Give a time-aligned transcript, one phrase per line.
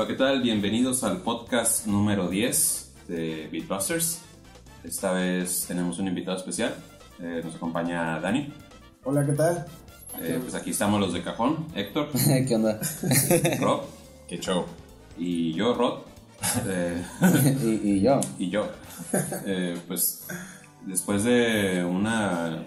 [0.00, 0.40] Hola, ¿qué tal?
[0.40, 4.22] Bienvenidos al podcast número 10 de Beatbusters.
[4.82, 6.74] Esta vez tenemos un invitado especial.
[7.20, 8.50] Eh, nos acompaña Dani.
[9.04, 9.66] Hola, ¿qué tal?
[10.22, 11.66] Eh, pues aquí estamos los de cajón.
[11.74, 12.08] Héctor,
[12.48, 12.80] ¿Qué onda?
[13.60, 13.82] Rob
[14.26, 14.64] Qué show.
[15.18, 15.98] y yo, Rod.
[16.66, 17.04] Eh,
[17.62, 18.22] y, y yo.
[18.38, 18.68] y yo.
[19.44, 20.26] Eh, pues
[20.86, 22.64] después de una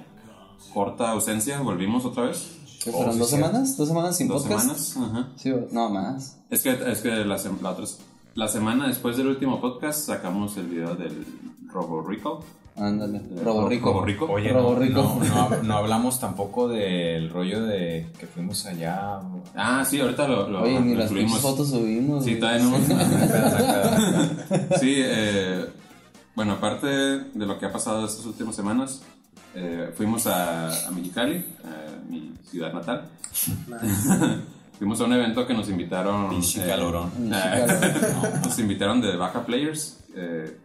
[0.72, 2.60] corta ausencia, volvimos otra vez.
[2.84, 3.14] ¿Qué Oh, fueron?
[3.14, 3.78] sí, ¿Dos semanas?
[3.78, 4.78] ¿Dos semanas sin Dos podcast?
[4.78, 4.98] semanas.
[4.98, 5.30] Ajá.
[5.38, 6.38] Sí, no, más.
[6.50, 7.86] Es que, es que la, sem- la otra,
[8.36, 11.26] la semana después del último podcast sacamos el video del
[11.68, 12.44] Robo Rico.
[12.76, 13.22] Ándale.
[13.44, 13.90] Robo Rico.
[13.94, 14.26] Robo Rico.
[14.26, 15.20] Oye, Robo no, rico.
[15.24, 19.20] no, no, no hablamos tampoco del rollo de que fuimos allá.
[19.56, 22.26] Ah, sí, ahorita lo, lo, Oye, ni lo las fotos subimos.
[22.26, 22.78] Sí, todavía no.
[24.80, 25.66] Sí, eh,
[26.36, 29.02] bueno, aparte de lo que ha pasado estas últimas semanas,
[29.56, 33.10] eh, fuimos a, a Mexicali, a mi ciudad natal.
[34.78, 36.30] fuimos a un evento que nos invitaron.
[36.30, 37.12] Pinche eh, calorón.
[37.34, 37.66] eh,
[38.44, 40.00] nos invitaron de Baja Players.
[40.16, 40.58] eh,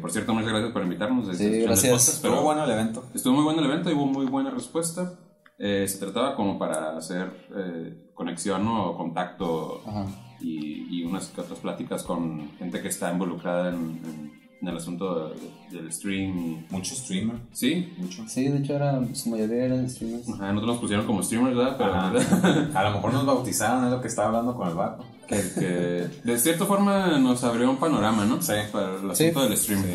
[0.00, 1.36] por cierto, muchas gracias por invitarnos.
[1.36, 2.08] Sí, de gracias.
[2.08, 3.04] Estuvo bueno el evento.
[3.14, 5.14] Estuvo muy bueno el evento y hubo muy buena respuesta.
[5.58, 10.06] Eh, se trataba como para hacer eh, conexión o contacto Ajá.
[10.40, 14.76] y, y unas que otras pláticas con gente que está involucrada en, en- en el
[14.76, 15.28] asunto
[15.70, 16.38] de- del stream.
[16.38, 17.36] y- Mucho streamer.
[17.52, 18.24] Sí, Mucho.
[18.28, 20.28] Sí, de hecho, era, su mayoría eran streamers.
[20.28, 21.76] Ajá, nosotros nos pusieron como streamers, ¿verdad?
[21.78, 22.78] Pero Ajá.
[22.78, 25.04] A lo mejor nos bautizaron, es lo que estaba hablando con el vato.
[25.30, 28.42] Que, que de cierta forma nos abrió un panorama, ¿no?
[28.42, 28.52] Sí.
[28.72, 29.24] Para el Sí.
[29.28, 29.82] asunto del stream.
[29.82, 29.88] Sí,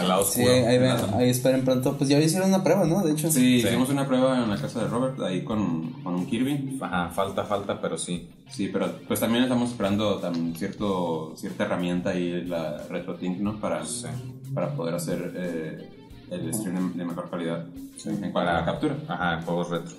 [0.00, 1.96] el lado Sí, ahí, ven, ahí esperen pronto.
[1.96, 3.02] Pues ya hicieron una prueba, ¿no?
[3.04, 3.30] De hecho.
[3.30, 3.66] Sí, Sí.
[3.68, 6.78] hicimos una prueba en la casa de Robert, ahí con, con un Kirby.
[6.80, 8.28] Ajá, falta, falta, pero sí.
[8.50, 13.60] Sí, pero pues también estamos esperando también cierto, cierta herramienta ahí, la RetroTink, ¿no?
[13.60, 14.06] Para, Sí.
[14.54, 15.88] para poder hacer eh,
[16.30, 17.66] el stream de, de mejor calidad
[18.06, 18.96] en cuanto a la captura.
[19.06, 19.96] Ajá, juegos retro.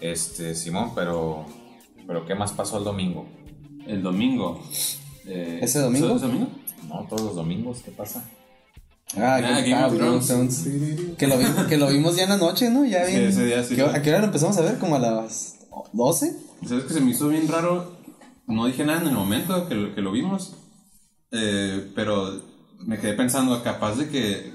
[0.00, 1.44] Este, Simón, pero.
[2.06, 3.26] Pero ¿qué más pasó el domingo?
[3.88, 4.62] El domingo.
[5.26, 6.14] eh, ¿Ese domingo?
[6.16, 6.48] ¿Ese domingo?
[6.88, 8.24] No, todos los domingos, ¿qué pasa?
[9.16, 9.70] Ah, Ah, que.
[11.16, 12.84] Que lo, vi- que lo vimos ya en la noche, ¿no?
[12.84, 13.24] Ya Sí, bien.
[13.26, 13.96] ese día sí ¿Qué- fue.
[13.96, 14.78] ¿A qué hora lo empezamos a ver?
[14.78, 15.56] ¿Como a las
[15.92, 16.36] 12?
[16.66, 17.96] ¿Sabes que se me hizo bien raro?
[18.46, 20.54] No dije nada en el momento que lo, que lo vimos,
[21.32, 22.40] eh, pero
[22.80, 24.52] me quedé pensando, capaz de que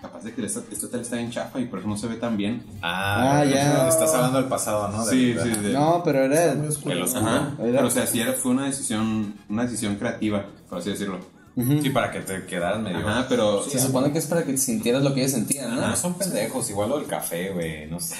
[0.00, 2.16] capaz de que esta, esta tele está bien chafa y por eso no se ve
[2.16, 2.62] tan bien.
[2.82, 3.88] Ah, ya.
[3.88, 5.04] Estás hablando del pasado, ¿no?
[5.04, 6.54] Sí, sí, de- No, pero era.
[6.54, 6.94] Muy oscuro.
[6.94, 7.26] El oscuro.
[7.26, 7.54] Ajá.
[7.60, 11.18] Era- Pero o sea, sí era, fue una decisión, una decisión creativa, por así decirlo.
[11.54, 13.06] Sí, para que te quedaras medio.
[13.06, 15.86] Ajá, pero Se supone que es para que sintieras lo que ellos sentían, ¿no?
[15.86, 18.14] No son pendejos, igual lo del café, güey, no sé.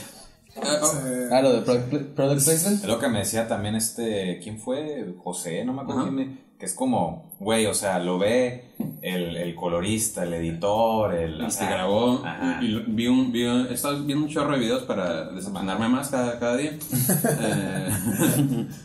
[0.62, 0.92] Ah, oh,
[1.32, 2.82] Ah, lo de product, pla- product placement.
[2.82, 5.14] Es lo que me decía también este, ¿quién fue?
[5.24, 8.66] José, no me acuerdo quién, me- que es como, güey, o sea, lo ve
[9.02, 11.42] el, el colorista, el editor, el...
[11.44, 12.22] y se grabó.
[12.24, 12.60] Ajá.
[12.62, 16.56] y, vi un vi, estaba viendo un chorro de videos para decepcionarme más cada, cada
[16.56, 16.70] día.
[17.40, 17.88] Eh,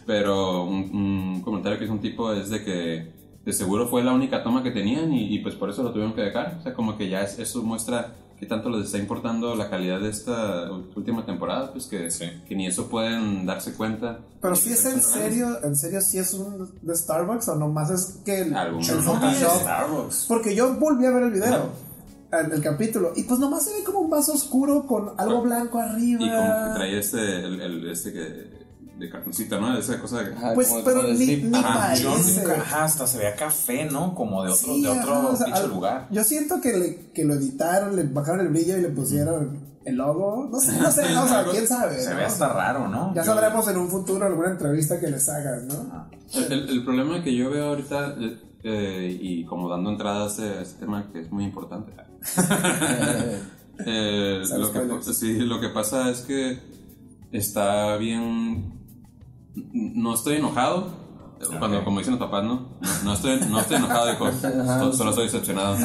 [0.08, 0.90] pero un,
[1.36, 3.12] un comentario que hizo un tipo es de que
[3.46, 6.14] de seguro fue la única toma que tenían y, y pues por eso lo tuvieron
[6.14, 6.56] que dejar.
[6.60, 10.00] O sea como que ya es- eso muestra que tanto les está importando la calidad
[10.00, 12.26] de esta última temporada pues que, Sí.
[12.48, 16.34] que ni eso pueden darse cuenta Pero si es en serio, en serio, si es
[16.36, 19.62] un de Starbucks o nomás es que el, Algún- el Ajá, Photoshop.
[19.62, 20.26] Starbucks.
[20.28, 21.70] Porque yo volví a ver el video,
[22.32, 25.80] el, el capítulo, y pues nomás se ve como un vaso oscuro con algo blanco
[25.80, 26.24] arriba.
[26.24, 28.57] y como que traía este el, el- este que
[28.98, 31.94] de cartoncito no esa cosa que- Ajá, Pues, como- pero como de ni, ni Ajá,
[31.96, 34.16] yo nunca- ajá, hasta se veía café, ¿no?
[34.16, 36.08] Como de otro, Sí, de otro ajá, o sea, pinche al- lugar.
[36.12, 39.96] Yo siento que, le, que lo editaron, le bajaron el brillo y le pusieron el
[39.96, 40.50] logo.
[40.52, 42.00] No sé, no sé, no, o sea, quién sabe.
[42.02, 42.18] Se ¿no?
[42.18, 43.14] ve hasta raro, ¿no?
[43.14, 46.08] Ya Yo- sabremos en un futuro alguna entrevista que les hagan, ¿no?
[46.34, 48.16] El, el- problema que yo veo ahorita,
[48.64, 51.94] eh, y como dando entrada a este, a este tema que es muy importante,
[53.86, 56.60] eh, lo, que, sí, lo que pasa es que
[57.32, 58.74] está bien.
[59.74, 61.06] No estoy enojado.
[61.60, 62.70] Cuando, como dicen los papás, ¿no?
[62.82, 64.32] No, no estoy, no estoy enojado, hijo.
[64.42, 65.78] Solo- Solo estoy decepcionado.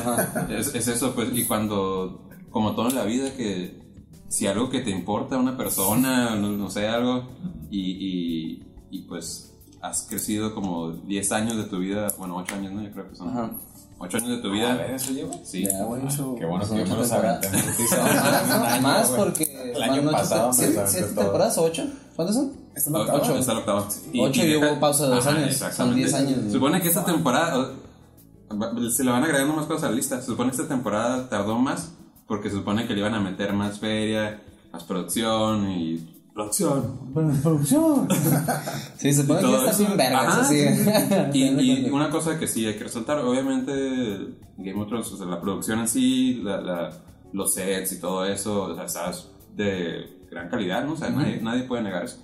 [0.48, 1.28] Es, es eso, pues.
[1.36, 3.82] Y cuando, como todo en la vida, que
[4.28, 7.28] si algo que te importa a una persona, no, no sé, algo,
[7.70, 9.48] y, y, y, pues
[9.82, 12.82] has crecido como 10 años de tu vida, bueno, 8 años, ¿no?
[12.82, 13.50] Yo creo que son Ajá.
[14.04, 14.74] 8 años de tu A vida.
[14.74, 15.32] ver, ¿eso lleva?
[15.44, 15.64] Sí.
[15.64, 16.02] Ya, güey.
[16.36, 18.00] Qué bueno Son que yo me ocho en
[18.60, 19.72] Un año, más porque.
[19.74, 20.82] El año ocho pasado ¿siete,
[21.14, 21.86] temporadas o ocho?
[22.16, 22.52] ¿Cuántas son?
[22.94, 23.88] Ocho, está la octava.
[24.18, 25.56] Ocho y hubo pausa de dos años.
[25.56, 25.98] Son exactamente.
[25.98, 26.38] diez años.
[26.46, 27.70] Se supone que esta temporada.
[28.90, 30.20] Se le van agregando más cosas a la lista.
[30.20, 31.92] Se supone que esta temporada tardó más
[32.26, 36.11] porque se supone que le iban a meter más feria, más producción y.
[36.34, 37.12] Producción.
[37.42, 38.08] producción.
[38.96, 40.58] Sí, se supone que está bien vergas, Ajá, así.
[40.58, 40.90] sí.
[41.38, 43.72] Y, y una cosa que sí hay que resaltar, obviamente,
[44.58, 46.92] Game of Thrones, o sea, la producción en sí, la, la-
[47.32, 49.10] los sets y todo eso, o sea, está
[49.56, 50.92] de gran calidad, ¿no?
[50.92, 52.18] O sea, nadie, nadie puede negar eso.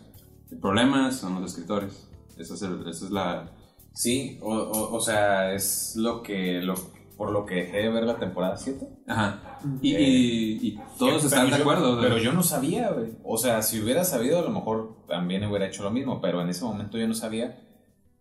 [0.51, 2.07] El problema son los escritores.
[2.37, 3.51] Esa es, el- esa es la,
[3.95, 6.75] Sí, o, o, o sea, es lo que, lo,
[7.19, 8.89] por lo que dejé de ver la temporada 7.
[9.07, 9.61] Ajá.
[9.83, 12.01] Y, Eh, y- y todos Que- están de yo- acuerdo.
[12.01, 13.11] Pero yo no sabía, güey.
[13.25, 16.49] O sea, si hubiera sabido, a lo mejor también hubiera hecho lo mismo, pero en
[16.49, 17.61] ese momento yo no sabía.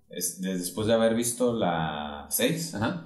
[0.10, 3.06] Es- de- después de haber visto la 6, Ajá.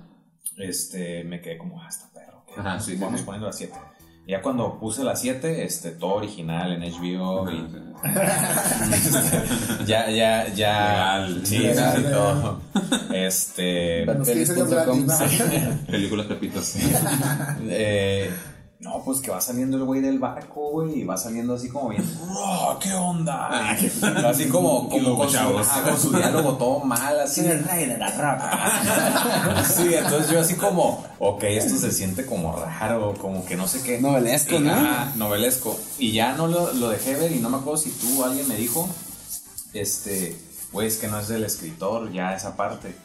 [0.58, 2.44] este, me quedé como, ah, está perro.
[2.58, 3.26] Ajá, sí, sí, Vamos sí.
[3.26, 3.76] poniendo la 7.
[4.28, 7.68] Ya cuando puse la 7, este, todo original en HBO y
[9.86, 11.20] ya, ya, ya.
[11.20, 11.42] Legal.
[11.46, 12.14] Sí, Legal, sí, legal.
[12.14, 12.62] todo.
[13.14, 14.04] Este.
[14.06, 15.06] Para los 15 días Pelis.com.
[15.08, 15.44] gratis,
[15.80, 15.88] ¿no?
[15.88, 16.78] Películas pepitas.
[17.64, 18.32] Eh,
[18.82, 21.90] no, pues que va saliendo el güey del barco, güey, y va saliendo así como
[21.90, 23.48] bien, "Oh, ¿qué onda?
[24.28, 25.68] Así como, como con, su, chavos.
[25.68, 27.42] ajá, con su diálogo todo mal, así.
[27.42, 29.64] el rey de la rapa.
[29.66, 33.82] Sí, entonces yo así como, ok, esto se siente como raro, como que no sé
[33.84, 34.00] qué.
[34.02, 34.72] Novelesco, Y- ¿no?
[34.74, 35.80] ajá, novelesco.
[36.00, 38.48] Y ya no lo, lo dejé ver y no me acuerdo si tú o alguien
[38.48, 38.90] me dijo,
[39.74, 40.36] este,
[40.72, 42.96] güey, es que no es del escritor, ya esa parte.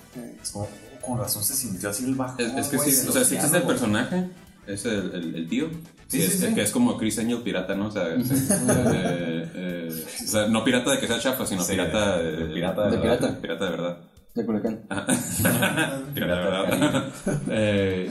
[0.43, 2.37] Es como, oh, con razón se sintió así el bajo.
[2.39, 4.29] Es, es que sí, o sea, sí existe el personaje,
[4.67, 5.69] es el, el, el tío.
[6.09, 6.55] Sí, es, sí.
[6.55, 7.89] que es como Chris Angel pirata, ¿no?
[7.89, 11.73] O sea, es- eh, eh, o sea, no pirata de que sea chafa, sino Sí,
[11.73, 13.41] pirata de- pirata de De verdad, pirata.
[13.41, 13.99] pirata de verdad.
[14.35, 14.81] De Culiacán.
[16.15, 17.05] Pirata de verdad.
[17.51, 18.11] Eh,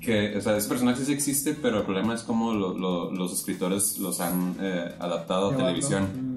[0.00, 3.32] que, o sea, ese personaje sí existe, pero el problema es cómo lo- lo- los
[3.32, 6.35] escritores los han eh, adaptado a televisión.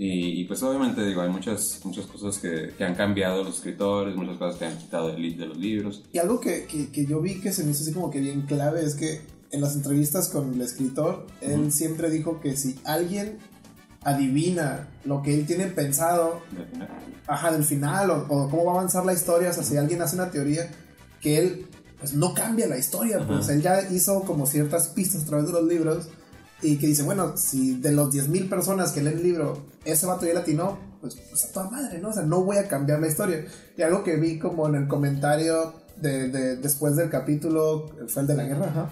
[0.00, 4.14] Y, y, pues obviamente digo, hay muchas, muchas cosas que, que han cambiado los escritores,
[4.14, 6.04] muchas cosas que han quitado de, de los libros.
[6.12, 8.42] Y algo que, que, que yo vi que se me hizo así como que bien
[8.42, 13.38] clave es que en las entrevistas con el escritor, él siempre dijo que si alguien
[14.04, 16.42] adivina lo que él tiene pensado,
[17.26, 20.00] ajá, del final, o, o cómo va a avanzar la historia, o sea, si alguien
[20.00, 20.70] hace una teoría,
[21.20, 21.66] que él
[21.98, 25.54] pues no cambia la historia, pues él ya hizo como ciertas pistas a través de
[25.54, 26.08] los libros
[26.62, 30.26] y que dice, bueno, si de los 10.000 personas que leen el libro, ese vato
[30.26, 32.08] ya latinó, pues, pues a toda madre, ¿no?
[32.08, 33.44] O sea, no voy a cambiar la historia.
[33.76, 38.28] Y algo que vi como en el comentario de, de- después del capítulo, fue el
[38.28, 38.88] de la guerra, ajá,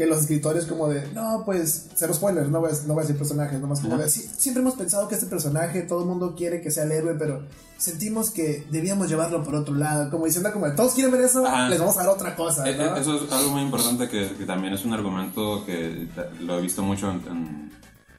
[0.00, 3.06] que los escritores como de, no, pues, cero spoilers, no voy a, no voy a
[3.06, 6.34] decir personajes, nomás como de, "Sí, siempre hemos pensado que este personaje, todo el mundo
[6.34, 7.42] quiere que sea el héroe, pero
[7.76, 11.68] sentimos que debíamos llevarlo por otro lado, como diciendo como, todos quieren ver eso, Ajá.
[11.68, 12.96] les vamos a dar otra cosa, Eh, ¿no?
[12.96, 16.08] eh, Eso es algo muy importante que, que también es un argumento que
[16.40, 17.70] lo he visto mucho en,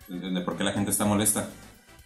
[0.10, 1.48] en- en- de por qué la gente está molesta.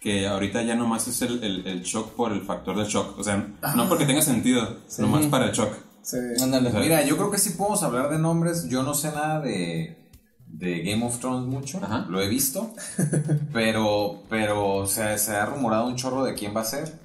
[0.00, 3.18] Que ahorita ya nomás es el, el, el shock por el factor de shock.
[3.18, 5.72] O sea, no porque tenga sentido, nomás para el shock.
[6.06, 6.18] Sí.
[6.40, 6.70] Ándale.
[6.70, 8.68] Mira, yo creo que sí podemos hablar de nombres.
[8.68, 10.08] Yo no sé nada de,
[10.46, 11.80] de Game of Thrones mucho.
[11.82, 12.06] Ajá.
[12.08, 12.72] Lo he visto.
[13.52, 16.96] pero, pero o sea, se ha rumorado un chorro de quién va a ser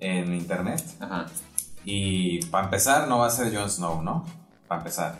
[0.00, 0.82] en internet.
[1.00, 1.26] Ajá.
[1.86, 4.26] Y para empezar, no va a ser Jon Snow, ¿no?
[4.68, 5.18] Para empezar.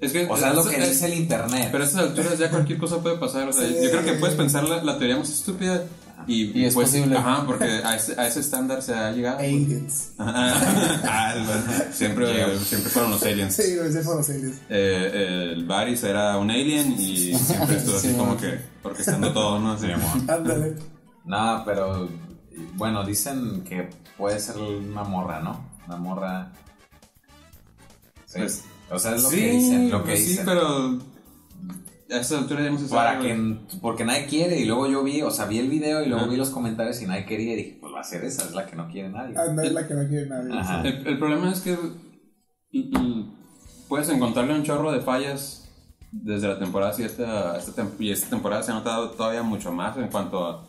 [0.00, 1.68] Es que, O sea, es lo que es- dice el internet.
[1.70, 3.48] Pero a estas alturas ya cualquier cosa puede pasar.
[3.48, 3.76] O sea, Sí.
[3.80, 5.84] yo creo que puedes pensar la, la teoría más estúpida
[6.26, 7.16] y, Y es pues, posible.
[7.16, 9.38] Ajá, porque a ese, a ese estándar se ha llegado.
[9.38, 10.12] Aliens.
[10.18, 11.00] Ajá.
[11.08, 11.62] Ah, bueno,
[11.92, 13.54] siempre, siempre fueron los aliens.
[13.54, 14.56] Sí, sí fueron los aliens.
[14.68, 18.38] Eh, el Varys era un alien y siempre estuvo así Sí, como man.
[18.38, 19.72] que orquestando todo, ¿no?
[19.72, 19.86] Así,
[20.28, 20.76] Ándale.
[21.24, 22.08] No, pero
[22.74, 25.68] bueno, dicen que puede ser una morra, ¿no?
[25.86, 26.52] Una morra.
[28.26, 28.38] Sí.
[28.38, 30.98] Pues, o sea, es lo sí, que dicen, lo que pues sí, pero
[32.10, 33.00] a esta altura ya no se sabe.
[33.02, 36.06] Para que, porque nadie quiere, y luego yo vi, o sea, vi el video y
[36.06, 36.30] luego Ajá.
[36.30, 38.66] vi los comentarios y nadie quería, y dije, pues va a ser esa, es la
[38.66, 39.34] que no quiere nadie.
[39.36, 40.52] Anda, es la que no quiere nadie.
[40.58, 40.82] Ajá.
[40.82, 41.76] El, el problema es que
[43.88, 45.68] puedes encontrarle un chorro de fallas
[46.12, 49.72] desde la temporada 7 a esta tem- y esta temporada se ha notado todavía mucho
[49.72, 50.64] más en cuanto a,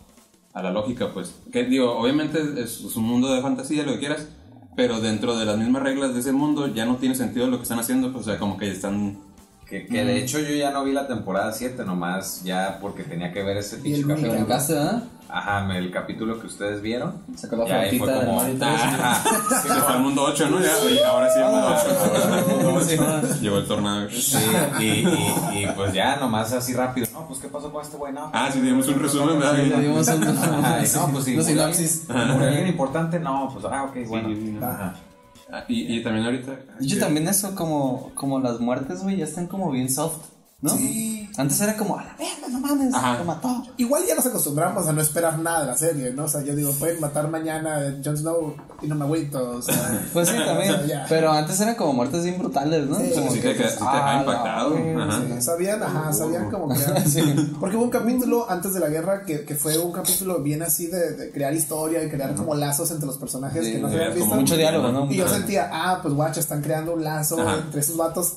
[0.53, 1.35] a la lógica, pues.
[1.51, 4.27] Que digo, obviamente es, es un mundo de fantasía, lo que quieras,
[4.75, 7.63] pero dentro de las mismas reglas de ese mundo ya no tiene sentido lo que
[7.63, 9.19] están haciendo, pues, o sea, como que están...
[9.69, 13.33] Que, que de hecho yo ya no vi la temporada 7 nomás, ya porque tenía
[13.33, 14.31] que ver ese Y pinche capítulo.
[14.31, 15.03] brincaste, ¿verdad?
[15.29, 17.21] Ajá, el capítulo que ustedes vieron.
[17.35, 19.23] Sacó la ahí fue como, ajá,
[19.61, 20.61] Se fue al mundo 8, ¿no?
[20.61, 22.67] Ya, y ahora sí, el mundo 8.
[22.69, 23.41] Ahora sí, el mundo Sí, 8.
[23.41, 24.09] Llegó el tornado.
[24.09, 24.37] Sí,
[24.79, 27.07] y, y, y pues ya nomás así rápido.
[27.11, 28.13] No, pues ¿qué pasó con este güey?
[28.13, 29.57] No, Ah, sí, dimos un resumen, ¿verdad?
[29.57, 30.23] Le dimos un.
[30.23, 31.35] Y no, pues sí.
[31.35, 32.05] Los murió sinapsis.
[32.07, 33.19] murió alguien importante?
[33.19, 34.29] No, pues ah, ok, bueno.
[34.29, 34.57] sí, sí.
[34.63, 34.93] Ajá.
[35.51, 36.59] Ah, Y, y también ahorita...
[36.81, 40.25] Yo también eso, como, como las muertes, güey, ya están como bien soft,
[40.59, 40.71] ¿no?
[40.71, 41.29] Sí.
[41.37, 43.19] Antes era como, a la verga, no mames, Ajá.
[43.19, 43.63] lo mató.
[43.77, 46.23] Igual ya nos acostumbramos a no esperar nada de la serie, ¿no?
[46.23, 49.61] O sea, yo digo, pueden matar mañana a Jon Snow y no me agüito, o
[49.61, 49.75] sea.
[50.13, 50.75] Pues sí, también.
[51.07, 52.97] Pero antes eran como muertes bien brutales, ¿no?
[52.97, 54.73] Sí, como sí que, te sí ah, impactado.
[54.73, 55.21] verga, Ajá.
[55.35, 55.41] sí.
[55.43, 56.79] Sabían, ajá, sabían como que.
[57.59, 60.87] Porque hubo un capítulo antes de la guerra que, que fue un capítulo bien así
[60.87, 63.93] de, de crear historia y crear como lazos entre los personajes Sí, que no se
[63.93, 64.35] sí, habían visto.
[64.35, 65.11] Mucho diálogo, ¿no?
[65.11, 67.57] Y yo sentía, ah, pues guacha, están creando un lazo Ajá.
[67.59, 68.33] entre esos vatos.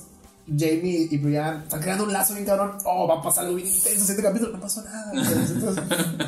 [0.57, 2.73] Jamie y Brian están creando un lazo bien cabrón.
[2.85, 4.05] Oh, va a pasar algo bien intenso.
[4.05, 5.13] Siete capítulos, no pasó nada.
[5.15, 5.63] Entonces,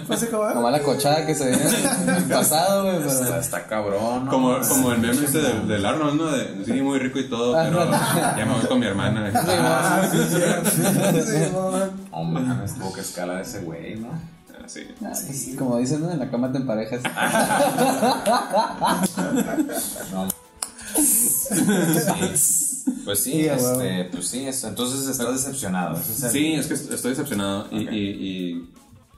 [0.07, 0.53] fue así como.
[0.53, 2.99] Como la cochada que se ve en el pasado, güey.
[3.09, 3.41] Está, Pero...
[3.41, 4.27] está cabrón.
[4.27, 4.31] ¿no?
[4.31, 6.31] Como, como el meme ese del, del Arnold, ¿no?
[6.31, 9.33] De, sí, muy rico y todo, pero ya me voy con mi hermana.
[9.65, 10.39] Ah, sí, sí.
[12.11, 14.09] Oh, mames, tuvo que escalar ese güey, ¿no?
[14.09, 14.19] Ah,
[14.67, 14.81] sí.
[15.05, 16.11] Ah, pues, como dicen, ¿no?
[16.11, 17.01] En la cama te emparejas.
[20.13, 20.42] No.
[20.97, 22.83] Sí.
[23.05, 25.97] Pues sí, este, pues sí, es- entonces estás decepcionado.
[25.99, 27.69] es el- Sí, es que estoy decepcionado.
[27.71, 28.71] Y, y, y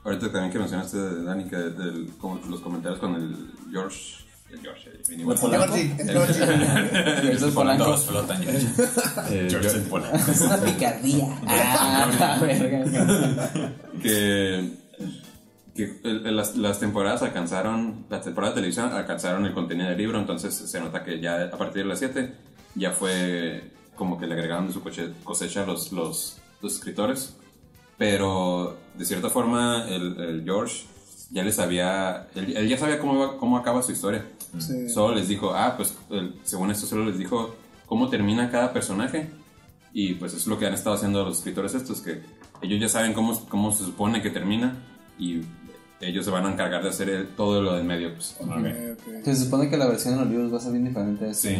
[0.03, 3.35] ahorita también que mencionaste, Dani, que del, como los comentarios con el
[3.71, 4.15] George.
[4.51, 5.21] El George, el
[7.27, 7.83] el es Polanco.
[7.85, 8.67] Todos flotan, George.
[9.29, 10.31] Eh, George George- el Polanco.
[10.31, 11.39] Es una picardía.
[11.47, 13.73] Ah, la verga.
[14.01, 14.71] que,
[15.75, 20.53] que las, las temporadas alcanzaron, las temporadas de televisión alcanzaron el contenido del libro, entonces
[20.55, 22.33] se nota que ya a partir de las 7
[22.75, 24.81] ya fue como que le agregaron de su
[25.23, 27.35] cosecha los, los, los escritores,
[27.97, 30.83] pero de cierta forma el, el George
[31.31, 34.25] ya les sabía, él, él ya sabía cómo, cómo acaba su historia.
[34.59, 34.89] Sí.
[34.89, 37.55] Solo les dijo, ah, pues el- según esto solo les dijo
[37.85, 39.29] cómo termina cada personaje.
[39.91, 42.21] Y pues es lo que han estado haciendo los escritores estos, que
[42.61, 44.75] ellos ya saben cómo, cómo se supone que termina
[45.17, 45.41] y
[46.01, 48.13] ellos se van a encargar de hacer el- todo lo del medio.
[48.13, 48.35] Pues.
[48.39, 49.23] Ok, ok.
[49.25, 51.25] Se supone que la versión de los libros va a ser bien diferente.
[51.25, 51.49] a esta.
[51.49, 51.55] Sí.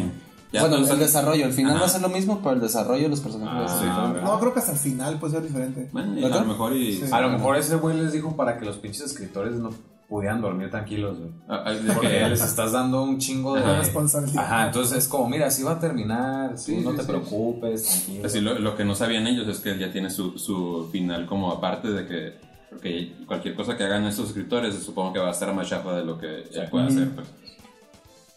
[0.52, 1.80] Ya bueno, todos- el desarrollo, el final Ajá.
[1.80, 3.96] va a ser lo mismo, pero el desarrollo de los personajes va a ser Ah,
[4.06, 4.20] diferente.
[4.30, 5.88] No, creo que hasta el final puede ser diferente.
[5.92, 6.92] Bueno, y a lo mejor y...
[6.94, 7.04] Sí.
[7.10, 9.70] A lo mejor ese güey les dijo para que los pinches escritores no
[10.08, 11.30] pudieran dormir tranquilos, güey.
[11.48, 13.78] Ah, ah, Porque que- les estás dando un chingo de Ajá.
[13.78, 14.44] Responsabilidad.
[14.44, 17.08] Ajá, entonces es como, mira, así va a terminar, tú Sí, no sí, te sí.
[17.08, 18.08] preocupes.
[18.24, 21.26] Así lo, lo que no sabían ellos es que él ya tiene su, su final
[21.26, 22.45] como aparte de que
[22.76, 26.04] porque cualquier cosa que hagan estos escritores supongo que va a estar más chafa de
[26.04, 27.10] lo que él puede hacer.
[27.14, 27.26] Pues.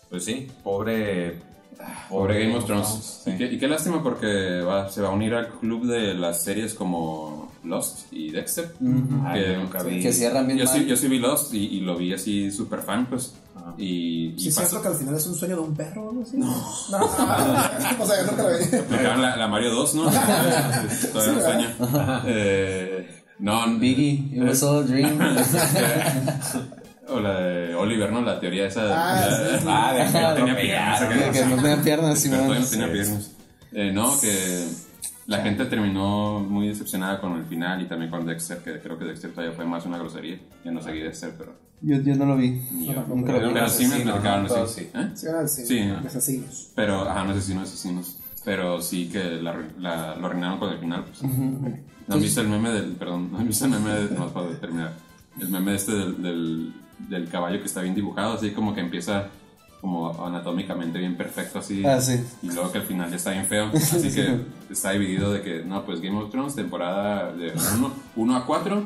[0.10, 1.38] Pues sí, pobre.
[2.10, 3.22] Pobre Game of Thrones.
[3.24, 3.32] sí.
[3.32, 6.44] Y, qué, y qué lástima porque va, se va a unir al club de las
[6.44, 8.74] series como Lost y Dexter.
[9.26, 10.02] Ay, que- yo nunca vi.
[10.02, 10.74] Que cierran bien Yo mal.
[10.74, 13.34] sí, yo sí vi Lost y, y lo vi así súper fan, pues.
[13.56, 13.76] Ajá.
[13.78, 16.10] Y, y Sí, es cierto que al final es un sueño de un perro o
[16.10, 16.36] algo así.
[16.38, 16.52] No.
[18.00, 18.66] o sea, yo nunca lo vi.
[18.90, 20.04] Me quedaron la, la Mario 2, ¿no?
[21.14, 21.68] Todavía no sueño.
[22.26, 25.18] Eh, no, Biggie, it was all a dream.
[27.12, 28.22] O la de Oliver, ¿no?
[28.22, 28.94] La teoría esa de.
[28.94, 29.66] Ah, la- sí.
[29.68, 31.02] Ah, de que no tenía piernas.
[31.02, 33.32] que, que no tenía piernas, todavía no tenía piernas.
[33.72, 34.68] Eh, no, que
[35.26, 39.06] la gente terminó muy decepcionada con el final y también con Dexter, que creo que
[39.06, 40.40] Dexter todavía fue más una grosería.
[40.64, 42.62] Yo no seguí Dexter, pero Yo, yo no lo vi.
[42.86, 43.04] yo.
[43.08, 43.54] Nunca lo vi.
[43.56, 44.68] Pero sí me platicaron ¿no?
[44.68, 44.88] Sí.
[44.94, 45.10] ¿Eh?
[45.16, 45.68] Sí, era el cine.
[45.68, 46.08] Sí.
[46.08, 46.68] asesinos.
[46.76, 48.19] Pero, ajá, no asesinos, asesinos.
[48.46, 51.04] Pero sí que la, la- lo arruinaron con el final.
[51.06, 51.22] Pues.
[51.24, 52.92] ¿No han visto el meme del.
[52.94, 54.16] Perdón, ¿no han visto el meme de.
[54.16, 54.94] No, para terminar.
[55.40, 56.74] El meme este del, del,
[57.10, 59.28] del caballo que está bien dibujado, así como que empieza
[59.82, 61.86] como anatómicamente bien perfecto, así.
[61.86, 62.22] Ah, sí.
[62.42, 63.70] Y luego que al final ya está bien feo.
[63.74, 67.54] Así que está dividido de que, no, pues Game of Thrones, temporada de
[68.18, 68.84] 1 a 4,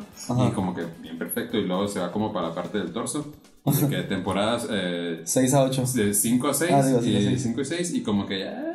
[0.47, 3.31] y como que bien perfecto, y luego se va como para la parte del torso.
[3.65, 5.83] De que temporadas eh, 6 a 8.
[5.95, 7.41] de 5 a 6, Ah, a y seis.
[7.43, 8.72] 5 y 6, y como que ya.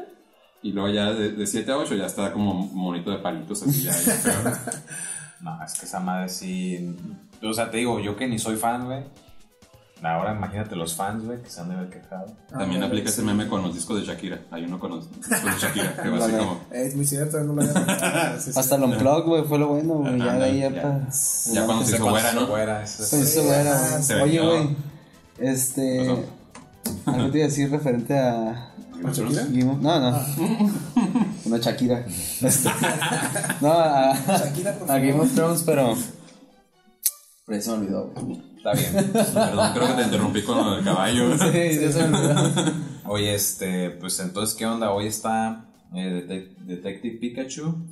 [0.62, 3.82] Y luego ya de, de 7 a 8 ya está como monito de palitos, así
[3.82, 3.92] ya.
[5.40, 6.96] No, es que esa madre sí.
[7.42, 9.04] O sea, te digo, yo que ni soy fan, güey.
[10.02, 12.26] Ahora imagínate los fans, güey, que se han de haber quejado.
[12.50, 13.14] También Ah, aplica sí.
[13.14, 14.40] ese meme con los discos de Shakira.
[14.50, 16.38] Hay uno con los discos de Shakira que va así Vale.
[16.38, 16.60] como.
[16.72, 18.36] Es muy cierto, no lo había.
[18.40, 18.58] Sí, sí.
[18.58, 20.18] Hasta el unplug, güey, fue lo bueno, güey.
[20.18, 20.82] Ya de ahí ya Ya.
[20.82, 21.08] pa-
[21.52, 22.86] Ya cuando se hizo güera, ¿no?
[22.86, 24.20] Se hizo güera, güey.
[24.22, 24.76] Oye, güey.
[25.38, 26.00] Este.
[27.06, 28.72] Algo te iba a decir referente a.
[29.02, 29.44] ¿Con Shakira?
[29.80, 30.26] No, no.
[31.44, 32.04] Una Shakira.
[33.60, 35.26] No, a, Shakira, por a Game favor.
[35.26, 35.96] of Thrones, pero.
[37.46, 38.42] Pero se me olvidó, güey.
[38.56, 39.10] Está bien.
[39.12, 41.30] Perdón, creo que te interrumpí con lo del caballo.
[41.38, 42.72] Sí, ya se me olvidó.
[43.06, 44.90] Oye, este, pues entonces, ¿qué onda?
[44.92, 45.64] Hoy está
[45.94, 47.86] eh, Detec- Detective Pikachu.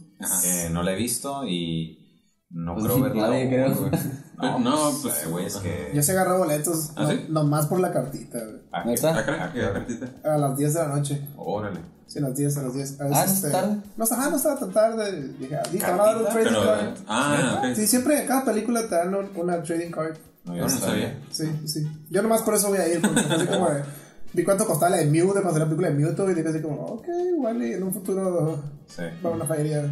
[0.45, 3.29] Eh, no la he visto y no Pues creo verla.
[3.29, 3.91] nadie, creo.
[4.39, 5.91] No, No, pues, pues, eh, güey, es que.
[5.95, 7.27] Yo se agarró boletos, ¿Ah, no- sí?
[7.29, 8.61] nomás por la cartita, güey.
[8.73, 8.81] ¿A.
[9.11, 9.41] ¿Ah, caray?
[9.41, 10.35] a ¿Qué qué- pues, cartita?
[10.35, 11.29] A las 10 de la noche.
[11.37, 11.81] Órale.
[12.07, 13.01] Sí, a las 10, a las 10.
[13.01, 13.77] A Ah, ¿no está tarde?
[13.97, 15.29] No, ajá, no estaba tan tarde.
[15.41, 16.97] Dije, ah, te van a dar un Cartita, trading Pero, card.
[17.09, 17.75] ah, ok.
[17.75, 20.17] Sí, siempre en cada película te dan un- una trading card.
[20.45, 21.19] No, Yo no sabía.
[21.31, 21.85] Sí, sí.
[22.11, 23.83] Yo nomás por eso voy a ir, porque así como de,
[24.37, 26.61] vi cuánto costaba la de Mew, de cuando la película de Mewtwo, y dije así
[26.61, 29.03] como, ok, igual en un futuro Sí.
[29.25, 29.83] va a una fallería.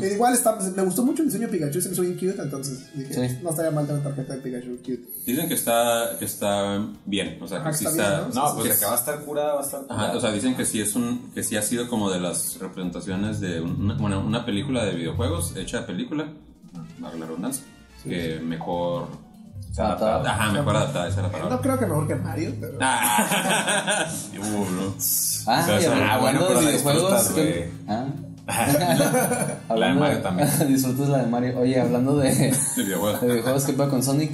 [0.00, 2.42] y igual está, me gustó mucho el diseño de Pikachu, se me hizo bien cute,
[2.42, 3.38] entonces dije, Sí.
[3.42, 5.02] no estaría mal tener tarjeta de Pikachu cute.
[5.26, 8.20] Dicen que está, que está bien, o sea, que Ajá, sí está está...
[8.22, 10.02] bien, No, pues que de que va a estar curada, va a estar curada.
[10.08, 12.58] Ajá, o sea, dicen que sí es un, que sí ha sido como de las
[12.58, 16.32] representaciones de una, bueno, una película de videojuegos hecha película,
[16.98, 17.64] valga la redundancia,
[18.02, 19.06] que mejor,
[19.78, 20.26] Adaptado.
[20.26, 21.54] ajá, mejor adaptada, esa es la palabra.
[21.56, 22.72] No creo que mejor que Mario, pero...
[22.80, 24.06] Ah,
[24.40, 24.94] Uh, no.
[25.46, 27.02] Ah, O sea, y ah, hablando bueno, pero de la videojuegos.
[27.02, 27.96] disfrutas, ¿qué- güey.
[27.96, 28.06] Ah,
[28.50, 30.48] La de Hablando Mario también.
[30.68, 31.58] Disfrutas la de Mario.
[31.60, 34.32] Oye, hablando de, de videojuegos, ¿qué pasa con Sonic?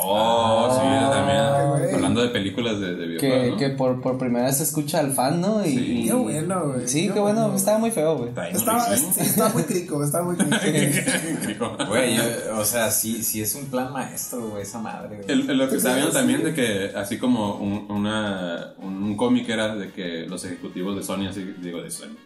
[0.00, 1.68] Oh, sí, Ah, también.
[1.82, 1.94] güey.
[1.94, 3.50] Hablando de películas de, de Que, videojuegos.
[3.50, 3.56] ¿no?
[3.56, 5.64] que por, por primera vez se escucha al fan, ¿no?
[5.64, 5.78] Y, Sí.
[6.02, 6.88] y- Qué bueno, güey.
[6.88, 7.40] Sí, Qué qué bueno.
[7.42, 7.56] bueno.
[7.56, 8.30] Estaba muy feo, güey.
[8.52, 8.86] Estaba,
[9.54, 11.76] muy crico, estaba muy crico.
[11.88, 12.22] Güey, yo-
[12.58, 15.30] o sea, sí, sí es un plan maestro, güey, esa madre, güey.
[15.30, 19.16] El, el- lo que estaba viendo también de que, así como un, una, un, un
[19.16, 22.16] cómic era de que los ejecutivos de Sony, así, digo de Sony,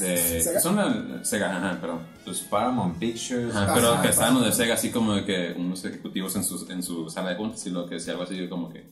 [0.00, 0.60] de, ¿Sega?
[0.60, 2.00] son la- Sega, ajá, perdón.
[2.24, 3.54] Pues Paramount Pictures.
[3.54, 6.44] Ajá, pero Ajá, que estaban los de Sega así como de que unos ejecutivos en
[6.44, 8.90] su, en su sala de juntas y lo que decía algo así como que,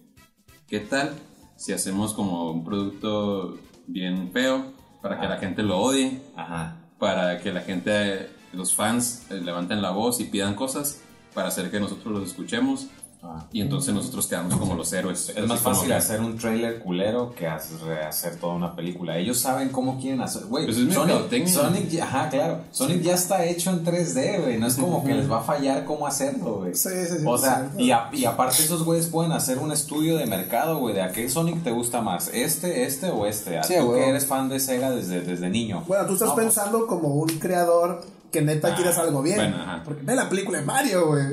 [0.67, 1.13] ¿qué tal
[1.57, 6.21] si hacemos como un producto bien feo para que la gente lo odie?
[6.37, 6.77] Ajá.
[6.99, 11.01] para que la gente, los fans, eh, levanten la voz y pidan cosas
[11.35, 12.87] para hacer que nosotros los escuchemos
[13.25, 13.45] Ah.
[13.53, 15.29] y entonces nosotros quedamos como los héroes.
[15.37, 19.17] Es más fácil que- hacer un trailer culero que hacer, toda una película.
[19.17, 20.47] Ellos saben cómo quieren hacer.
[20.47, 21.47] Güey, Pues es Sonic.
[21.47, 22.59] Sonic, ya- ajá, claro.
[22.73, 24.59] Sonic ya está hecho en 3D, güey.
[24.59, 26.75] No es como que les va a fallar cómo hacerlo, güey.
[26.75, 30.17] Sí, sí, sí, O sea, y, a- y aparte esos güeyes pueden hacer un estudio
[30.17, 30.95] de mercado, güey.
[30.95, 32.29] ¿De a qué Sonic te gusta más?
[32.35, 33.59] ¿Este, este o este?
[33.59, 35.85] A Sí, tú que eres fan de Sega desde, desde niño.
[35.87, 38.03] Bueno, tú estás No, pensando como un creador
[38.33, 39.37] que neta Ah, quieres algo bien.
[39.37, 39.83] bueno, ajá.
[39.85, 41.25] Porque ve la película de Mario, güey.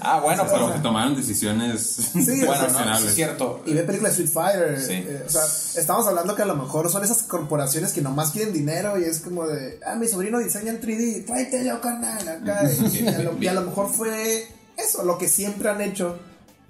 [0.00, 0.72] Ah, bueno, Pero pero...
[0.74, 3.62] que tomaron decisiones Sí, Bueno, no, es cierto.
[3.66, 4.80] Y ve películas de Street Fighter.
[4.80, 4.92] Sí.
[4.92, 5.42] eh, o sea,
[5.80, 9.18] estamos hablando que a lo mejor son esas corporaciones que nomás quieren dinero y es
[9.20, 12.62] como de, ah, mi sobrino diseña en 3D, tráetelo, carnal, acá.
[12.92, 16.18] Y a, lo, y a lo mejor fue eso, lo que siempre han hecho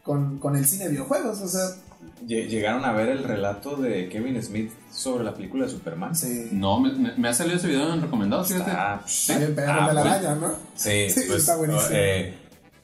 [0.02, 1.40] con, con el cine de videojuegos.
[1.40, 1.68] O sea,
[2.26, 6.14] ¿Llegaron a ver el relato de Kevin Smith sobre la película de Superman?
[6.14, 6.48] sí.
[6.52, 8.70] No, me, me- me ha salido ese video en recomendados, fíjate.
[8.70, 9.02] Está,
[9.54, 10.52] perro Ah, de la pues, araña, ¿no?
[10.74, 11.88] Sí, Sí, pues, está buenísimo.
[11.92, 12.34] eh,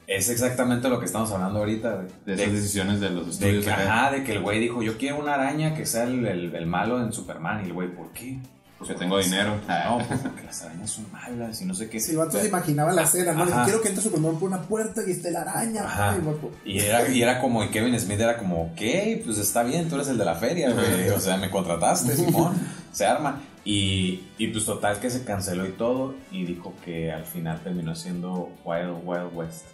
[0.07, 2.01] es exactamente lo que estamos hablando ahorita.
[2.25, 3.65] De De, esas decisiones de los de estudios.
[3.65, 4.05] que, acá.
[4.05, 6.65] ajá, de que el güey dijo, yo quiero una araña que sea el, el- el
[6.65, 7.61] malo en Superman.
[7.63, 8.39] Y el güey, ¿por qué?
[8.79, 9.59] Porque tengo dinero.
[9.67, 11.99] No, pues porque las arañas son malas y no sé qué.
[11.99, 13.43] Si el vato se imaginaba la escena, ¿no?
[13.43, 13.65] Ajá.
[13.65, 15.83] Quiero que entre Superman por una puerta y esté la araña.
[15.85, 16.21] Ay.
[16.65, 18.81] Y era, y era como, y Kevin Smith era como, ok,
[19.25, 21.09] pues está bien, tú eres el de la feria, güey.
[21.15, 22.57] O sea, me contrataste, Simón.
[22.93, 23.41] Se arma.
[23.65, 26.15] Y, y pues total que se canceló y todo.
[26.31, 29.65] Y dijo que al final terminó siendo Wild Wild West.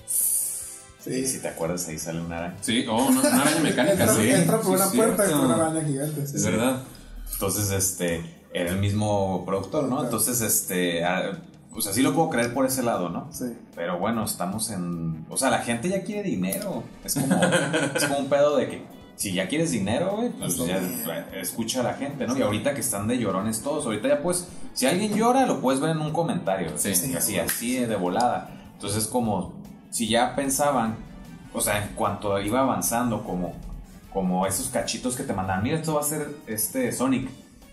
[1.08, 2.56] Y si te acuerdas, ahí sale una araña.
[2.62, 4.30] Sí, oh, una, una araña mecánica, Entra, sí.
[4.32, 6.26] entra por Sí, una es puerta y una araña gigante.
[6.28, 6.50] sí, Es sí.
[6.50, 6.82] verdad.
[7.32, 10.04] Entonces, este, era el mismo productor, ¿no?
[10.04, 11.39] Entonces, este, ah,
[11.72, 13.28] pues así lo puedo creer por ese lado, ¿no?
[13.32, 13.54] Sí.
[13.76, 15.26] Pero bueno, estamos en.
[15.30, 16.84] O sea, la gente ya quiere dinero.
[17.04, 17.36] Es como,
[17.96, 18.82] es como un pedo de que
[19.18, 22.38] si ya quieres dinero, güey, pues Está ya eh, escucha a la gente, ¿no?
[22.38, 25.82] Y ahorita que están de llorones todos, ahorita ya pues, si alguien llora, lo puedes
[25.82, 26.72] ver en un comentario.
[26.78, 26.96] Sí.
[26.96, 28.52] Sí, así, así de volada.
[28.74, 29.54] Entonces, como
[29.89, 30.96] si ya pensaban,
[31.54, 33.54] o sea, en cuanto iba avanzando, como,
[34.13, 37.30] como esos cachitos que te mandaban, mira, esto va a ser este Sonic.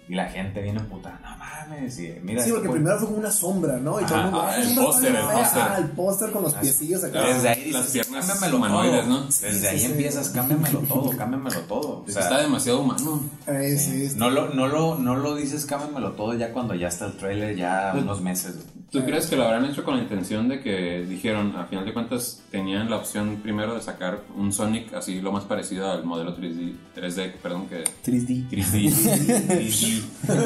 [0.08, 1.98] Y la gente viene puta, no mames.
[2.00, 4.00] Y mira, Sí, porque puede- primero fue como una sombra, ¿no?
[4.00, 5.32] Y todo el mundo, ah, "Ah, el está póster, el fea".
[5.32, 5.62] póster.
[5.62, 7.20] Ah, el póster con los piecillos acá.
[7.24, 9.08] Desde ahí Las dices, piernas cámbiamelo humanoides, todo.
[9.20, 9.24] ¿no?
[9.26, 9.92] Desde Sí, ahí sí, sí.
[9.92, 12.04] empiezas, cámbiamelo todo, cámbiamelo todo.
[12.06, 13.22] O sea, está demasiado humano.
[13.46, 17.06] Eh, sí, no, lo, no, lo, no lo dices, cámbiamelo todo ya cuando ya está
[17.06, 18.56] el trailer, ya unos meses.
[18.90, 21.94] ¿Tú crees que lo habrán hecho con la intención de que dijeron, a final de
[21.94, 26.36] cuentas, tenían la opción primero de sacar un Sonic así lo más parecido al modelo
[26.36, 28.44] 3D, 3D perdón, que 3D.
[28.50, 29.91] 3D, 3D,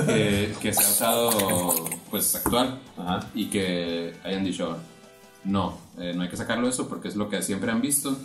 [0.06, 3.28] que, que se ha usado pues actual Ajá.
[3.34, 4.76] y que hayan dicho,
[5.44, 8.16] no, eh, no hay que sacarlo eso porque es lo que siempre han visto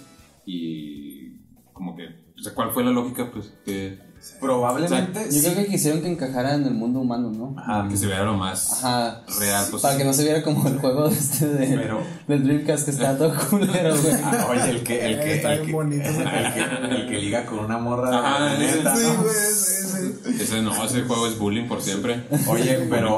[0.45, 1.37] y
[1.73, 3.31] como que, o sea, ¿cuál fue la lógica?
[3.31, 3.97] Pues que,
[4.39, 5.25] Probablemente.
[5.25, 5.41] Yo sí.
[5.41, 7.55] creo que quisieron que encajara en el mundo humano, ¿no?
[7.59, 9.21] Ajá, que se viera lo más Ajá.
[9.39, 12.43] real pues, Para que no se viera como el juego de este de, Pero- del
[12.43, 14.13] Dreamcast que está todo culero, güey.
[14.23, 16.09] Ah, oye, el que, el que, Está el bien que, bonito.
[16.09, 19.87] el que, el que liga con una morra Ajá, de neta, Sí, güey, sí,
[20.33, 20.41] sí.
[20.43, 22.23] Ese no, ese juego es bullying por siempre.
[22.47, 23.17] Oye, pero,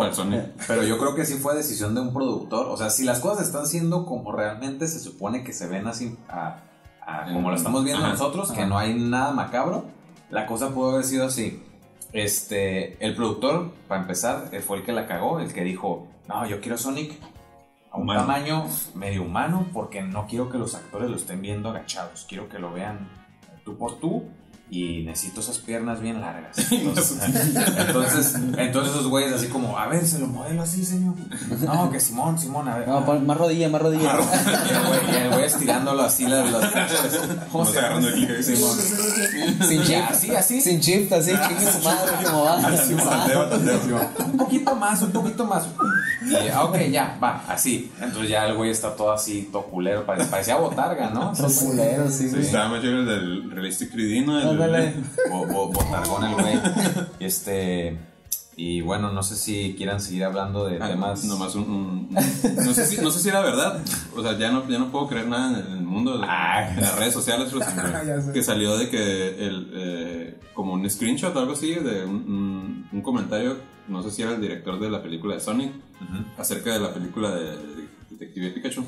[0.67, 2.67] pero yo creo que sí fue decisión de un productor.
[2.67, 6.15] O sea, si las cosas están siendo como realmente se supone que se ven así,
[6.29, 6.57] a-
[7.05, 8.13] a- como lo estamos viendo Ajá.
[8.13, 9.85] nosotros, que no hay nada macabro,
[10.33, 11.61] la cosa pudo haber sido así.
[12.11, 16.47] Este, el productor, para empezar, eh, fue el que la cagó, el que dijo, no,
[16.47, 17.13] yo quiero Sonic
[17.91, 18.21] a un Humano.
[18.21, 18.65] tamaño
[18.95, 22.73] medio humano porque no quiero que los actores lo estén viendo agachados, quiero que lo
[22.73, 23.07] vean
[23.63, 24.23] tú por tú
[24.73, 26.57] y necesito esas piernas bien largas.
[26.71, 27.17] Entonces,
[27.77, 31.13] entonces, entonces esos güeyes así como, a ver, se lo modelo así, señor.
[31.61, 32.87] No, que Simón, Simón, a ver.
[32.87, 34.03] No, más rodilla, más rodilla.
[34.03, 36.51] Y el güey- y el güey estirándolo así las...
[36.51, 36.71] las
[37.51, 38.41] Vamos agarrando el clic.
[38.41, 38.77] Simón.
[39.67, 39.97] Sin chip.
[40.09, 40.61] así, así.
[40.61, 42.57] Sin chip, así, chingue su madre, como va.
[42.67, 44.07] Así, tanteo, tanteo, Simón.
[44.25, 45.65] Un poquito más, un poquito más.
[46.25, 47.91] Y ah, ok, ya, va, así.
[48.01, 50.05] Entonces ya el güey está todo así, todo culero.
[50.05, 51.35] pare- Parecía botarga, ¿no?
[51.35, 52.41] Son culeros, sí, Sí, güey.
[52.45, 54.39] estaba más el del Realistic 3D, ¿no?
[54.39, 54.93] El- Ándale.
[55.29, 56.59] Bo- bo- botargón el güey.
[57.19, 57.97] Y este.
[58.55, 61.23] Y bueno, no sé si quieran seguir hablando de Ah, temas.
[61.25, 62.09] Nomás un, un-
[62.65, 63.81] no, sé si, no sé si era verdad.
[64.15, 66.69] O sea, ya no, ya no puedo creer nada en el mundo, de- Ah.
[66.69, 67.51] en las redes sociales.
[68.33, 72.89] que salió de que el, eh, como un screenshot o algo así, de un, un-
[72.91, 75.71] un comentario, no sé si era el director de la película de Sonic,
[76.37, 77.57] acerca de la película de
[78.11, 78.83] Detective Pikachu,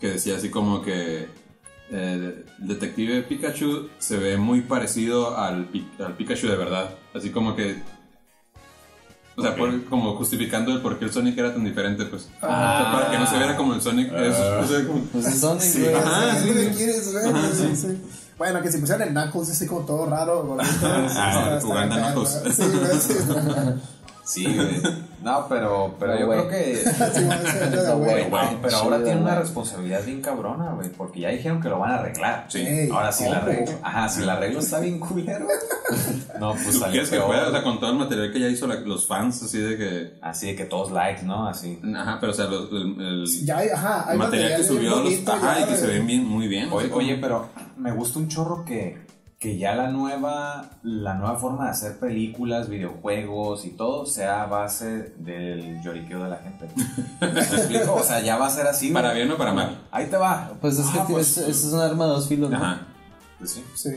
[0.00, 1.28] que decía así como que
[1.90, 7.54] eh, el Detective Pikachu se ve muy parecido al, al Pikachu de verdad, así como
[7.56, 7.82] que...
[9.36, 12.24] O sea, por- como justificando el por qué el Sonic era tan diferente, pues.
[12.38, 14.12] O sea, para que no se viera como el Sonic.
[14.12, 15.94] es- o sea, como- Pues es Sonic, Sí, güey.
[15.94, 16.76] Ajá, sí, sí, ¿qué sí.
[16.76, 17.04] quieres?
[17.54, 18.02] Sí, sí.
[18.36, 21.94] Bueno, que si pusieran el Knuckles así como todo raro, está jugando.
[21.96, 22.42] Knuckles.
[24.24, 24.82] Sí, güey.
[25.22, 26.76] No, pero, pero No, yo creo que.
[26.76, 26.90] Sí,
[28.62, 30.88] pero Sí, ahora tiene una responsabilidad bien cabrona, güey.
[30.90, 32.46] Porque ya dijeron que lo van a arreglar.
[32.48, 32.58] Sí.
[32.60, 33.72] Ey, Ahora sí la arreglo.
[33.82, 35.46] Ajá, si la arreglo está bien culero.
[36.38, 37.48] No, pues ¿Tú quieres que pueda?
[37.48, 40.12] O sea, con todo el material que ya hizo la- los fans, así de que.
[40.22, 41.48] Así de que todos likes, ¿no?
[41.48, 41.80] Así.
[41.96, 45.00] Ajá, pero o sea, los- el, el Ya hay, ajá, hay material que bien subió,
[45.02, 46.68] los, ajá, y que se ven bien, muy bien.
[46.70, 48.98] Oye, pero me gusta un chorro que,
[49.38, 54.46] que ya la nueva, la nueva forma de hacer películas, videojuegos y todo sea a
[54.46, 56.68] base del lloriqueo de la gente.
[57.20, 57.94] ¿Me explico?
[57.94, 58.90] O sea, ya va a ser así.
[58.90, 59.80] Para bien o para mal.
[59.92, 60.52] Ahí te va.
[60.60, 62.56] Pues es que Ah, pues, es, es un arma de dos filos, ¿no?
[62.56, 62.86] Ajá.
[63.38, 63.64] pues sí.
[63.76, 63.90] Sí.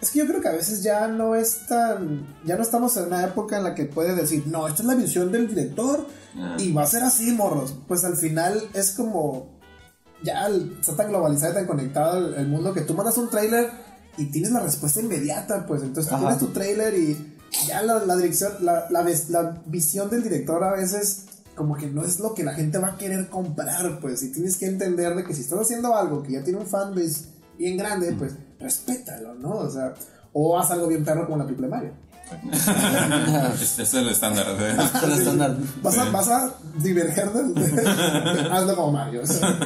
[0.00, 2.26] Es que yo creo que a veces ya no es tan.
[2.44, 4.94] Ya no estamos en una época en la que puede decir, no, esta es la
[4.94, 6.06] visión del director
[6.38, 6.56] Ah.
[6.58, 7.74] y va a ser así, morros.
[7.88, 9.54] Pues al final es como.
[10.22, 13.30] Ya el- está tan globalizado y tan conectado el, el mundo que tú mandas un
[13.30, 13.70] trailer
[14.16, 15.82] y tienes la respuesta inmediata, pues.
[15.82, 16.24] Entonces tú Ajá.
[16.24, 20.62] pones tu trailer y ya la, la dirección, la, la, ves- la visión del director
[20.64, 21.24] a veces.
[21.54, 24.22] Como que no es lo que la gente va a querer comprar, pues.
[24.22, 27.24] Y tienes que entender de que si estás haciendo algo que ya tiene un fanbase
[27.58, 29.52] bien grande, pues respétalo, ¿no?
[29.54, 29.94] O sea,
[30.34, 31.92] o haz algo bien perro como la triple Mario.
[33.80, 34.56] Es el estándar.
[34.58, 35.56] de- Es el estándar.
[35.82, 37.54] Vas a, vas a diverger del.
[37.54, 37.90] de-
[38.52, 39.22] hazlo como Mario.
[39.22, 39.58] o sea.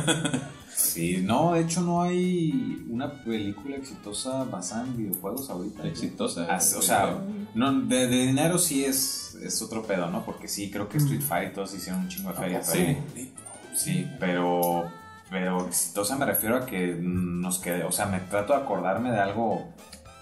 [0.74, 5.86] Sí, no, de hecho no hay una película exitosa basada en videojuegos ahorita.
[5.86, 6.46] Exitosa.
[6.48, 7.18] Ah, o sea,
[7.54, 10.24] no, de, de dinero sí es, es otro pedo, ¿no?
[10.24, 12.62] Porque sí, creo que Street Fighter y todos hicieron un chingo de feria.
[12.62, 12.98] Sí.
[13.74, 14.84] Sí, pero,
[15.30, 19.20] pero exitosa me refiero a que nos quede, o sea, me trato de acordarme de
[19.20, 19.68] algo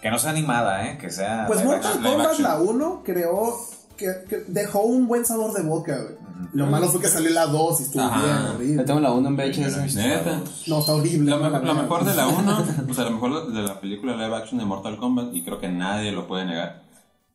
[0.03, 0.99] que no sea animada, ¿eh?
[0.99, 1.45] Que sea...
[1.47, 3.55] Pues Mortal Kombat, la 1, creó.
[3.97, 6.15] Que, que dejó un buen sabor de boca, güey.
[6.53, 8.20] Lo malo fue que salió la 2 y estuvo Ajá.
[8.22, 8.85] bien Yo horrible.
[8.85, 9.94] tengo la 1 en Yo VHS.
[9.96, 10.40] Neta.
[10.66, 11.31] No, está horrible.
[11.31, 14.37] Lo, me- lo mejor de la 1, o sea, lo mejor de la película live
[14.37, 16.83] action de Mortal Kombat, y creo que nadie lo puede negar,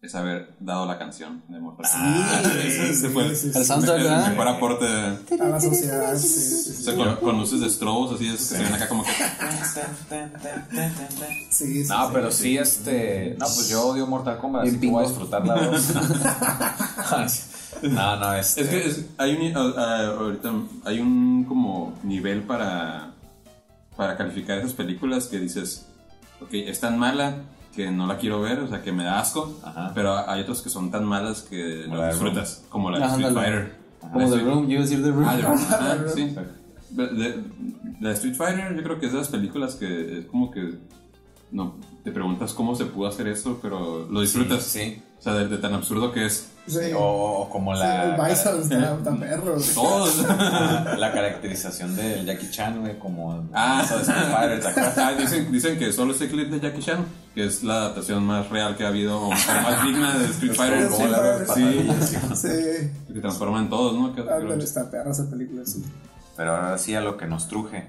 [0.01, 2.43] es haber dado la canción de Mortal Kombat.
[2.45, 3.65] sí, ese, ese sí, fue el, sí, El sí.
[3.65, 4.29] soundtrack, el ¿verdad?
[4.29, 4.85] mejor aporte.
[4.85, 8.55] A la sociedad, sí, sí, O sea, con, con luces de strobos, así es que
[8.57, 9.11] se ven acá como que.
[11.51, 12.11] Sí, sí, No, sí.
[12.13, 13.35] pero sí, este...
[13.39, 15.83] No, pues yo odio Mortal Kombat, así que voy a disfrutar la dos.
[17.89, 18.61] no, no, este...
[18.61, 20.51] Es que es- hay un, ah, ah, ahorita
[20.85, 23.11] hay un como nivel para,
[23.95, 25.87] para calificar esas películas que dices,
[26.41, 27.35] ok, es tan mala
[27.75, 29.91] que no la quiero ver, o sea, que me da asco, Ajá.
[29.95, 33.33] pero hay otras que son tan malas que la disfrutas, como la de Street.
[33.33, 33.75] Fighter.
[33.99, 35.25] Como La The Street- Room, yo iba a decir The Room.
[35.27, 36.35] Ah, The Room, sí.
[37.99, 40.75] La de Street Fighter yo creo que es de las películas que es como que
[41.53, 44.63] no te preguntas cómo se pudo hacer eso, pero lo disfrutas.
[44.63, 45.01] Sí.
[45.19, 46.49] O sea, de, de tan absurdo que es.
[46.67, 46.91] Sí.
[46.97, 48.15] O, como Sí, la...
[48.15, 49.55] el Bison está, está perro.
[49.73, 50.17] Todos.
[50.27, 53.47] la, la caracterización del Jackie Chan, güey, como...
[53.53, 53.81] Ah.
[53.85, 54.97] eso de Street Fighter, ¿te acuerdas?
[54.97, 58.49] Ah, dicen, dicen que solo ese clip de Jackie Chan, que es la adaptación más
[58.49, 61.45] real que ha habido, o más digna de Street Fighter, como como la la de
[61.47, 64.13] sí, Sí, que transforman todos, ¿no?
[64.13, 64.23] Que-
[64.63, 65.83] está perra esa película, sí.
[66.35, 67.87] Pero ahora sí a lo que nos truje.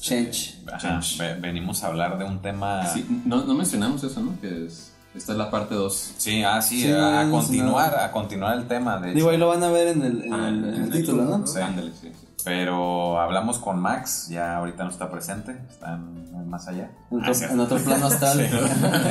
[0.00, 0.58] Change.
[0.72, 2.86] Ajá, ve- venimos a hablar de un tema...
[2.86, 4.40] Sí, no, no mencionamos eso, ¿no?
[4.40, 6.14] Que es, esta es la parte 2.
[6.18, 9.62] Sí, ah, sí, Sí, a, continuar, a continuar el tema, de Digo, ahí lo van
[9.64, 11.46] a ver en el, en Ah, el- en el título, ¿no?
[11.46, 12.10] Sí, ándale, sí.
[12.12, 12.26] sí.
[12.44, 16.90] Pero hablamos con Max, ya ahorita no está presente, está en, en más allá.
[17.10, 17.54] En Ah, otro, cierto.
[17.54, 18.40] en otro plano astral.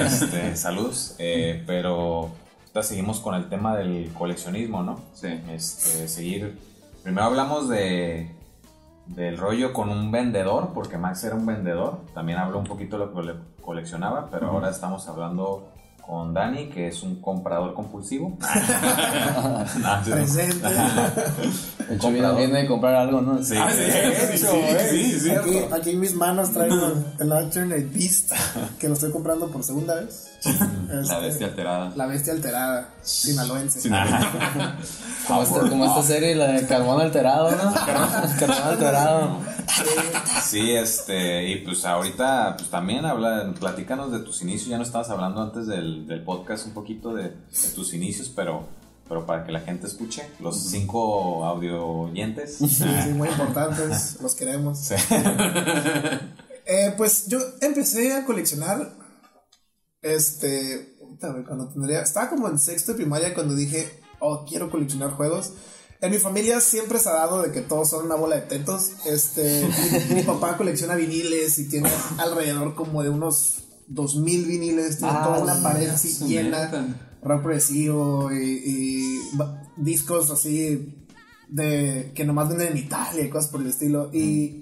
[0.06, 5.02] Este, saludos, eh, pero ahorita seguimos con el tema del coleccionismo, ¿no?
[5.14, 5.28] Sí.
[5.50, 6.58] Este, seguir.
[7.04, 8.32] Primero hablamos de
[9.08, 12.00] del rollo con un vendedor, porque Max era un vendedor.
[12.14, 15.70] También habló un poquito de lo que le coleccionaba, pero ahora estamos hablando
[16.06, 18.38] con Dani, que es un comprador compulsivo.
[19.82, 20.02] No.
[20.04, 20.68] Presente.
[21.90, 23.44] De hecho, viene, de comprar algo, ¿no?
[23.44, 28.32] Sí, Ah, sí, eh, sí, sí, Aquí, aquí en mis manos traigo el Alternate Beast,
[28.80, 30.35] que lo estoy comprando por segunda vez.
[30.90, 31.94] La Este, bestia alterada.
[31.96, 33.90] La bestia alterada, sinaloense.
[33.90, 33.98] No,
[35.28, 37.74] Como, esta, como esta serie, la de carbón alterado, ¿no?
[38.40, 39.40] carbón alterado.
[40.44, 45.10] Sí, este, y pues ahorita, pues también habla, platícanos de tus inicios, ya no estabas
[45.10, 48.68] hablando antes del, del podcast un poquito de, de tus inicios, pero,
[49.10, 52.58] pero para que la gente escuche, los cinco audio oyentes.
[52.60, 54.92] Sí, sí, muy importantes, los queremos.
[56.68, 58.92] Eh, pues yo empecé a coleccionar,
[60.06, 65.54] este, cuando tendría, estaba como en sexto de primaria cuando dije, oh, quiero coleccionar juegos.
[66.00, 68.92] En mi familia siempre se ha dado de que todos son una bola de tetos.
[69.06, 69.68] Este,
[70.10, 71.90] mi, mi papá colecciona viniles y tiene
[72.20, 76.70] alrededor como de unos 2000 viniles, tiene Ah, toda una pared así llena,
[77.24, 79.20] rock progresivo y, y
[79.78, 81.08] discos así
[81.50, 84.12] de que nomás venden en Italia y cosas por el estilo.
[84.14, 84.62] Y,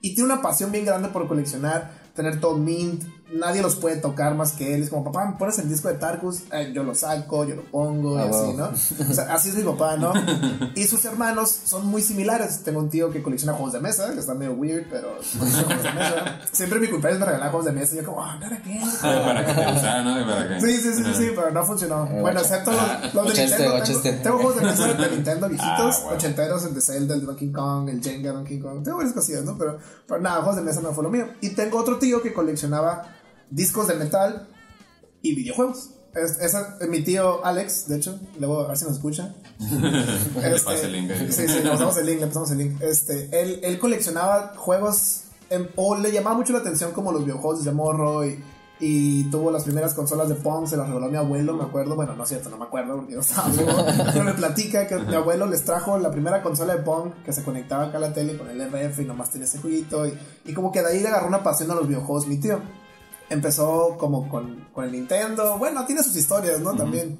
[0.00, 3.04] y tiene una pasión bien grande por coleccionar, tener todo mint.
[3.32, 4.82] Nadie los puede tocar más que él.
[4.82, 6.40] Es como, papá, ¿me pones el disco de Tarkus?
[6.52, 8.56] Eh, yo lo saco, yo lo pongo, y Ah, así, wow.
[8.56, 8.64] ¿no?
[9.10, 10.12] O sea, así es mi papá, ¿no?
[10.74, 12.62] Y sus hermanos son muy similares.
[12.64, 15.82] Tengo un tío que colecciona juegos de mesa, que está medio weird, pero colecciona juegos
[15.84, 16.40] de mesa.
[16.52, 18.80] Siempre mi cumpleaños me regalaba juegos de mesa y yo como, ah, ¿para qué?
[19.00, 20.26] Para que te gustara, ¿no?
[20.26, 22.06] Para que- Sí, sí, sí, sí, sí, pero no funcionó.
[22.06, 23.82] Eh, bueno, excepto los, los de este, Nintendo.
[23.84, 24.12] Tengo, este.
[24.14, 27.52] tengo juegos de mesa de Nintendo viejitos, Ah, ochenteros, el de Zelda, el de Donkey
[27.52, 28.82] Kong, el Jenga Donkey Kong.
[28.82, 29.56] Tengo varias cosillas, ¿no?
[29.56, 31.26] Pero, pero nada, juegos de mesa no fue lo mío.
[31.40, 33.16] Y tengo otro tío que coleccionaba
[33.50, 34.48] discos de metal
[35.22, 35.90] y videojuegos.
[36.14, 39.34] Es, esa- mi tío Alex, de hecho, luego a ver si nos escucha.
[39.60, 41.10] Le pasa el link.
[41.30, 42.80] Sí, sí, le pasamos el link, le pasamos el link.
[42.82, 45.22] Este, él, él coleccionaba juegos,
[45.76, 48.42] o le llamaba mucho la atención como los videojuegos de morro y,
[48.80, 52.14] y tuvo las primeras consolas de Pong, se las regaló mi abuelo, me acuerdo, bueno,
[52.16, 53.70] no es cierto, no me acuerdo porque no estaba vivo,
[54.12, 57.44] pero me platica que mi abuelo les trajo la primera consola de Pong que se
[57.44, 60.54] conectaba acá a la tele con el RF y nomás tenía ese jueguito y, y
[60.54, 62.60] como que de ahí le agarró una pasión a los videojuegos mi tío.
[63.30, 66.74] Empezó como con, con el Nintendo, bueno, tiene sus historias, ¿no?
[66.74, 67.18] También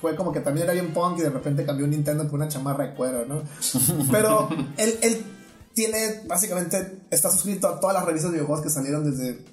[0.00, 2.48] fue como que también era bien punk y de repente cambió un Nintendo por una
[2.48, 3.42] chamarra de cuero, ¿no?
[4.10, 5.24] Pero él, él
[5.72, 9.44] tiene, básicamente, está suscrito a todas las revistas de videojuegos que salieron desde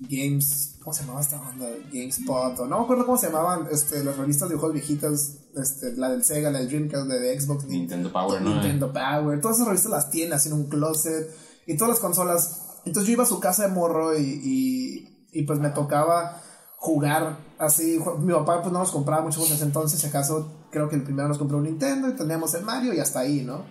[0.00, 1.66] Games, ¿cómo se llamaba esta banda?
[1.92, 5.96] GameSpot, o no me acuerdo cómo se llamaban este, las revistas de videojuegos viejitas, este,
[5.96, 8.54] la del Sega, la del Dreamcast, la de Xbox, Nintendo Power, ¿no?
[8.54, 11.34] Nintendo Power, todas esas revistas las tiene así en un closet
[11.66, 12.80] y todas las consolas.
[12.84, 16.40] Entonces yo iba a su casa de morro y, y, y, pues me tocaba
[16.76, 17.98] jugar así.
[18.20, 21.02] Mi papá pues no nos compraba mucho en ese entonces, si acaso creo que el
[21.02, 23.62] primero nos compró un Nintendo y teníamos el Mario y hasta ahí, ¿no?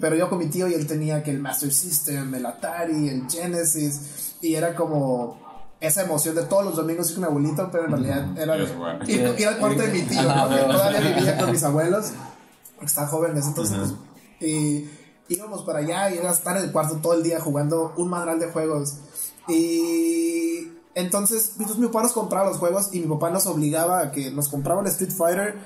[0.00, 3.28] Pero yo con mi tío y él tenía que el Master System, el Atari, el
[3.28, 5.40] Genesis y era como
[5.80, 8.60] esa emoción de todos los domingos ir con mi abuelito, pero en realidad era de,
[8.60, 9.10] Ibas a jugar.
[9.10, 10.48] ir, ir al cuarto de mi tío, ¿no?
[10.48, 12.12] Que todavía vivía con mis abuelos
[12.84, 13.78] estaba joven en ese entonces.
[13.78, 13.94] pues,
[14.40, 14.88] y
[15.28, 18.40] íbamos para allá y era estar en el cuarto todo el día jugando un madral
[18.40, 18.96] de juegos.
[19.48, 24.10] Y entonces, entonces mi papá nos compraba los juegos y mi papá nos obligaba a
[24.10, 25.58] que nos compraba el Street Fighter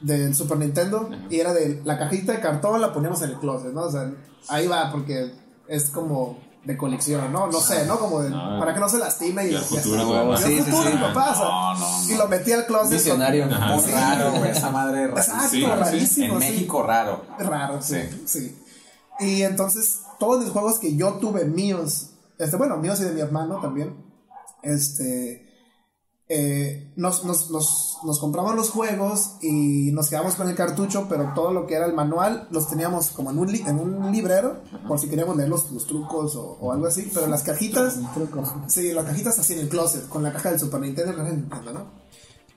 [0.00, 3.72] del Super Nintendo y era de la cajita de cartón la poníamos en el closet,
[3.72, 3.82] ¿no?
[3.82, 4.10] O sea,
[4.48, 5.32] ahí va porque
[5.68, 7.46] es como de colección, ¿no?
[7.46, 7.98] No sé, ¿no?
[7.98, 8.58] Como de, No.
[8.58, 10.04] para que no se lastime y, Y y futuro, así.
[10.06, 10.94] güey, Y al sí, sí, futuro, sí.
[10.96, 12.10] mi papá, o sea, No, no, no.
[12.10, 12.92] Y lo metí al closet.
[12.92, 13.44] Visionario.
[13.44, 13.76] Ajá.
[13.76, 15.64] Muy raro, güey, esa madre Exacto, sí.
[15.66, 16.34] rarísimo.
[16.36, 16.48] En sí.
[16.50, 17.22] México, raro.
[17.38, 18.38] Raro, sí, Sí.
[18.40, 18.60] sí.
[19.20, 22.08] Y entonces, todos los juegos que yo tuve míos,
[22.38, 23.94] este, bueno, míos y de mi hermano también,
[24.64, 25.48] este,
[26.28, 31.32] eh, nos, nos, nos, nos compramos los juegos y nos quedamos con el cartucho, pero
[31.34, 34.62] todo lo que era el manual los teníamos como en un, li- en un librero,
[34.88, 37.96] por si queríamos leer los, los trucos o, o algo así, pero las cajitas,
[38.68, 41.12] sí, las cajitas así en el closet, con la caja del Super Nintendo,
[41.72, 42.03] ¿no?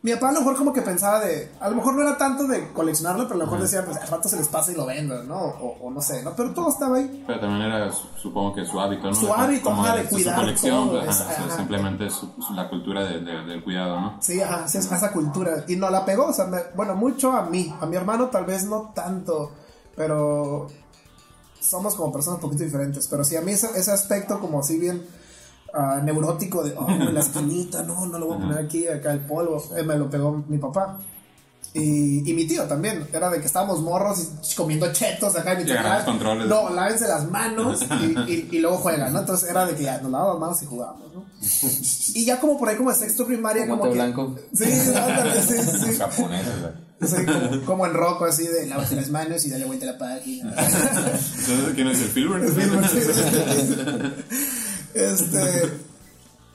[0.03, 2.45] Mi papá a lo mejor como que pensaba de, a lo mejor no era tanto
[2.47, 4.85] de coleccionarlo, pero a lo mejor decía, pues al rato se les pasa y lo
[4.85, 5.35] venden, ¿no?
[5.39, 6.33] O, o no sé, ¿no?
[6.35, 7.23] Pero todo estaba ahí.
[7.25, 9.15] Pero también era, su- supongo que su hábito, ¿no?
[9.15, 11.57] Su hábito, Como ajá, de su- cuidar Su colección, todo, ajá, es- ajá.
[11.57, 14.17] simplemente su- su- la cultura de, de- del cuidado, ¿no?
[14.21, 15.65] Sí, ajá, sí, es esa cultura.
[15.67, 17.73] Y no la pegó, o sea, me- bueno, mucho a mí.
[17.81, 19.51] A mi hermano tal vez no tanto,
[19.95, 20.67] pero
[21.59, 23.07] somos como personas un poquito diferentes.
[23.07, 25.05] Pero sí, a mí ese, ese aspecto como así bien
[25.73, 29.19] ah, neurótico de, oh, la esquinita, no, no lo voy a poner aquí, acá el
[29.21, 30.99] polvo, eh, me lo pegó mi papá.
[31.73, 34.19] Y, y mi tío también, era de que estábamos morros
[34.51, 36.47] y comiendo chetos acá y mi Y tío, agarrabas "Ah, controles".
[36.47, 39.19] No, lávense las manos y, y- y luego juegan, ¿no?
[39.19, 41.25] Entonces era de que ya nos lavamos las manos y jugábamos, ¿no?
[42.15, 43.97] Y ya como por ahí como en sexto primaria, Como como que...
[43.99, 44.35] blanco.
[44.53, 44.63] Sí,
[44.95, 45.97] ándale, sí, sí, sí.
[45.97, 46.87] Japoneses, güey.
[46.99, 49.97] Sí, como, como en roco, así de lávate las manos y dale vuelta a la
[49.99, 50.55] página.
[51.75, 52.43] ¿quién es el Filbert?
[54.93, 55.87] este.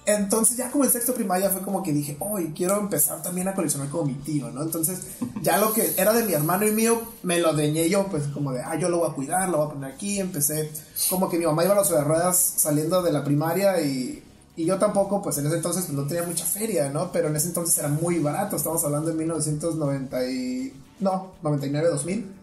[0.04, 3.54] Entonces, ya como en sexto primaria fue como que dije, hoy quiero empezar también a
[3.54, 4.62] coleccionar como mi tío, ¿no?
[4.62, 4.98] Entonces,
[5.42, 8.52] ya lo que era de mi hermano y mío, me lo deñé yo, pues como
[8.52, 10.18] de, ah, yo lo voy a cuidar, lo voy a poner aquí.
[10.18, 10.72] Empecé,
[11.08, 14.24] como que mi mamá iba a las ruedas saliendo de la primaria y,
[14.56, 17.12] y yo tampoco, pues en ese entonces pues, no tenía mucha feria, ¿no?
[17.12, 20.72] Pero en ese entonces era muy barato, estamos hablando de 1990 y...
[20.98, 22.41] No, 99, 2000.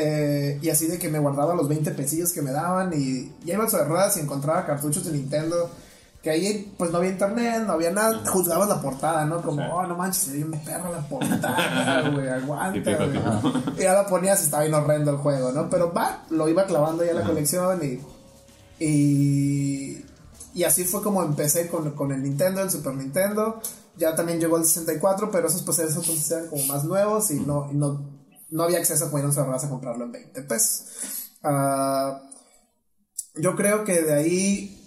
[0.00, 3.54] Eh, y así de que me guardaba los 20 pesillos que me daban y ya
[3.54, 5.70] iba sobre ruedas y encontraba cartuchos de Nintendo.
[6.22, 9.40] Que ahí pues no había internet, no había nada, juzgabas la portada, ¿no?
[9.40, 13.76] Como, oh, no manches, se un perro la portada, güey, aguanta, güey.
[13.78, 15.70] Y ya la ponías y estaba bien horrendo el juego, ¿no?
[15.70, 20.04] Pero va, lo iba clavando ya la colección y, y,
[20.54, 23.60] y así fue como empecé con, con el Nintendo, el Super Nintendo.
[23.96, 27.40] Ya también llegó el 64, pero esos pues esos entonces eran como más nuevos y
[27.40, 28.17] no, y no,
[28.50, 30.84] no había acceso a a comprarlo en 20 pesos.
[31.42, 32.22] Ah,
[33.36, 34.78] yo creo que de ahí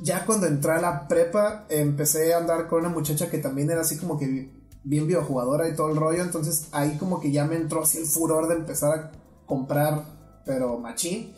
[0.00, 3.80] ya cuando entré a la prepa, empecé a andar con una muchacha que también era
[3.80, 4.50] así como que
[4.84, 6.22] bien videojugadora y todo el rollo.
[6.22, 9.12] Entonces ahí como que ya me entró así el furor de empezar a
[9.46, 10.04] comprar,
[10.44, 11.34] pero machín.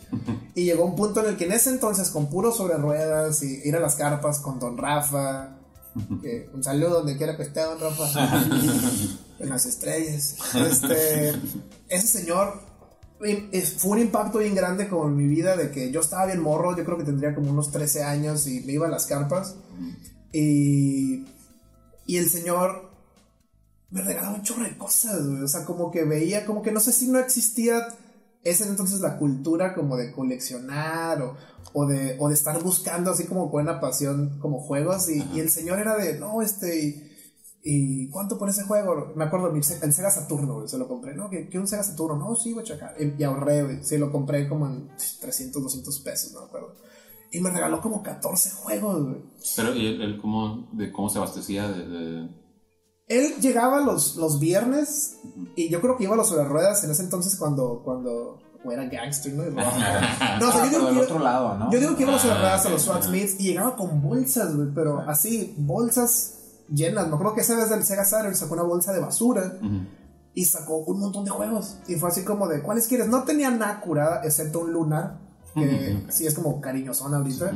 [0.54, 3.66] y llegó un punto en el que en ese entonces, con puro sobre ruedas y
[3.66, 5.56] ir a las carpas con Don Rafa.
[6.52, 8.06] un saludo donde quiera que esté Don Rafa.
[9.40, 10.36] en las estrellas.
[10.54, 11.34] Este,
[11.88, 12.60] ese señor
[13.18, 16.84] fue un impacto bien grande con mi vida de que yo estaba bien morro, yo
[16.84, 19.56] creo que tendría como unos 13 años y me iba a las carpas.
[20.32, 21.26] Y,
[22.06, 22.90] y el señor
[23.90, 26.92] me regalaba un chorro de cosas, o sea, como que veía, como que no sé
[26.92, 27.88] si no existía
[28.42, 31.36] ese entonces la cultura como de coleccionar o,
[31.74, 35.10] o, de, o de estar buscando así como una pasión como juegos.
[35.10, 37.09] Y, y el señor era de, no, este...
[37.62, 39.12] ¿Y cuánto por ese juego?
[39.14, 41.14] Me acuerdo, el Sega Saturno, se lo compré.
[41.14, 41.28] ¿No?
[41.28, 42.16] ¿Qué, un Sega Saturno?
[42.16, 42.96] No, sí, voy a checar.
[42.98, 43.84] Y ahorré, güey.
[43.84, 44.88] Sí, lo compré como en
[45.20, 46.74] 300, 200 pesos, no me acuerdo.
[47.32, 49.22] Y me regaló como 14 juegos, güey.
[49.56, 52.28] Pero, ¿y él, cómo, de cómo se abastecía de,
[53.06, 55.18] Él llegaba los, los viernes
[55.54, 58.72] y yo creo que iba a los sobre ruedas en ese entonces cuando, cuando o
[58.72, 59.44] era gangster, ¿no?
[59.44, 61.72] no, o sea, yo digo, del otro lado, ¿no?
[61.72, 64.02] Yo digo que iba a los sobre ruedas a los Swat Meets y llegaba con
[64.02, 66.39] bolsas, güey, pero así, bolsas
[66.70, 67.08] llenas.
[67.08, 69.58] Me acuerdo que esa vez del Sega Saturn sacó una bolsa de basura
[70.34, 71.78] y sacó un montón de juegos.
[71.88, 73.08] Y fue así como de, ¿cuáles quieres?
[73.08, 75.18] No tenía nada curada, excepto un lunar,
[75.54, 77.52] que sí es como cariñosón ahorita.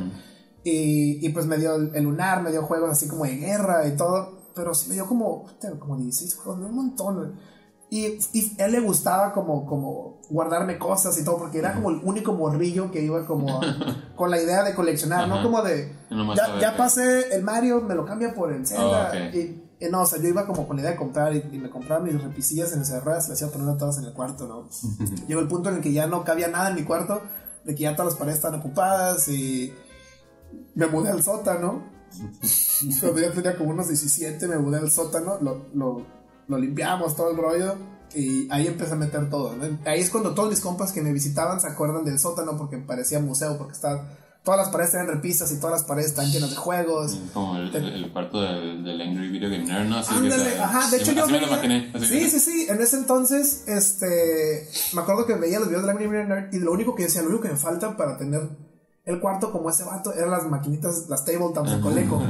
[0.63, 3.95] y, y, pues me dio el lunar, me dio juegos así como de guerra y
[3.95, 4.45] todo.
[4.55, 5.45] Pero sí me dio como,
[5.79, 7.35] como 16 juegos, un montón.
[7.89, 11.99] Y, y él le gustaba como, como guardarme cosas y todo, porque era como el
[12.03, 13.59] único morrillo que iba como
[14.15, 15.95] con la idea de coleccionar, no como de,
[16.35, 19.11] ya, ya pasé el Mario, me lo cambia por el Zelda.
[19.13, 19.61] Oh, y,
[19.91, 22.21] no, o sea, yo iba como con la idea de comprar y, me compraba mis
[22.21, 24.69] repisillas en esas ruedas, las iba poniendo todas en el cuarto, ¿no?
[25.27, 27.21] Llegó el punto en el que ya no cabía nada en mi cuarto,
[27.63, 29.73] de que ya todas las paredes estaban ocupadas y
[30.75, 31.83] me mudé al sótano.
[33.01, 36.15] Cuando ya tenía como unos 17, me mudé al sótano, lo, lo
[36.47, 37.75] lo limpiamos, todo el rollo.
[38.13, 39.55] Y ahí empecé a meter todo.
[39.85, 43.19] Ahí es cuando todos mis compas que me visitaban se acuerdan del sótano porque parecía
[43.19, 44.03] museo, porque está,
[44.45, 47.19] todas las paredes eran repisas y todas las paredes están llenas de juegos.
[47.33, 49.97] Como el, el, cuarto del, Angry Video Game Nerd, ¿no?
[49.97, 55.33] ajá, de hecho yo veía, Sí, sí, sí, en ese entonces, este, me acuerdo que
[55.33, 57.49] veía los videos del Angry Video Nerd y lo único que decía, lo único que
[57.49, 58.49] me falta para tener
[59.05, 62.21] el cuarto, como ese vato, eran las maquinitas, las tabletops de Coleco.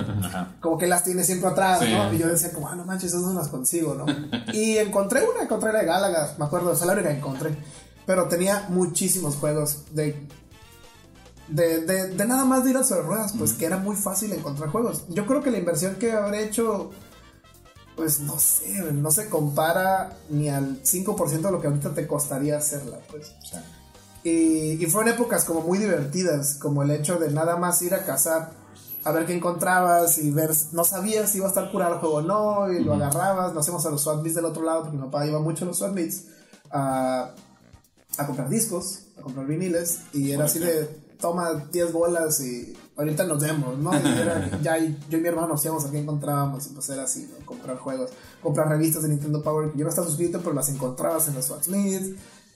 [0.59, 2.13] Como que las tiene siempre atrás, ¿no?
[2.13, 4.05] Y yo decía, como, ah, no manches, esas no las consigo, ¿no?
[4.53, 7.55] y encontré una, encontré la de Galaga, me acuerdo, esa la encontré.
[8.05, 10.27] Pero tenía muchísimos juegos de,
[11.47, 14.69] de, de, nada más de ir a sobre ruedas, pues que era muy fácil encontrar
[14.69, 15.05] juegos.
[15.07, 16.91] Yo creo que la inversión que habré hecho,
[17.95, 22.57] pues no sé, no se compara ni al 5% de lo que ahorita te costaría
[22.57, 23.33] hacerla, pues.
[23.41, 23.63] O sea,
[24.25, 28.53] y, fueron épocas como muy divertidas, como el hecho de nada más ir a cazar,
[29.03, 32.15] a ver qué encontrabas y ver, no sabías si iba a estar curado el juego
[32.15, 35.03] o no, y lo agarrabas, nos íbamos a los SWAT del otro lado, porque mi
[35.03, 35.95] papá iba mucho a los SWAT
[36.71, 37.35] a,
[38.17, 40.85] a comprar discos, a comprar viniles, y era así de,
[41.21, 43.93] toma 10 bolas y ahorita nos vemos, ¿no?
[43.93, 47.03] Y era, ya yo y mi hermano nos íbamos a qué encontrábamos, y pues era
[47.03, 48.09] así, comprar juegos,
[48.41, 51.45] comprar revistas de Nintendo Power, que yo no estaba suscrito, pero las encontrabas en los
[51.45, 51.67] SWAT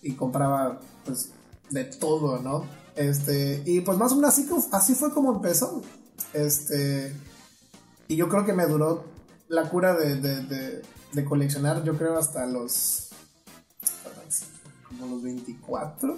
[0.01, 1.29] y compraba, pues,
[1.69, 2.65] de todo, ¿no?
[2.95, 5.82] Este, y pues más o menos así, así fue como empezó.
[6.34, 7.15] Este,
[8.08, 9.05] y yo creo que me duró
[9.47, 10.82] la cura de, de,
[11.13, 13.10] de, coleccionar, yo creo hasta los,
[14.88, 16.17] como los 24.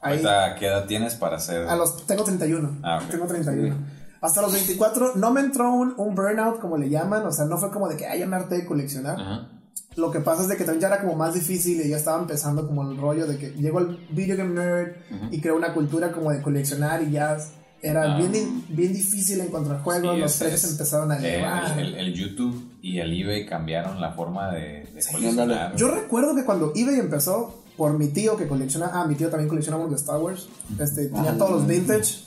[0.00, 0.22] Ahí,
[0.58, 1.66] ¿Qué edad tienes para hacer?
[1.66, 2.78] A los, tengo 31.
[2.82, 3.74] Ah, Tengo 31.
[4.20, 7.58] Hasta los 24 no me entró un, un, burnout, como le llaman, o sea, no
[7.58, 9.20] fue como de que, ay, me harté de coleccionar.
[9.20, 9.48] Ajá.
[9.96, 12.20] Lo que pasa es de que también ya era como más difícil y ya estaba
[12.20, 14.92] empezando como el rollo de que llegó el video game nerd
[15.30, 17.38] y creó una cultura como de coleccionar y ya
[17.80, 18.18] era ah.
[18.18, 21.78] bien, bien difícil encontrar juegos, los precios empezaron a elevar.
[21.78, 25.74] El, YouTube y el eBay cambiaron la forma de, coleccionar.
[25.76, 29.48] Yo recuerdo que cuando eBay empezó, por mi tío que colecciona, ah, mi tío también
[29.48, 32.24] colecciona unos de Star Wars, este, tenía todos los vintage,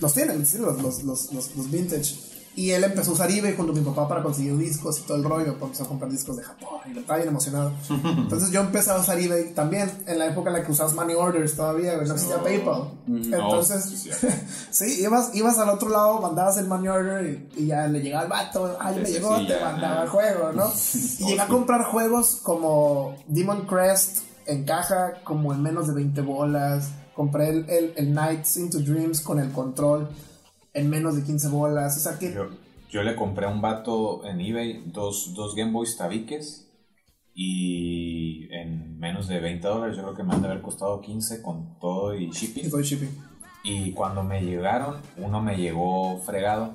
[0.00, 2.14] los tienen, los, los, los, los vintage
[2.56, 5.16] Y él empezó a usar eBay junto a mi papá para conseguir discos y todo
[5.16, 5.56] el rollo.
[5.60, 7.72] Empezó a comprar discos de Japón y estaba bien emocionado.
[7.90, 11.16] Entonces yo empecé a usar eBay también en la época en la que usabas money
[11.16, 12.90] orders todavía, no existía PayPal.
[13.08, 14.08] Entonces,
[14.70, 18.30] sí, ibas, ibas al otro lado, mandabas el money order y, ya le llegaba el
[18.30, 18.76] vato.
[18.80, 20.70] Ay, me llegó, te mandaba el juego, ¿no?
[21.18, 26.20] Y llegué a comprar juegos como Demon Crest en caja, como en menos de 20
[26.20, 26.90] bolas.
[27.14, 30.08] Compré el, el, el Nights into Dreams con el control
[30.74, 31.96] en menos de 15 bolas.
[31.96, 32.34] O sea que.
[32.90, 36.70] Yo, le compré a un vato en eBay dos, dos Game Boys tabiques
[37.34, 39.96] y en menos de 20 dólares.
[39.96, 42.66] Yo creo que me han de haber costado 15 con todo y shipping.
[42.66, 43.34] Y shipping.
[43.64, 46.74] Y cuando me llegaron, uno me llegó fregado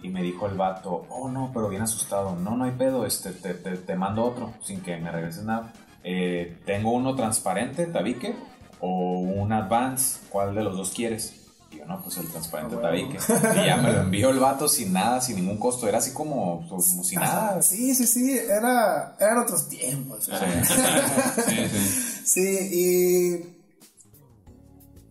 [0.00, 3.32] y me dijo el vato, oh no, pero bien asustado, no, no hay pedo, este,
[3.32, 5.72] te, te, te mando otro sin que me regreses nada.
[6.04, 8.36] Eh, tengo uno transparente, tabique,
[8.80, 11.47] o un advance, ¿cuál de los dos quieres?
[11.88, 13.16] No, pues el transparente ah, tabique.
[13.16, 15.88] Y ya me lo envió el vato sin nada, sin ningún costo.
[15.88, 17.62] Era así como, como si nada.
[17.62, 18.38] Sí, sí, sí.
[18.38, 20.24] Era, eran otros tiempos.
[20.24, 20.32] Sí,
[21.46, 22.22] sí, sí.
[22.24, 23.58] sí, y.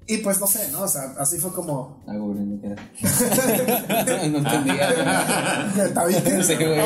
[0.10, 0.84] Y pues no sé, ¿no?
[0.84, 2.04] O sea, así fue como.
[2.08, 4.28] Algo lindo que era.
[4.30, 5.94] no entendía.
[5.96, 6.44] ¿Tabique?
[6.44, 6.80] Sí, güey.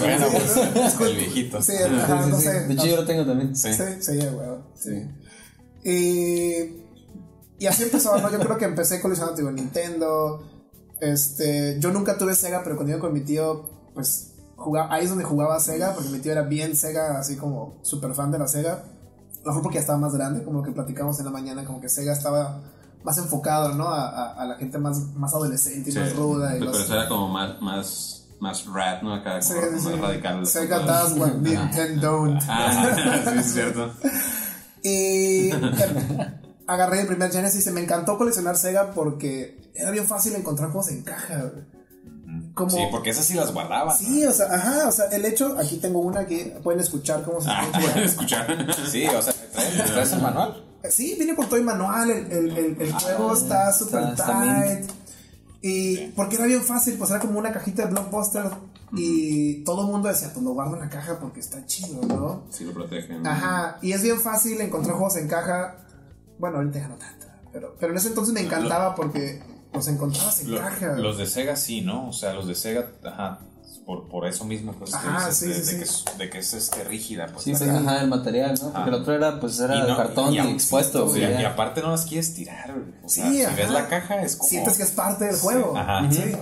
[0.00, 1.62] bueno, pues el viejito.
[1.62, 1.74] Sí,
[2.28, 2.66] no sé.
[2.66, 3.54] De hecho, yo lo tengo también.
[3.54, 4.48] Sí, sí, sí, güey.
[4.74, 5.06] Sí.
[5.88, 6.87] Y.
[7.58, 8.30] Y así empezó, ¿no?
[8.30, 10.42] Yo creo que empecé coleccionando, digo, Nintendo.
[11.00, 15.10] Este, yo nunca tuve Sega, pero cuando iba con mi tío, pues jugaba, ahí es
[15.10, 18.48] donde jugaba Sega, porque mi tío era bien Sega, así como súper fan de la
[18.48, 18.72] Sega.
[18.72, 21.80] A lo mejor porque ya estaba más grande, como que platicamos en la mañana, como
[21.80, 22.60] que Sega estaba
[23.04, 23.88] más enfocado, ¿no?
[23.88, 26.56] A, a, la gente más, más adolescente y más ruda.
[26.56, 29.14] Y pero eso era como más, más, más rat, ¿no?
[29.14, 30.46] Acá como más radical.
[30.46, 33.90] Sega does what Nintendo Ah, sí, es cierto.
[34.82, 35.50] y
[36.68, 40.90] agarré el primer Genesis y me encantó coleccionar Sega porque era bien fácil encontrar juegos
[40.90, 41.50] en caja.
[42.54, 43.96] Como, sí, porque esas sí las guardaba.
[43.96, 47.40] Sí, o sea, ajá, o sea, el hecho, aquí tengo una que pueden escuchar cómo
[47.40, 48.46] se ah, pueden escuchar.
[48.90, 50.62] sí, o sea, ¿traes, el manual?
[50.90, 54.90] Sí, viene con todo el manual, el, el, el, ah, juego está súper tight.
[55.62, 58.50] y porque era bien fácil, pues era como una cajita de blockbuster
[58.92, 62.42] y todo el mundo decía, pues lo guardo en la caja porque está chido, ¿no?
[62.50, 63.26] Sí, lo protegen.
[63.26, 65.87] Ajá, y es bien fácil encontrar juegos en caja
[66.38, 67.26] bueno, ahorita ya no tanto.
[67.52, 70.92] Pero, pero en ese entonces me encantaba porque los encontrabas en caja.
[70.96, 72.08] Los de Sega sí, ¿no?
[72.08, 73.40] O sea, los de Sega, ajá.
[73.84, 76.52] Por, por eso mismo, pues, ajá, sí, de, sí, de, Que es, de, Que es,
[76.52, 77.26] este, rígida.
[77.32, 78.70] Pues, sí, sí, ajá, el material, ¿no?
[78.70, 81.16] Porque el otro era, pues, era de cartón y, expuesto.
[81.16, 84.50] y, aparte no las quieres tirar, O sea, si ves la caja es como...
[84.50, 85.74] Sientes que es parte del juego.
[85.74, 86.06] Ajá.
[86.10, 86.32] Sí.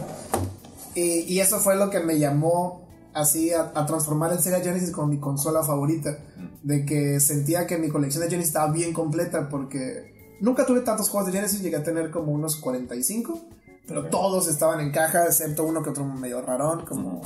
[0.97, 2.85] Y, y, eso fue lo que me llamó
[3.15, 6.19] así a, a, transformar el Sega Genesis como mi consola favorita.
[6.63, 11.09] De que sentía que mi colección de Genesis estaba bien completa porque nunca tuve tantos
[11.09, 13.41] juegos de Genesis, llegué a tener como unos 45,
[13.87, 17.23] pero todos estaban en caja, excepto uno que otro medio rarón, como,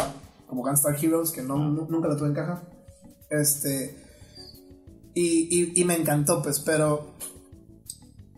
[0.46, 2.62] como Gunstar Heroes, que no, nunca lo tuve en caja.
[3.30, 3.96] Este.
[5.14, 7.14] Y, y, y me encantó, pues, pero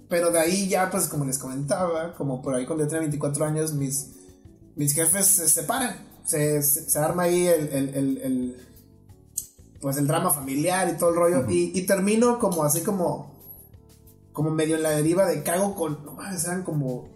[0.09, 3.47] pero de ahí ya, pues como les comentaba, como por ahí cuando yo tenía 24
[3.47, 4.11] años, mis,
[4.77, 8.57] mis jefes se separan se, se, arma ahí el, el, el,
[9.83, 11.51] pues el drama familiar y todo el rollo.
[11.51, 13.35] y, y, termino como así como,
[14.33, 17.11] como medio en la deriva de cago con, no mames, eran como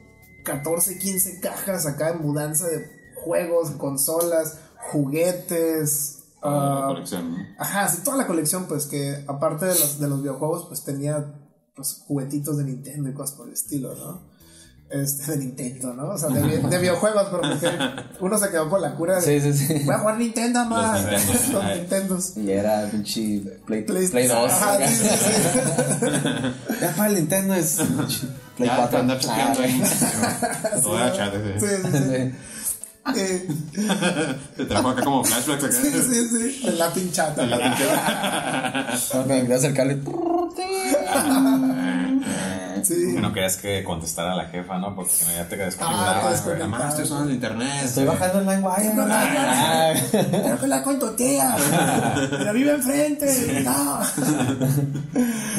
[0.45, 4.59] 14, 15 cajas acá en mudanza de juegos, consolas,
[4.91, 6.25] juguetes.
[6.43, 10.21] la uh, colección, Ajá, sí, toda la colección, pues que aparte de los, de los
[10.23, 11.35] videojuegos, pues tenía
[11.77, 14.36] pues juguetitos de Nintendo y cosas por el estilo, ¿no?
[14.91, 16.11] Este, de Nintendo, ¿no?
[16.11, 17.71] O sea, de, de videojuegos, porque
[18.21, 19.23] uno se quedó con la cura de.
[19.23, 19.83] Sí, sí, sí.
[19.85, 21.05] Voy a jugar Nintendo más.
[21.53, 22.37] Los Nintendos.
[22.37, 24.53] Y era pinche Play, Play, Play 2.
[24.53, 25.41] Ajá, sí, sí, sí.
[26.81, 27.81] ya para el Nintendo es
[28.57, 28.99] Play ya, 4.
[28.99, 29.83] Andar chateando ahí.
[30.83, 31.67] Todo era chat, sí.
[31.67, 32.35] Sí, sí, sí.
[33.15, 33.49] Eh,
[34.57, 35.73] Te trajo acá como flashbacks acá.
[35.73, 36.67] Sí, sí, sí.
[36.67, 37.39] El Latin chat.
[37.39, 39.27] El Latin chat.
[39.27, 40.01] Me voy a acercarle.
[42.83, 43.15] Sí.
[43.15, 44.95] Que no querías que contestara a la jefa, ¿no?
[44.95, 46.41] Porque si no ya te desconectabas.
[46.41, 47.85] Ah, te Además, estoy usando el internet.
[47.85, 48.87] Estoy bajando el LimeWire.
[48.97, 49.15] No, no,
[50.11, 51.57] Pero que la cuento, tía.
[52.31, 53.63] Pero vive enfrente.
[53.65, 54.01] No.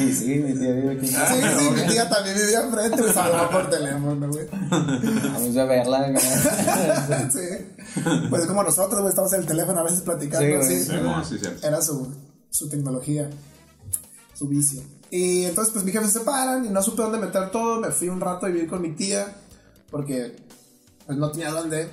[0.00, 1.06] Y sí, mi tía vive aquí.
[1.06, 1.14] Sí,
[1.58, 3.02] sí, mi tía también vivía enfrente.
[3.02, 4.46] Me hablaba por teléfono, güey.
[4.70, 6.12] Vamos a verla.
[7.30, 8.00] sí.
[8.28, 10.62] Pues como nosotros, güey, estamos en el teléfono a veces platicando.
[10.62, 10.92] Sí, sí,
[11.28, 11.48] sí, sí.
[11.62, 12.12] Era su,
[12.50, 13.28] su tecnología,
[14.34, 14.82] su vicio.
[15.10, 18.08] Y entonces pues mi jefe se separan y no supe dónde meter todo, me fui
[18.08, 19.34] un rato a vivir con mi tía
[19.90, 20.36] porque
[21.06, 21.90] pues no tenía dónde.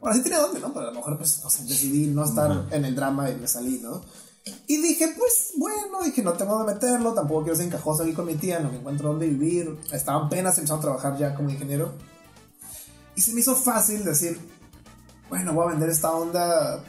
[0.00, 0.72] Bueno, sí tenía dónde, ¿no?
[0.72, 4.02] Pero a lo mejor pues decidí no estar en el drama y me salí, ¿no?
[4.66, 8.26] Y dije, pues bueno, dije, no tengo dónde meterlo, tampoco quiero ser encajoso aquí con
[8.26, 9.78] mi tía, no me encuentro dónde vivir.
[9.90, 11.94] Estaba apenas empezando a trabajar ya como ingeniero.
[13.16, 14.38] Y se me hizo fácil decir,
[15.30, 16.84] bueno, voy a vender esta onda,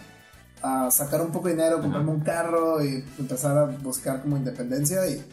[0.62, 5.08] a sacar un poco de dinero, comprarme un carro y empezar a buscar como independencia
[5.08, 5.24] y,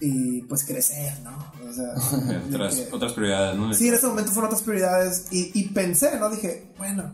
[0.00, 1.36] y pues crecer, ¿no?
[1.68, 1.94] O sea,
[2.38, 3.72] de Otras, que- otras prioridades, ¿no?
[3.74, 6.30] Sí, en ese momento fueron otras prioridades y, y pensé, ¿no?
[6.30, 7.12] Dije, bueno,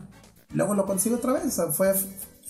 [0.53, 1.45] luego lo consigo otra vez.
[1.45, 1.93] O sea, fue,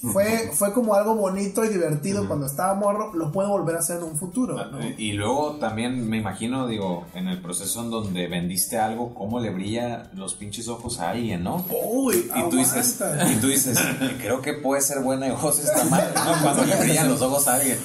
[0.02, 3.98] fue, fue como algo bonito y divertido cuando estaba morro, lo puedo volver a hacer
[3.98, 4.80] en un futuro, ¿no?
[4.98, 9.52] Y luego también me imagino, digo, en el proceso en donde vendiste algo, cómo le
[9.52, 11.66] brilla los pinches ojos a alguien, ¿no?
[11.70, 13.00] Uy, Y tú dices,
[13.32, 13.80] y tú dices,
[14.20, 16.32] creo que puede ser buen negocio esta madre, ¿no?
[16.42, 17.78] Cuando le brillan los ojos a alguien.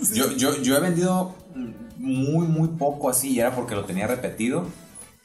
[0.00, 0.14] Sí.
[0.14, 1.34] Yo, yo, yo he vendido
[1.96, 4.66] muy, muy poco así y era porque lo tenía repetido.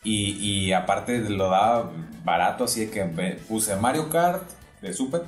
[0.03, 1.91] Y, y aparte lo daba
[2.23, 3.03] barato, así de que
[3.47, 4.43] puse Mario Kart
[4.81, 5.23] de Super,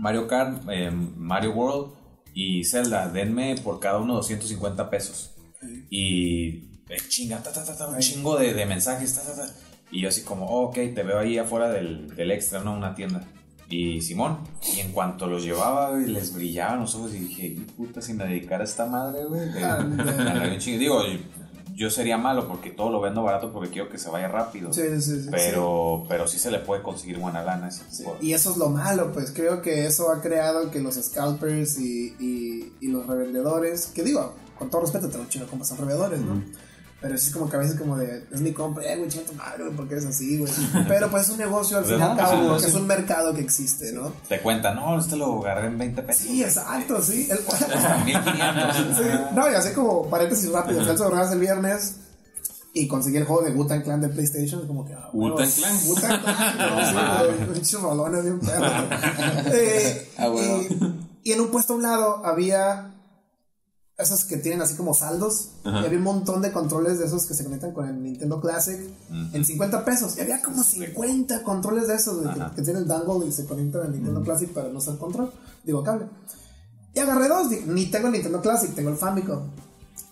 [0.00, 1.92] Mario Kart, eh, Mario World
[2.34, 3.08] y Zelda.
[3.08, 5.32] Denme por cada uno 250 pesos.
[5.90, 6.48] Y
[6.88, 9.14] eh, chinga, ta, ta, ta, ta, un chingo de, de mensajes.
[9.14, 9.54] ta, ta, ta.
[9.92, 12.74] Y yo así como, oh, ok, te veo ahí afuera del, del extra, ¿no?
[12.76, 13.22] Una tienda.
[13.68, 14.38] Y Simón,
[14.74, 18.14] y en cuanto los llevaba, güey, les brillaban los ojos y dije, "Y puta, si
[18.14, 19.48] me dedicara a esta madre, güey.
[19.48, 20.78] de- ganaría un chingo".
[20.80, 21.02] Digo,
[21.80, 24.70] yo sería malo porque todo lo vendo barato porque quiero que se vaya rápido.
[24.70, 27.68] Sí, sí, sí, pero, pero sí se le puede conseguir buena lana.
[27.68, 28.04] ese sí.
[28.20, 32.14] Y eso es lo malo, pues creo que eso ha creado que los scalpers y,
[32.20, 36.20] y, y los revendedores, que digo, con todo respeto, un chingo de compas son revendedores,
[36.20, 36.42] ¿no?
[37.02, 39.32] Pero es como que a veces como de, es mi compra, eh, güey, chinga tu
[39.34, 40.52] madre, güey, ¿por qué eres así, güey?
[40.88, 43.40] Pero pues es un negocio al fin y al cabo, porque es un mercado que
[43.40, 44.12] existe, ¿no?
[44.28, 46.22] Te cuentan, no, este lo agarré en 20 pesos.
[46.24, 47.26] Sí, exacto, sí.
[47.30, 47.38] El-
[48.04, 48.76] 1500.
[48.98, 51.96] Sí, No, y así como paréntesis rápido, al Sobregas el viernes
[52.74, 54.92] y conseguí el juego de Wu-Tang Clan de PlayStation, como que...
[54.92, 55.76] ah, bueno, ¿Wu-Tang Clan?
[55.86, 58.66] Wu-Tang Clan, no, sí, pinches rolones bien perro.
[59.52, 60.62] Eh, Ah, bueno.
[61.24, 62.94] y, y en un puesto a un lado había
[64.00, 67.34] esos que tienen así como saldos, y había un montón de controles de esos que
[67.34, 68.78] se conectan con el Nintendo Classic
[69.32, 72.88] en 50 pesos, y había como 50 controles de esos, de que, que tienen el
[72.88, 75.32] dangle y se conectan al Nintendo Classic para no usar control,
[75.64, 76.06] digo cable.
[76.94, 79.42] Y agarré dos, di- ni tengo el Nintendo Classic, tengo el Famicom.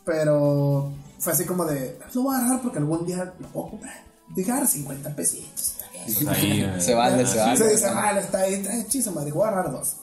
[0.05, 3.95] Pero fue así como de, lo voy a agarrar porque algún día lo puedo comprar.
[4.35, 5.75] Dije, agarra 50 pesitos.
[6.05, 7.57] Pues ahí, eh, Se vale, se ah, vale.
[7.59, 9.97] Se dice, vale, está ahí, está chizo, madre, voy a agarrar dos.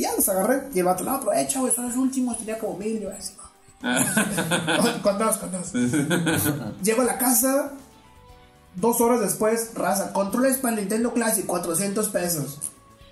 [0.00, 0.66] Y ya los agarré.
[0.72, 2.96] Y el vato, no, aprovecha, güey, son los últimos, tenía como mil.
[2.96, 3.34] Y yo así,
[3.82, 5.02] "No".
[5.02, 5.72] con dos, con dos.
[6.82, 7.72] Llego a la casa,
[8.76, 12.60] dos horas después, raza, controles para el Nintendo Classic, 400 pesos.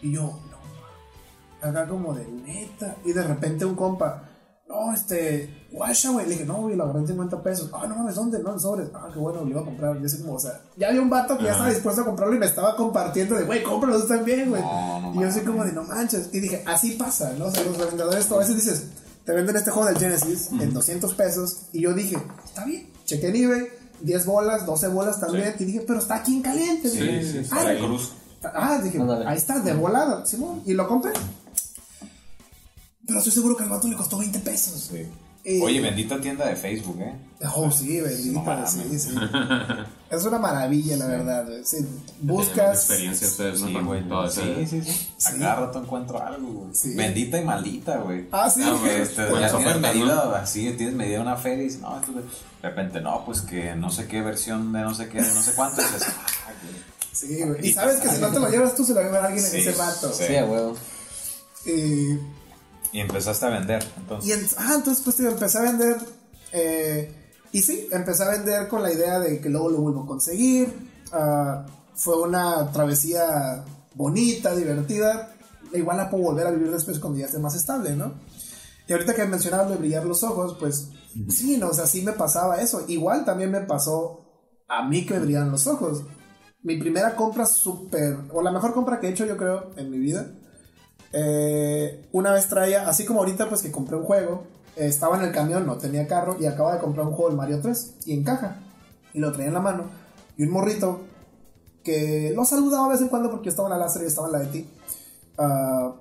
[0.00, 2.96] Y yo, no, acá como de neta.
[3.04, 4.22] Y de repente un compa,
[4.68, 6.26] no, este, guacha, güey.
[6.26, 7.70] Le dije, no, güey, lo agarré en 50 pesos.
[7.72, 8.38] Ah, no mames, ¿dónde?
[8.40, 8.88] No, en sobres.
[8.94, 9.98] Ah, qué bueno, lo iba a comprar.
[9.98, 12.34] Yo así como, o sea, ya había un vato que ya estaba dispuesto a comprarlo
[12.34, 14.60] y me estaba compartiendo de, güey, cómpralos también, güey.
[14.60, 16.28] No, no y yo así como de, no manches.
[16.32, 17.46] Y dije, así pasa, ¿no?
[17.46, 18.84] O sea, los revendedores, tú a veces dices,
[19.24, 21.62] te venden este juego del Genesis en 200 pesos.
[21.72, 22.90] Y yo dije, está bien.
[23.06, 23.68] Chequé en eBay,
[24.02, 25.54] 10 bolas, 12 bolas también.
[25.58, 26.90] Y dije, pero está aquí en caliente.
[26.90, 28.12] Sí, Dije, sí, sí, "Ah, Cruz.
[28.44, 30.62] Ah, dije, ahí está, de volada, Simón.
[30.64, 31.12] Y lo compré.
[33.08, 34.90] Pero estoy seguro que al vato le costó 20 pesos.
[34.92, 35.06] Sí.
[35.44, 37.14] Eh, Oye, bendita tienda de Facebook, ¿eh?
[37.54, 39.14] Oh, sí, bendita, No sí, sí.
[40.10, 41.46] Es una maravilla, la verdad.
[41.46, 41.88] Tienen
[42.20, 42.80] buscas.
[42.80, 43.68] experiencia ustedes, ¿no?
[43.68, 44.06] Sí, güey.
[44.06, 45.08] todo Sí, sí, sí.
[45.24, 46.74] A cada rato encuentro algo, güey.
[46.74, 46.94] Sí.
[46.94, 48.26] Bendita y maldita, güey.
[48.30, 48.62] Ah, sí.
[48.62, 49.00] Güey.
[49.00, 52.68] este, ya tienes medida, así, tienes medida una feria y dices, no, esto de de
[52.68, 55.52] repente, no, pues que no sé qué versión de no sé qué, de no sé
[55.54, 56.74] cuánto, y dices, ah, güey.
[57.12, 57.68] Sí, güey.
[57.68, 59.44] Y sabes que si no te lo llevas tú, se lo va a llevar alguien
[59.44, 60.12] Sí, en ese rato.
[60.12, 60.24] sí.
[60.26, 60.76] Sí, a huevo.
[61.64, 62.18] Y,
[62.92, 64.28] Y empezaste a vender, entonces.
[64.28, 65.96] y en- ah, entonces pues tío, empecé a vender.
[66.52, 67.14] eh,
[67.52, 70.72] y sí, empecé a vender con la idea de que luego lo vuelvo a conseguir.
[71.12, 73.64] Ah, fue una travesía
[73.94, 75.34] bonita, divertida.
[75.74, 78.12] Igual la puedo volver a vivir después cuando ya esté más estable, ¿no?
[78.86, 80.88] Y ahorita que mencionabas de brillar los ojos, pues
[81.28, 82.84] sí, no, o sea, sí me pasaba eso.
[82.88, 84.24] Igual también me pasó
[84.68, 86.04] a mí que me brillaban los ojos.
[86.62, 89.98] Mi primera compra súper, o la mejor compra que he hecho yo creo en mi
[89.98, 90.30] vida,
[91.12, 94.44] eh, una vez traía, así como ahorita pues que compré un juego,
[94.76, 97.36] eh, estaba en el camión, no tenía carro y acaba de comprar un juego del
[97.36, 98.56] Mario 3 y en caja.
[99.14, 99.84] Y lo traía en la mano.
[100.36, 101.00] Y un morrito
[101.82, 104.28] que lo saludaba de vez en cuando porque yo estaba en la láser y estaba
[104.28, 104.70] en la de ti.
[105.38, 105.94] ah,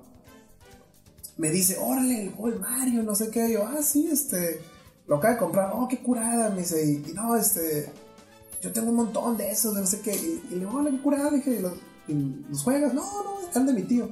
[1.38, 3.52] me dice, órale, el juego del Mario, no sé qué.
[3.52, 4.60] Yo, ah, sí, este,
[5.06, 5.70] lo acaba de comprar.
[5.72, 6.50] Oh, qué curada.
[6.50, 7.92] Me dice, y, y no, este,
[8.60, 10.14] yo tengo un montón de esos, de no sé qué.
[10.16, 11.30] Y, y le digo, órale, qué curada.
[11.30, 11.72] Dije, ¿y los,
[12.08, 12.92] y los juegas?
[12.92, 14.10] No, no, están de mi tío.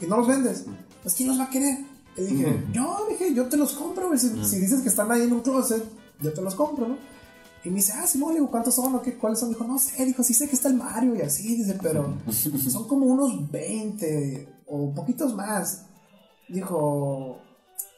[0.00, 0.64] ¿Y no los vendes?
[1.02, 1.78] Pues, ¿quién los va a querer?
[2.16, 4.18] Y dije, yo, dije, yo te los compro, güey.
[4.18, 5.84] Si, si dices que están ahí en un closet,
[6.20, 6.96] yo te los compro, ¿no?
[7.62, 9.14] Y me dice, ah, sí, no, le digo, ¿cuántos son o qué?
[9.14, 9.50] ¿Cuáles son?
[9.50, 12.14] Dijo, no sé, dijo, sí sé que está el Mario y así, dice, pero
[12.70, 15.82] son como unos 20 o poquitos más.
[16.48, 17.38] Dijo,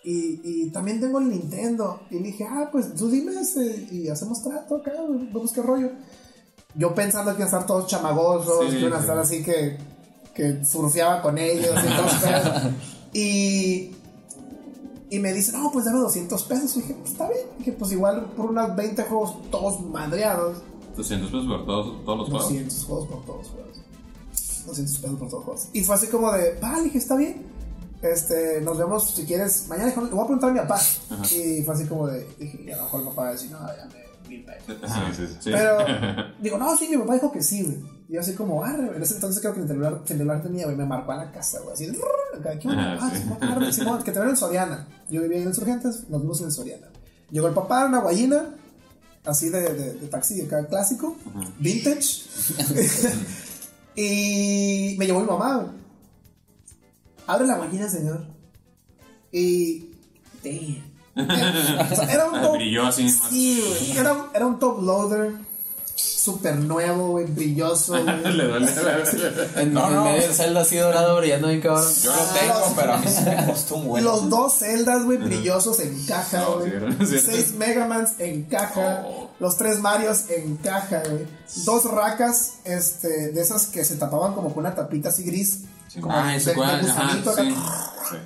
[0.04, 2.00] y, y también tengo el Nintendo.
[2.10, 4.92] Y le dije, ah, pues tú dime este, y hacemos trato acá,
[5.32, 5.90] vamos qué rollo.
[6.74, 9.78] yo pensando que iban a estar todos chamagosos, Sí, que iban a estar así que,
[10.34, 12.70] que surfeaba con ellos y todo.
[13.14, 13.94] Y,
[15.10, 16.76] y me dice, no, pues dame 200 pesos.
[16.76, 17.44] Y dije, pues está bien.
[17.58, 20.62] Dije, pues igual por unas 20 juegos todos madreados.
[20.96, 22.48] 200 pesos por todos, todos los juegos.
[22.48, 23.82] 200 juegos por todos los juegos.
[24.66, 25.68] 200 pesos por todos los juegos.
[25.74, 27.44] Y fue así como de, vale, dije, está bien.
[28.00, 29.88] Este, nos vemos si quieres mañana.
[29.94, 30.80] Le voy a preguntar a mi papá.
[31.30, 33.50] Y fue así como de, dije, y a lo mejor el papá va a decir,
[33.50, 34.01] no, ya me
[34.36, 35.50] Sí, sí, sí.
[35.50, 35.78] Pero,
[36.40, 37.78] digo, no, sí, mi papá dijo que sí, güey.
[38.08, 38.70] Y yo así como, güey.
[38.74, 41.32] En ese entonces creo que el celular, el celular tenía, güey, me marcó a la
[41.32, 41.74] casa, güey.
[41.74, 41.90] Así,
[42.38, 42.98] acá, ¿qué onda?
[43.00, 43.72] Ah, sí.
[43.72, 44.88] Simón, que te ven en Soriana.
[45.08, 46.88] Yo vivía en Insurgentes, nos vimos en Soriana.
[47.30, 48.54] Llegó el papá, una guayina,
[49.24, 51.16] así de, de, de taxi acá clásico,
[51.58, 52.24] vintage.
[53.96, 55.82] y me llevó mi mamá, güey.
[57.26, 58.26] Abre la guayina, señor.
[59.30, 59.90] Y.
[60.42, 60.91] Damn.
[61.14, 62.54] Era un top.
[62.56, 63.04] Brilló así.
[63.04, 63.20] más.
[63.30, 63.98] Sí, güey.
[63.98, 65.32] Era, era un top loader.
[65.94, 67.26] Súper nuevo, güey.
[67.26, 68.32] Brilloso, güey.
[68.36, 68.70] Le duele.
[69.56, 70.04] En, No, en no.
[70.04, 71.84] medio del celda así dorado brillando bien cabrón.
[72.02, 74.04] Yo lo tengo, pero a mí sí me costó un buen.
[74.04, 76.72] Los dos celdas, güey, brillosos en caja, No, güey.
[77.06, 77.18] sí.
[77.18, 79.02] Seis Megamans en caja.
[79.04, 79.30] Oh.
[79.38, 81.26] Los tres Marios en caja, güey.
[81.64, 85.60] Dos racas, este, de esas que se tapaban como con una tapita así gris.
[86.00, 86.88] como Ah, de- ese de cual.
[86.88, 88.16] Ajá, gusanito acá, sí.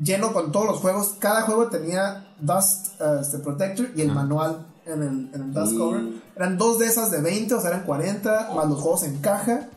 [0.00, 1.14] Lleno con todos los juegos.
[1.18, 5.76] Cada juego tenía Dust uh, este, Protector y el manual en el, en el Dust
[5.76, 6.02] Cover.
[6.34, 9.68] Eran dos de esas de 20, o sea, eran 40, más los juegos en caja.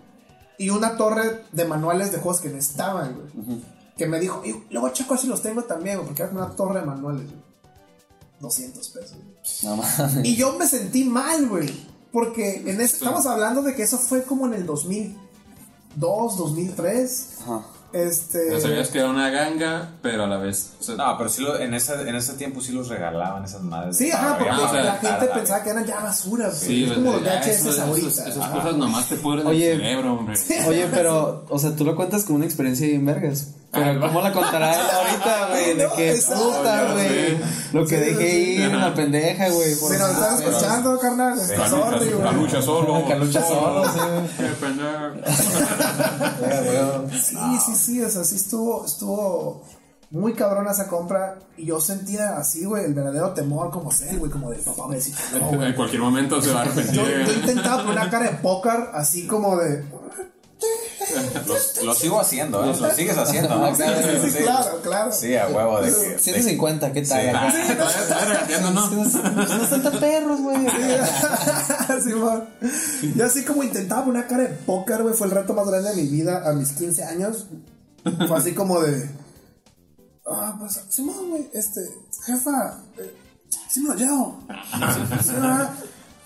[0.57, 3.61] Y una torre de manuales de juegos que no estaban, güey.
[3.95, 6.79] Que me dijo, y luego checo si los tengo también, güey, porque era una torre
[6.79, 7.47] de manuales, güey.
[8.39, 9.17] 200 pesos.
[9.17, 9.77] güey.
[9.77, 9.83] No.
[10.23, 11.71] Y yo me sentí mal, güey.
[12.11, 17.27] Porque en ese, estamos hablando de que eso fue como en el 2002, 2003.
[17.41, 17.65] Ajá.
[17.93, 18.59] Este.
[18.59, 20.73] Sabías que era una ganga, pero a la vez.
[20.79, 23.61] o sea, No, pero sí lo, en, ese, en ese tiempo sí los regalaban esas
[23.61, 23.97] madres.
[23.97, 26.59] Sí, ajá, porque o sea, la gente pensaba que eran ya basura, güey.
[26.59, 28.27] Sí, es como ya, VHS eso- esos- ahorita.
[28.29, 30.35] Esas cosas nomás te pudren el cerebro, hombre.
[30.67, 33.51] Oye, pero, o sea, tú lo cuentas como una experiencia bien vergas.
[33.71, 35.73] Pero ¿cómo la contará él ahorita, güey?
[35.77, 37.37] De No, que exacto, puta, ya güey.
[37.73, 38.37] Lo que Sí, dejé sí.
[38.55, 39.75] ir en la pendeja, güey.
[39.75, 42.23] Si nos estás escuchando, carnal, está sorry, güey.
[42.23, 43.05] Calucha solo.
[43.07, 43.83] Calucha solo.
[44.37, 45.15] Qué pendejo.
[47.11, 49.63] Sí, sí, sí, o sea, sí estuvo, estuvo
[50.09, 54.31] muy cabrona esa compra y yo sentía así, güey, el verdadero temor como ser, güey,
[54.31, 55.67] como de papá, me no, güey.
[55.69, 56.95] En cualquier momento se va a arrepentir.
[56.95, 59.83] Yo, yo intentaba poner una cara de póker así como de...
[61.83, 62.75] Lo sigo haciendo, ¿eh?
[62.79, 63.75] Lo sigues haciendo, ¿no?
[63.75, 63.83] Sí,
[64.23, 65.11] sí, Sí, claro, claro.
[65.11, 66.17] Sí, a huevo de que.
[66.19, 67.33] 150, ¿qué tal?
[67.33, 68.89] ¿no?
[68.91, 70.57] No son tan perros, güey.
[73.15, 75.89] Yo así como intentaba poner una cara de póker, güey, fue el reto más grande
[75.89, 77.45] de mi vida a mis 15 años.
[78.27, 79.09] Fue así como de...
[80.29, 81.81] Ah, pues, Simón, güey, este,
[82.25, 83.13] jefa, eh,
[83.69, 84.39] sí me lo llevo.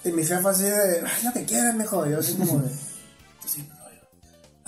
[0.03, 2.05] Y mi jefa así de, "Ay, lo que quieras, mijo.
[2.07, 2.69] Y yo así como de,
[3.41, 3.69] pues sí,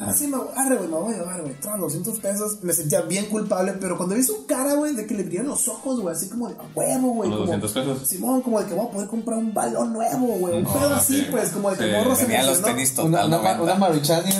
[0.04, 0.12] me lo.
[0.12, 1.54] Ah, sí, me arre, güey, me voy a llevar, güey.
[1.60, 2.58] Trae 200 pesos.
[2.62, 5.68] Me sentía bien culpable, pero cuando vi su cara, güey, de que le brillaron los
[5.68, 7.30] ojos, güey, así como de, a huevo, güey.
[7.30, 8.08] Con los como- 200 pesos.
[8.08, 10.58] Simón, como de que voy a poder comprar un balón nuevo, güey.
[10.60, 11.28] Un Oh, pedo así, sí.
[11.32, 13.64] pues, como de que Sí, morro se Tenía los tenis Una, total una, ma- 90.
[13.64, 14.32] una maruchan y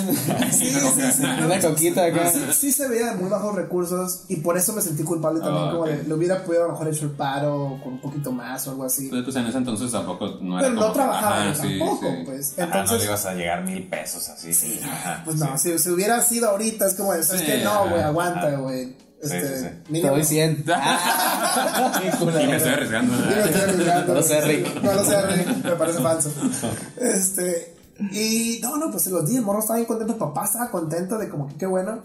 [0.52, 1.22] Sí, sí, sí.
[1.44, 2.30] una coquita acá.
[2.30, 5.64] Sí, sí se veía de muy bajos recursos y por eso me sentí culpable también,
[5.68, 8.32] Ah, como de, le hubiera podido a lo mejor hecho el paro con un poquito
[8.32, 9.08] más o algo así.
[9.08, 12.06] Pues, pues en ese entonces tampoco no era Pero como no trabajaba Ajá, sí, tampoco,
[12.06, 12.22] sí.
[12.24, 12.54] pues.
[12.58, 14.80] Ah, no le Entonces, ibas a llegar mil pesos así.
[14.84, 15.42] Ajá, pues sí.
[15.54, 17.64] No, si, si hubiera sido ahorita, es como de, ¿sabes Sí, qué?
[17.64, 18.56] No, güey, aguanta, ajá.
[18.56, 18.96] güey.
[19.22, 20.02] Este, sí, sí.
[20.02, 20.64] Te doy 100.
[20.66, 23.14] Y me estoy arriesgando.
[23.14, 24.40] Yo no estoy arriesgando, No lo sé.
[24.42, 24.82] Rick.
[24.82, 25.64] No lo sé, Rick.
[25.64, 26.30] Me parece falso.
[27.00, 27.74] Este.
[28.12, 29.36] Y no, no, pues se los di.
[29.36, 30.12] El morro estaba bien contento.
[30.12, 32.02] El papá estaba contento de como que qué bueno.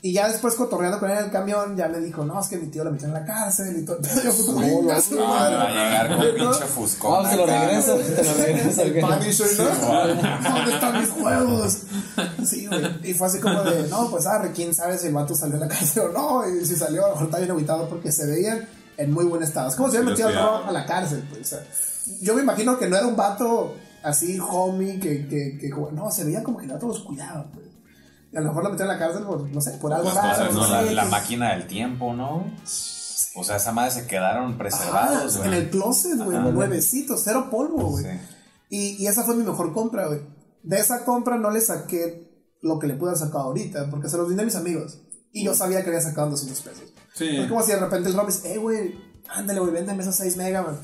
[0.00, 2.56] Y ya después cotorreando con él en el camión, ya me dijo, no, es que
[2.56, 3.98] mi tío lo metió en la cárcel y todo.
[4.24, 5.56] Yo fui como, "Venga, su Ah, madre".
[5.56, 6.34] va a llegar con ¿No?
[6.34, 6.64] pinche.
[7.02, 7.94] Vamos, te lo regreso.
[7.96, 8.82] Te lo regreso.
[8.82, 9.00] El ¿qué?
[9.00, 10.50] Punisher, ¿no?
[10.54, 11.78] ¿Dónde están mis juegos?
[12.46, 13.10] Sí, güey.
[13.10, 15.66] Y fue así como de, no, pues arre, quién sabe si el vato salió de
[15.66, 16.48] la cárcel o no.
[16.48, 19.42] Y si salió, a lo mejor está bien aguitado porque se veían en muy buen
[19.42, 19.68] estado.
[19.68, 20.28] Es como si hubiera metido
[20.64, 21.40] a la cárcel, pues.
[21.40, 21.64] o sea,
[22.20, 23.74] yo me imagino que no era un vato
[24.04, 27.66] así, homie, que, que, que no, se veía como que el vato los cuidaba, pues.
[28.32, 30.14] Y a lo mejor lo metió en la cárcel por, no sé, por algo Pues,
[30.14, 30.48] raro.
[30.48, 32.44] cosas, no la, la que- máquina del tiempo, ¿no?
[33.36, 35.48] O sea, esa madre se quedaron preservados, güey.
[35.48, 38.04] en el closet, güey, nuevecitos, cero polvo, güey.
[38.04, 38.10] Sí.
[38.70, 40.20] Y, y esa fue mi mejor compra, güey.
[40.62, 42.28] De esa compra no le saqué
[42.60, 44.98] lo que le pude haber sacado ahorita, porque se los di a mis amigos.
[45.32, 46.92] Y yo sabía que había sacado 200 pesos.
[47.14, 47.28] Sí.
[47.36, 48.94] Es como si de repente el Rob dice, hey, güey,
[49.28, 50.78] ándale, güey, véndeme esos 6 megas, man.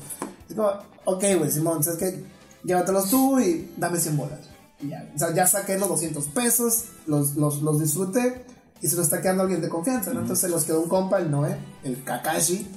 [0.49, 0.69] Es como,
[1.05, 2.25] ok, güey, Simón, ¿sabes qué?
[2.63, 4.39] Llévatelos tú y dame 100 bolas.
[4.81, 8.45] Y ya, o sea, ya saqué los 200 pesos, los, los, los disfruté
[8.81, 10.21] y se los está quedando alguien de confianza, ¿no?
[10.21, 12.67] Entonces se los quedó un compa, el Noé, el Kakashi.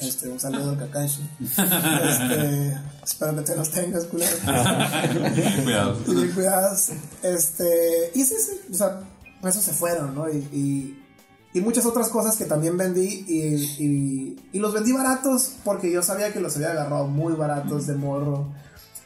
[0.00, 1.28] Este, un saludo al Kakashi.
[1.40, 4.36] Este, espero que te los tengas, culero.
[5.64, 5.98] Cuidado.
[6.06, 6.90] Y bien cuidados.
[7.22, 9.00] Este, y sí, sí, o sea,
[9.40, 10.30] por eso se fueron, ¿no?
[10.30, 11.04] Y, y,
[11.52, 16.02] y muchas otras cosas que también vendí y, y, y los vendí baratos porque yo
[16.02, 18.48] sabía que los había agarrado muy baratos de morro.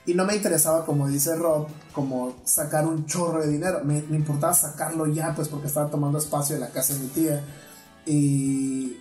[0.06, 3.80] Y no me interesaba, como dice Rob, como sacar un chorro de dinero.
[3.84, 7.06] Me, me importaba sacarlo ya, pues porque estaba tomando espacio en la casa de mi
[7.08, 7.44] tía.
[8.06, 8.96] Y,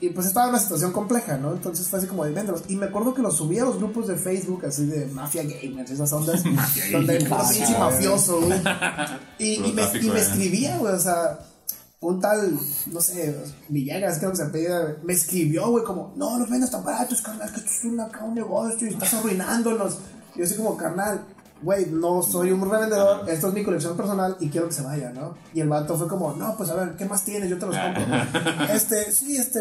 [0.00, 1.52] y pues estaba en una situación compleja, ¿no?
[1.52, 2.64] Entonces fue así como de véndelos.
[2.68, 5.90] Y me acuerdo que los subí a los grupos de Facebook, así de Mafia Gamers,
[5.90, 6.42] esas ondas.
[6.92, 8.60] donde el pinche mafioso, güey.
[9.38, 10.22] Y, y me, y me eh.
[10.22, 11.38] escribía, güey, o sea,
[12.02, 13.36] un tal, no sé,
[13.68, 17.52] Villegas, creo que se apellida, me escribió, güey, como, no, no vendas tan baratos, carnal,
[17.52, 19.98] que esto es una, un negocio y estás arruinándonos.
[20.34, 21.24] Yo así como, carnal,
[21.62, 25.10] güey, no soy un revendedor, esto es mi colección personal y quiero que se vaya,
[25.10, 25.36] ¿no?
[25.54, 27.48] Y el vato fue como, no, pues a ver, ¿qué más tienes?
[27.48, 28.04] Yo te los compro.
[28.72, 29.60] este, sí, este,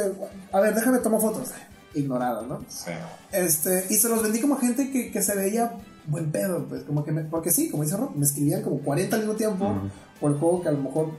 [0.52, 1.50] a ver, déjame tomar fotos.
[1.94, 2.64] Ignorado, ¿no?
[2.70, 2.92] Sí.
[3.32, 5.74] Este, y se los vendí como a gente que, que se veía
[6.08, 9.16] buen pedo, pues, como que me, porque sí, como dice Rob, me escribían como 40
[9.16, 9.74] al mismo tiempo
[10.20, 11.12] por el juego que a lo mejor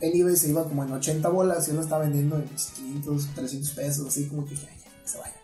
[0.00, 3.70] en eBay se iba como en 80 bolas y uno estaba vendiendo en 500, 300
[3.72, 5.34] pesos, así como que dije, "Ay, ya, que se vaya.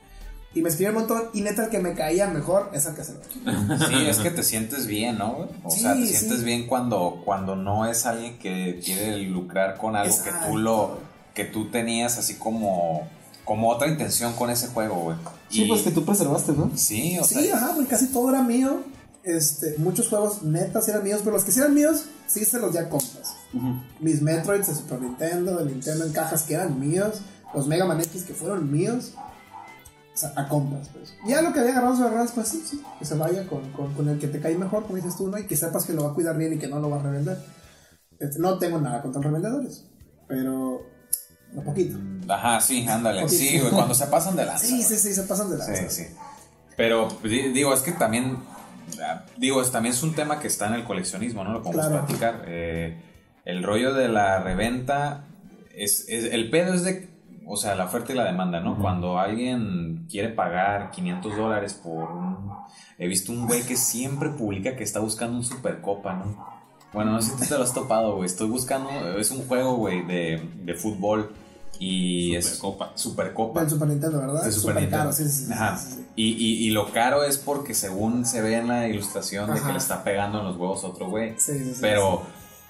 [0.53, 3.05] Y me escribía un montón y neta el que me caía mejor es el que
[3.05, 3.21] se lo
[3.87, 5.35] Sí, es que te sientes bien, ¿no?
[5.35, 5.49] güey?
[5.63, 6.15] O Sí, sea, te sí.
[6.15, 10.99] sientes bien cuando, cuando no es alguien que quiere lucrar con algo que tú lo
[11.35, 13.07] que tú tenías así como
[13.45, 15.17] como otra intención con ese juego, güey.
[15.49, 16.71] Sí, Y- pues que tú preservaste, ¿no?
[16.77, 18.83] Sí, o Sí, sea, ajá, pues casi todo era mío.
[19.23, 22.73] Este, muchos juegos netas eran míos, pero los que sí eran míos, sí se los
[22.73, 23.35] di a compas.
[24.01, 27.21] Mis Metroids de Super Nintendo, de Nintendo en cajas que eran míos,
[27.55, 29.13] los Mega Man X que fueron míos,
[30.37, 31.15] a compas, pues.
[31.27, 33.95] Ya lo que había agarrado sobre ruedas, pues sí, sí, que se vaya con, con,
[33.95, 35.39] con el que te cae mejor, como dices tú, ¿no?
[35.39, 37.03] Y que sepas que lo va a cuidar bien y que no lo va a
[37.03, 37.39] revender.
[38.19, 39.87] Este, no tengo nada contra los revendedores,
[40.29, 40.83] pero
[41.55, 41.99] un poquito.
[42.29, 43.29] ajá, sí, ándale.
[43.29, 44.65] Sí, güey, cuando se pasan de lanza.
[44.67, 46.07] Sí, sí, sí, se pasan de la Sí, sí.
[46.77, 48.37] Pero di- digo, es que también,
[49.03, 51.53] ah, digo, es, también es un tema que está en el coleccionismo, ¿no?
[51.53, 52.07] Lo podemos Claro.
[52.07, 52.45] platicar.
[52.47, 53.01] Eh,
[53.45, 55.25] el rollo de la reventa,
[55.75, 57.10] es, es- el pedo es de,
[57.53, 58.79] o sea, la oferta y la demanda, ¿no?
[58.79, 62.49] Cuando alguien quiere pagar 500 dólares por un...
[62.97, 66.47] He visto un güey que siempre publica que está buscando un supercopa, ¿no?
[66.93, 68.27] Bueno, no sé si tú te lo has topado, güey.
[68.27, 68.89] Estoy buscando,
[69.19, 71.33] es un juego, güey, de, de fútbol
[71.81, 72.47] y es...
[72.47, 72.93] Supercopa.
[72.95, 73.61] Supercopa.
[73.63, 74.45] Del Super Nintendo, ¿verdad?
[74.45, 74.99] De Super Nintendo.
[74.99, 75.77] caro, sí, sí, sí, Ajá.
[75.77, 76.07] sí, sí.
[76.15, 79.73] Y, y, y lo caro es porque según se ve en la ilustración de que
[79.73, 81.35] le está pegando en los huevos a otro güey.
[81.37, 82.23] Sí, sí, sí, Pero,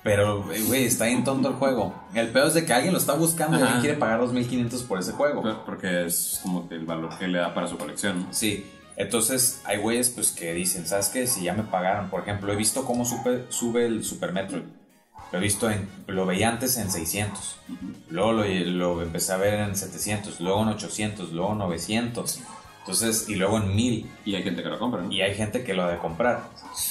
[0.03, 1.95] pero, güey, está bien tonto el juego.
[2.15, 4.99] El peor es de que alguien lo está buscando y alguien quiere pagar 2.500 por
[4.99, 5.43] ese juego.
[5.67, 8.21] Porque es como el valor que le da para su colección.
[8.21, 8.33] ¿no?
[8.33, 8.67] Sí.
[8.97, 11.27] Entonces hay güeyes pues que dicen, ¿sabes qué?
[11.27, 14.63] Si ya me pagaron, por ejemplo, he visto cómo sube, sube el Super Metroid.
[15.33, 17.59] Lo he visto en, lo veía antes en 600.
[18.11, 22.41] Luego lo, lo empecé a ver en 700, luego en 800, luego en 900.
[22.81, 24.11] Entonces, y luego en 1000.
[24.25, 25.13] Y hay gente que lo compra, ¿no?
[25.13, 26.41] Y hay gente que lo ha de comprar.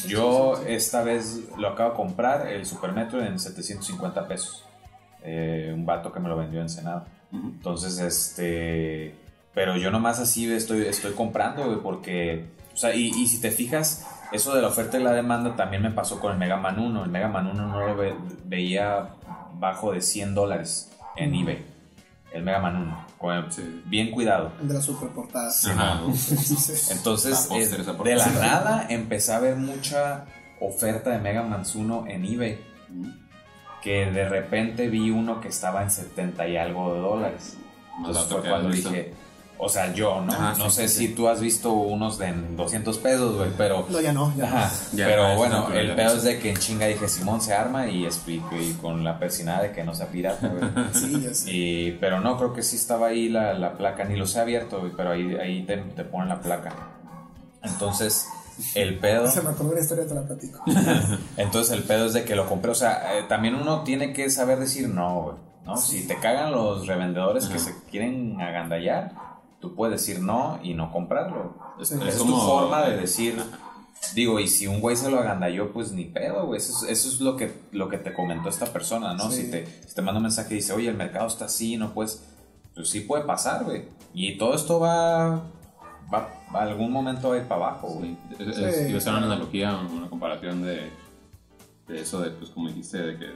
[0.07, 4.65] Yo esta vez lo acabo de comprar, el Super Metroid, en 750 pesos.
[5.23, 7.05] Eh, un vato que me lo vendió en Senado.
[7.33, 9.15] Entonces, este.
[9.53, 12.45] Pero yo nomás así estoy, estoy comprando, güey, porque.
[12.73, 15.81] O sea, y, y si te fijas, eso de la oferta y la demanda también
[15.81, 17.03] me pasó con el Mega Man 1.
[17.03, 18.15] El Mega Man 1 no lo ve-
[18.45, 19.09] veía
[19.55, 21.65] bajo de 100 dólares en eBay.
[22.31, 23.05] El Mega Man 1.
[23.49, 23.81] Sí.
[23.85, 24.51] Bien cuidado.
[24.61, 25.49] De la super portada.
[25.49, 26.01] Ajá.
[26.91, 30.25] Entonces, es- esa de la nada empecé a ver mucha
[30.61, 32.59] oferta de Mega Man 1 en eBay.
[33.81, 37.57] Que de repente vi uno que estaba en 70 y algo de dólares.
[37.97, 39.13] Entonces fue cuando dije,
[39.61, 40.31] o sea, yo, ¿no?
[40.31, 41.13] Ajá, no sí, sé sí, si sí.
[41.13, 43.85] tú has visto unos de en 200 pesos, güey, pero...
[43.89, 44.57] No, ya no, ya no.
[44.57, 47.53] Ajá, Ya, pero bueno, no, el pedo es de que en chinga dije, Simón se
[47.53, 50.87] arma y explico, y con la persinada de que no sea pirata, güey.
[50.93, 51.51] Sí, ya sé.
[51.51, 54.79] Y, pero no, creo que sí estaba ahí la, la placa, ni los he abierto,
[54.79, 56.73] güey, pero ahí, ahí te, te ponen la placa.
[57.61, 58.27] Entonces,
[58.75, 59.29] el pedo...
[59.29, 60.63] Se me acordó una historia, te la platico.
[61.37, 62.71] Entonces el pedo es de que lo compré.
[62.71, 65.35] O sea, eh, también uno tiene que saber decir no, güey.
[65.65, 65.77] ¿no?
[65.77, 69.11] Si te cagan los revendedores que se quieren agandallar,
[69.59, 71.55] tú puedes decir no y no comprarlo.
[71.79, 73.41] Es, Es, es tu como- forma de decir.
[74.15, 76.57] Digo, y si un güey se lo agandalló, pues ni pedo, güey.
[76.59, 79.29] Eso, es- eso es lo que, lo que te comentó esta persona, ¿no?
[79.29, 79.43] Sí.
[79.43, 81.93] Si, te, si te manda un mensaje y dice, oye, el mercado está así, no
[81.93, 82.23] puedes.
[82.75, 83.83] Pues sí puede pasar, güey.
[84.13, 85.43] Y todo esto va.
[86.13, 88.17] va a algún momento va a ir para abajo, güey.
[88.37, 89.01] Sí, es, es- Sí.
[89.01, 90.89] ser una analogía, una comparación de,
[91.87, 93.27] de eso de, pues como dijiste, de que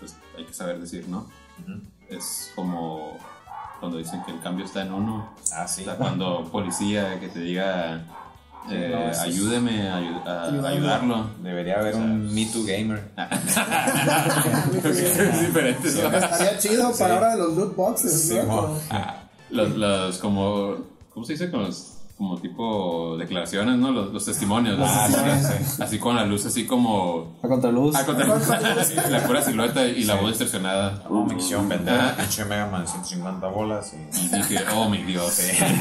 [0.00, 1.26] pues, hay que saber decir no.
[1.62, 1.80] Ujú.
[2.08, 3.18] Es como
[3.80, 5.28] cuando dicen que el cambio está en uno.
[5.52, 5.82] Ah, sí.
[5.82, 8.04] O sea, cuando policía que te diga,
[8.70, 10.66] eh, No, es- ayúdeme a, a Ayudarlo.
[10.68, 11.26] ayudarlo.
[11.42, 13.10] Debería haber O sea, un Me Too Gamer.
[14.84, 15.88] es diferente.
[16.02, 16.16] ¿no?
[16.16, 18.46] Estaría chido para ahora de los loot boxes, Sí, ¿no?
[18.46, 18.78] Como-
[19.50, 20.76] los, los como,
[21.14, 21.50] ¿cómo se dice?
[21.50, 23.90] Con los como tipo declaraciones, ¿no?
[23.92, 24.78] Los, los testimonios.
[24.80, 25.82] Ah, así, sí, sí.
[25.82, 27.36] así con la luz, así como...
[27.42, 27.94] A contraluz.
[27.94, 28.26] Ah, contra
[29.10, 31.02] la pura silueta y la voz distorsionada.
[31.10, 34.26] Oh, me quisieron vender a pinche Mega Man 150 bolas y...
[34.26, 35.38] Y dije, oh mi Dios.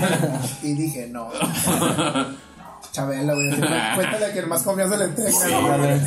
[0.62, 1.30] Y dije, no.
[2.92, 3.50] Chabela, güey.
[3.50, 5.78] Cuéntale que el más confianza le tenga.
[5.78, 6.00] güey.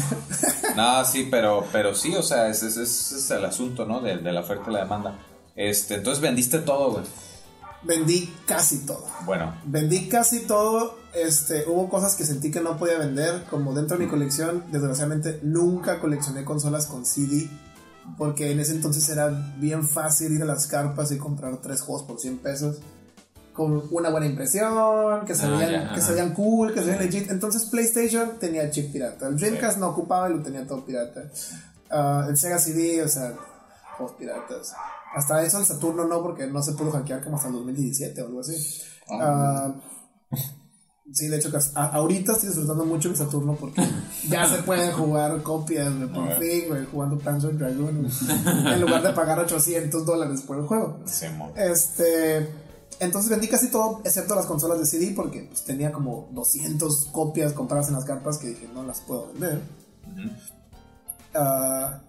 [0.76, 4.00] No, sí, pero, pero sí, o sea, ese, ese- ese es el asunto, ¿no?
[4.00, 5.14] De, de la oferta y la demanda.
[5.54, 7.04] Este, entonces vendiste todo, güey.
[7.82, 9.04] Vendí casi todo.
[9.24, 10.98] Bueno, Vendí casi todo.
[11.14, 13.44] Este, hubo cosas que sentí que no podía vender.
[13.50, 17.48] Como dentro de mi colección, desgraciadamente nunca coleccioné consolas con CD.
[18.16, 22.04] Porque en ese entonces era bien fácil ir a las carpas y comprar tres juegos
[22.04, 22.78] por 100 pesos.
[23.52, 27.04] Con una buena impresión, que se Ah, veían, que se veían cool, que se veían
[27.04, 27.30] legit.
[27.30, 29.26] Entonces PlayStation tenía chip pirata.
[29.28, 31.24] El Dreamcast no ocupaba y lo tenía todo pirata.
[31.90, 33.34] Ah, el Sega CD, o sea,
[33.96, 34.72] juegos piratas.
[35.14, 38.26] Hasta eso el Saturno no, porque no se pudo hackear como hasta el 2017 o
[38.26, 38.54] algo así.
[39.10, 39.74] Ah,
[41.12, 43.82] sí, de hecho, ahorita estoy disfrutando mucho mi Saturno porque
[44.28, 49.02] ya se pueden jugar copias, güey, por fin, güey, jugando Panzer Dragoon, güey, en lugar
[49.02, 51.00] de pagar 800 dólares por el juego.
[51.30, 52.48] mo- Este.
[53.00, 57.52] Entonces vendí casi todo, excepto las consolas de CD, porque pues, tenía como 200 copias
[57.52, 59.60] compradas en las carpas que dije no las puedo vender.
[61.34, 62.00] Ah,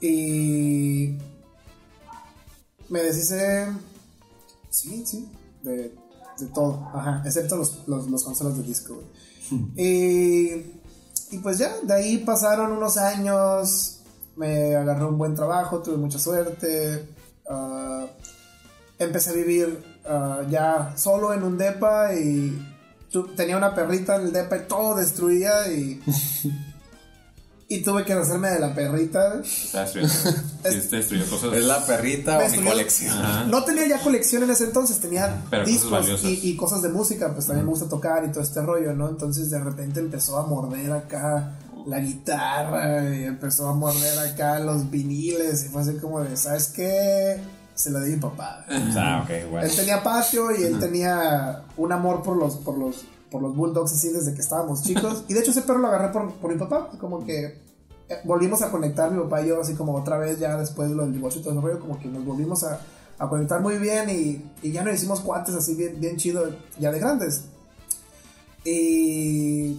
[0.00, 1.16] y.
[2.88, 3.66] Me deshice.
[4.70, 5.28] Sí, sí,
[5.62, 5.94] de,
[6.38, 9.06] de todo, ajá, excepto los, los, los consolas de disco, güey.
[9.76, 10.80] y,
[11.30, 14.00] y pues ya, de ahí pasaron unos años,
[14.36, 17.08] me agarré un buen trabajo, tuve mucha suerte.
[17.48, 18.06] ah,
[18.98, 22.60] empecé a vivir ah, ya solo en un depa y
[23.10, 26.00] tu- tenía una perrita en el depa y todo destruía y
[27.68, 29.40] y tuve que hacerme de la perrita.
[29.42, 29.84] Está
[30.64, 31.30] destruyendo.
[31.30, 31.54] Cosas.
[31.54, 33.18] ¿Es la perrita Me o mi colección?
[33.18, 33.44] Ajá.
[33.44, 37.32] No tenía ya colección en ese entonces, tenía Pero discos y, y cosas de música,
[37.32, 39.08] pues también me gusta tocar y todo este rollo, ¿no?
[39.08, 44.90] Entonces de repente empezó a morder acá la guitarra y empezó a morder acá los
[44.90, 47.38] viniles y fue así como de, ¿sabes qué?
[47.74, 48.64] Se lo di a mi papá.
[48.68, 49.66] Ah, ok, bueno.
[49.66, 53.92] Él tenía patio y él tenía un amor por los, por los, por los bulldogs
[53.92, 55.24] así desde que estábamos chicos.
[55.28, 57.60] Y de hecho ese perro lo agarré por, por mi papá, como que
[58.08, 60.94] eh, volvimos a conectar mi papá y yo así como otra vez ya después de
[60.94, 62.80] lo del divorcio y todo el rollo, como que nos volvimos a,
[63.18, 66.44] a conectar muy bien y, y ya nos hicimos cuates así bien, bien chido
[66.78, 67.44] ya de grandes.
[68.64, 69.78] Y...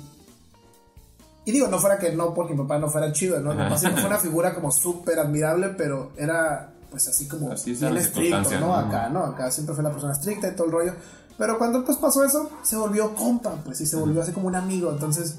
[1.48, 3.52] Y digo, no fuera que no porque mi papá no fuera chido, ¿no?
[3.52, 7.74] Mi papá siempre fue una figura como súper admirable, pero era pues así como Así
[7.74, 8.60] bien estricto.
[8.60, 8.74] ¿no?
[8.74, 9.26] Acá, ¿no?
[9.26, 10.94] Acá siempre fue la persona estricta y todo el rollo.
[11.38, 14.56] Pero cuando pues pasó eso, se volvió compa, pues, y se volvió así como un
[14.56, 14.90] amigo.
[14.92, 15.36] Entonces,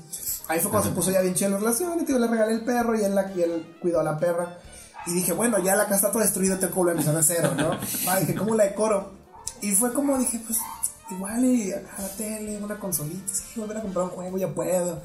[0.48, 1.98] ahí fue cuando se puso ya bien chido la relación.
[2.00, 4.58] Y tío, le regalé el perro y él, la, y él cuidó a la perra.
[5.06, 7.22] Y dije, bueno, ya la casa está toda destruida, tengo que volver a empezar de
[7.22, 7.70] cero, ¿no?
[8.10, 9.12] Ah, dije, ¿cómo la decoro?
[9.62, 10.58] Y fue como, dije, pues,
[11.10, 15.00] igual y acá la tele, una consolita, sí, volver a comprar un juego, ya puedo.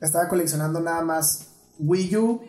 [0.00, 2.40] Estaba coleccionando nada más Wii U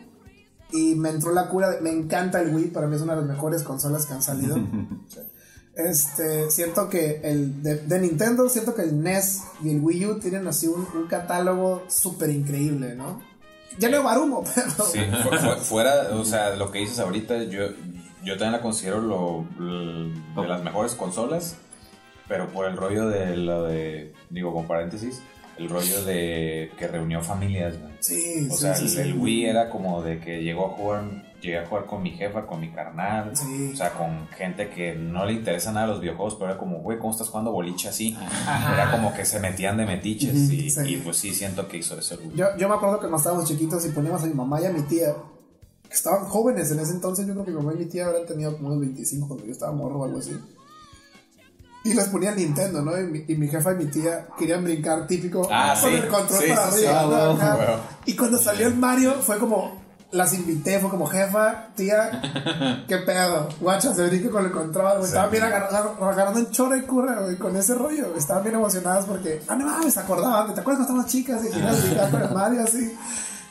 [0.72, 3.20] y me entró la cura, de- me encanta el Wii, para mí es una de
[3.22, 4.56] las mejores consolas que han salido.
[5.76, 10.18] Este, siento que el de, de Nintendo, siento que el NES y el Wii U
[10.18, 13.22] tienen así un, un catálogo súper increíble, ¿no?
[13.78, 14.84] Ya no Barumo, pero...
[14.84, 17.68] Sí, fu- fu- fuera, o sea, lo que dices ahorita, yo,
[18.24, 21.54] yo también la considero lo, lo- de las mejores consolas,
[22.28, 25.22] pero por el rollo de lo de, digo con paréntesis,
[25.60, 27.92] el rollo de que reunió familias, güey.
[28.00, 28.98] Sí, O sí, sea, sí, el, sí.
[29.00, 31.02] el Wii era como de que llegó a jugar,
[31.42, 33.70] llegué a jugar con mi jefa, con mi carnal, Sí.
[33.72, 36.98] o sea, con gente que no le interesa nada los videojuegos, pero era como, güey,
[36.98, 38.16] ¿cómo estás jugando boliche así?
[38.72, 40.80] Era como que se metían de metiches y, sí.
[40.86, 42.36] y pues sí siento que hizo eso el Wii.
[42.36, 44.70] Yo, yo me acuerdo que cuando estábamos chiquitos y poníamos a mi mamá y a
[44.72, 45.14] mi tía,
[45.86, 48.24] que estaban jóvenes en ese entonces, yo creo que mi mamá y mi tía habrán
[48.24, 50.38] tenido como unos 25 cuando yo estaba morro o algo así.
[51.82, 52.98] Y les ponía Nintendo, ¿no?
[53.00, 55.96] Y mi, y mi jefa y mi tía querían brincar típico Ah, con sí.
[55.96, 56.86] el control Sí, para sí, sí.
[56.86, 57.00] arriba.
[57.00, 57.08] Ah, ¿no?
[57.10, 57.56] huevo, Acá.
[57.58, 57.80] huevo.
[58.04, 59.80] Y cuando salió el Mario fue como,
[60.12, 62.20] las invité, fue como, jefa, tía,
[62.88, 65.04] qué pedo, guacha, se brinca con el control, güey.
[65.08, 68.14] Estaban bien agar- agar- agarrando en chorro y curra, güey, con ese rollo.
[68.14, 71.50] Estaban bien emocionadas porque, ah, no mames, se acordaban, ¿te acuerdas cuando estábamos chicas y
[71.50, 72.94] querías brincar con el Mario así?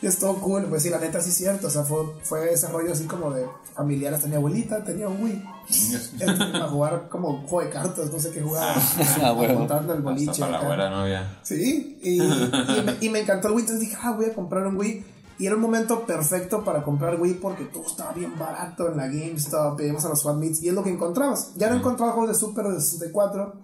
[0.02, 1.66] Y estuvo cool, pues sí, la neta sí es cierto.
[1.66, 4.22] O sea, fue, fue ese rollo así como de familiares.
[4.22, 5.44] Tenía abuelita, tenía un Wii.
[5.70, 8.74] Este, a jugar como juego de cartas, no sé qué jugaba.
[9.22, 9.68] Ah, bueno.
[9.92, 10.30] el boliche.
[10.30, 11.38] Hasta para la abuela novia.
[11.42, 13.60] Sí, y, y me, y me encantó el Wii.
[13.60, 15.04] Entonces dije, ah, voy a comprar un Wii.
[15.38, 19.06] Y era un momento perfecto para comprar Wii porque todo estaba bien barato en la
[19.06, 19.80] GameStop.
[19.80, 21.54] Íbamos a los Fan Meets y es lo que encontrabas.
[21.56, 23.54] Ya no encontraba juegos de Super de 64.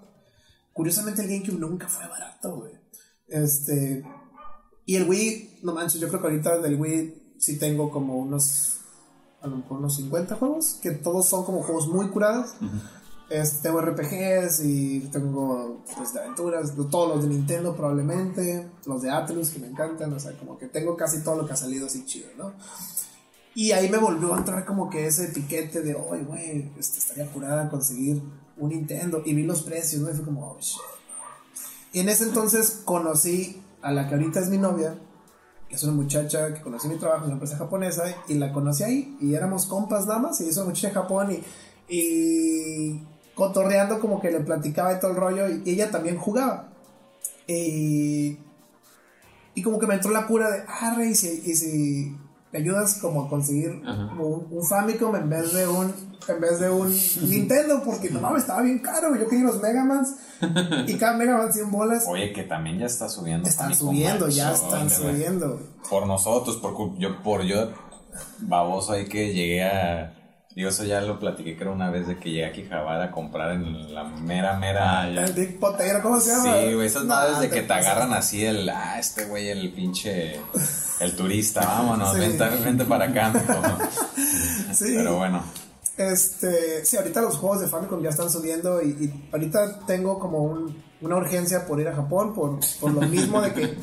[0.72, 2.72] Curiosamente, el GameCube nunca fue barato, güey.
[3.28, 4.04] Este.
[4.86, 8.78] Y el Wii, no manches, yo creo que ahorita del Wii sí tengo como unos.
[9.42, 10.78] A lo mejor unos 50 juegos.
[10.80, 12.54] Que todos son como juegos muy curados.
[13.28, 19.10] Este, tengo RPGs y tengo pues, de aventuras, todos los de Nintendo probablemente, los de
[19.10, 21.86] Atlus que me encantan, o sea, como que tengo casi todo lo que ha salido
[21.86, 22.52] así chido, ¿no?
[23.56, 27.26] Y ahí me volvió a entrar como que ese piquete de, oye, güey, este, estaría
[27.32, 28.22] curada conseguir
[28.58, 29.22] un Nintendo.
[29.24, 30.10] Y vi los precios, ¿no?
[30.10, 30.80] Y fue como, oh, shit.
[31.94, 34.98] Y en ese entonces conocí a la que ahorita es mi novia,
[35.68, 38.82] que es una muchacha que conocí mi trabajo en una empresa japonesa, y la conocí
[38.82, 41.42] ahí, y éramos compas nada más, y hizo muchacha de Japón, y,
[41.94, 46.72] y cotorreando como que le platicaba de todo el rollo, y ella también jugaba.
[47.46, 48.38] Y,
[49.54, 52.16] y como que me entró la cura de, ah, rey, y si
[52.56, 54.12] ayudas como a conseguir Ajá.
[54.18, 55.92] un, un Famicom en vez de un
[56.28, 56.88] en vez de un
[57.28, 60.14] Nintendo porque no mames estaba bien caro yo quería los Megamans
[60.86, 63.48] y cada Megaman 100 bolas Oye, que también ya está subiendo.
[63.48, 67.70] están Famicom, subiendo ya están subiendo Por nosotros, por yo, por yo,
[68.40, 70.12] baboso ahí que llegué a.
[70.56, 73.52] Digo, eso ya lo platiqué, creo, una vez de que llegué a Quijabara a comprar
[73.52, 75.02] en la mera, mera.
[75.02, 75.24] Ah, ya.
[75.26, 76.44] el Big Potero ¿cómo se llama?
[76.56, 79.70] Sí, güey, esas No, madres de que te agarran así el, ah, este güey, el
[79.74, 80.40] pinche,
[81.00, 82.20] el turista, vámonos, Sí.
[82.20, 83.32] vente, vente para acá.
[84.72, 84.94] Sí.
[84.96, 85.42] Pero bueno,
[85.98, 90.38] Este, sí, ahorita los juegos de Famicom ya están subiendo y, y ahorita tengo como
[90.42, 93.76] un- una urgencia por ir a Japón por, por lo mismo de que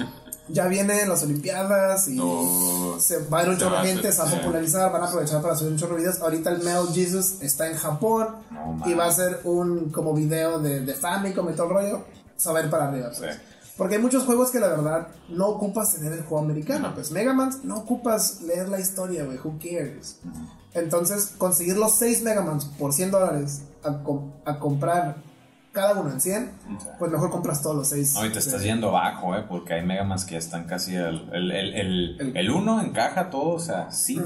[0.49, 2.97] ya vienen las Olimpiadas y No.
[2.99, 5.03] se va a ir un Se chorro de a gente, se va a popularizar, van
[5.03, 6.19] a aprovechar para subir un chorro de videos.
[6.21, 8.99] Ahorita el Metal Jesus está en Japón No, y man.
[8.99, 12.03] va a ser un como video de, de Famicom y todo el rollo.
[12.35, 13.33] Saber para arriba, pues.
[13.35, 13.39] Sí.
[13.77, 16.91] Porque hay muchos juegos que la verdad no ocupas tener el juego americano.
[16.93, 19.39] Pues Mega Man no ocupas leer la historia, güey.
[19.43, 20.17] Who cares?
[20.73, 25.15] Entonces, conseguir los 6 Megamans por 100 dólares a, com- a comprar
[25.73, 26.51] cada uno en 100,
[26.99, 28.15] pues mejor compras todos los 6.
[28.15, 31.51] hoy te estás yendo bajo, eh, porque hay Megamans que ya están casi el, el,
[31.51, 31.73] el,
[32.21, 34.21] el, El- uno encaja todo, o sea, sí.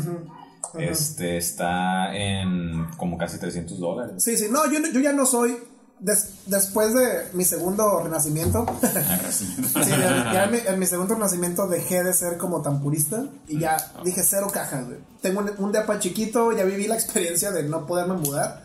[0.78, 4.22] Este está en como casi 300 dólares.
[4.24, 5.58] Sí, sí, no, yo, yo ya no soy.
[6.00, 8.66] des- después de mi segundo renacimiento,
[9.32, 13.24] sí, ya, ya en, mi, en mi segundo renacimiento dejé de ser como tan purista
[13.48, 14.98] y ya dije cero cajas, güey.
[15.22, 18.62] Tengo un, un depa chiquito, ya viví la experiencia de no poderme mudar.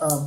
[0.00, 0.26] Ah,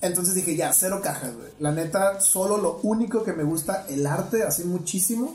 [0.00, 1.48] entonces dije, ya, cero cajas, güey.
[1.58, 5.34] La neta, solo lo único que me gusta, el arte, así muchísimo,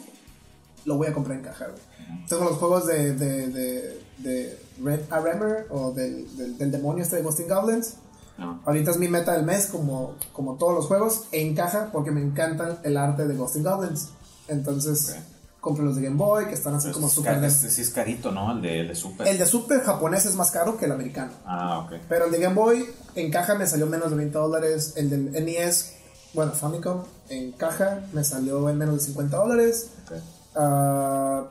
[0.86, 2.28] lo voy a comprar en caja, güey.
[2.28, 7.18] Tengo los juegos de, de, de, de Red Armor o del, del, del demonio este
[7.18, 7.96] de Ghosting Goblins.
[8.38, 8.62] No.
[8.66, 12.22] Ahorita es mi meta del mes, como, como todos los juegos, en caja, porque me
[12.22, 14.10] encanta el arte de Ghosting Goblins.
[14.48, 15.16] Entonces.
[15.62, 17.44] Compro los de Game Boy, que están así Pero como es super...
[17.44, 18.52] este sí es carito, ¿no?
[18.52, 19.28] El de, el de Super.
[19.28, 21.32] El de Super japonés es más caro que el americano.
[21.46, 22.02] Ah, ok.
[22.10, 24.94] Pero el de Game Boy en caja me salió menos de 20 dólares.
[24.98, 25.94] El del NES,
[26.34, 29.92] bueno, Famicom, en caja me salió en menos de 50 dólares.
[30.06, 30.18] ok.
[30.56, 31.44] Ah,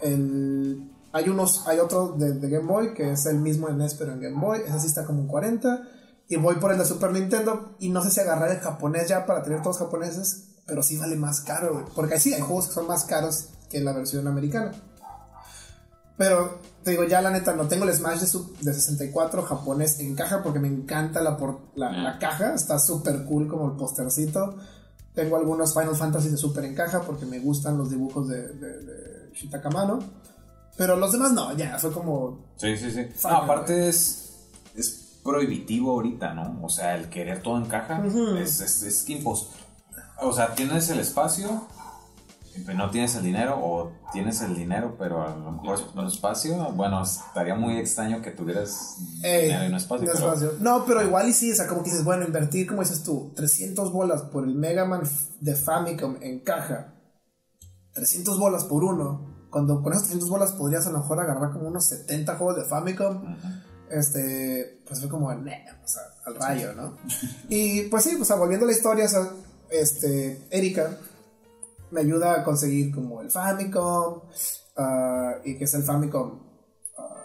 [0.00, 3.94] el, hay unos, hay otro de, de Game Boy que es el mismo en NES
[3.94, 4.60] pero en Game Boy.
[4.64, 5.88] Ese sí está como en 40.
[6.28, 7.74] Y voy por el de Super Nintendo.
[7.80, 10.44] Y no sé si agarrar el japonés ya para tener todos japoneses.
[10.66, 11.84] Pero sí vale más caro, güey.
[11.96, 14.72] Porque sí hay juegos que son más caros que la versión americana.
[16.16, 19.98] Pero te digo, ya la neta, no tengo el Smash de, su- de 64 japonés
[20.00, 22.54] en caja porque me encanta la, por- la, la caja.
[22.54, 24.56] Está súper cool como el postercito.
[25.14, 28.80] Tengo algunos Final Fantasy de Super en caja porque me gustan los dibujos de, de,
[28.82, 29.98] de Shitaka Mano.
[30.78, 32.46] Pero los demás no, ya, fue como.
[32.56, 33.06] Sí, sí, sí.
[33.24, 34.34] No, aparte es,
[34.74, 36.60] es prohibitivo ahorita, ¿no?
[36.62, 38.02] O sea, el querer todo en caja
[38.38, 39.48] es, es, es impos-
[40.20, 41.66] O sea, tienes el espacio,
[42.74, 46.56] no tienes el dinero, o tienes el dinero, pero a lo mejor no espacio.
[46.72, 50.06] Bueno, estaría muy extraño que tuvieras Ey, dinero y no espacio.
[50.06, 50.52] no pero- espacio.
[50.60, 53.32] No, pero igual y sí, o sea, como que dices, bueno, invertir, como dices tú,
[53.36, 55.02] 300 bolas por el Mega Man
[55.40, 56.94] de Famicom en caja,
[57.92, 59.34] 300 bolas por uno.
[59.50, 62.64] Cuando con esos 300 bolas podrías a lo mejor agarrar como unos 70 juegos de
[62.64, 63.36] Famicom.
[63.90, 65.52] Este, pues fue como, "Nah",
[65.84, 66.96] o sea, al rayo, ¿no?
[67.48, 69.30] y pues sí, pues volviendo a la historia, o sea,
[69.70, 70.98] este, Erika
[71.90, 74.22] me ayuda a conseguir como el Famicom,
[74.76, 76.40] ah, y que es el Famicom
[76.98, 77.24] ah,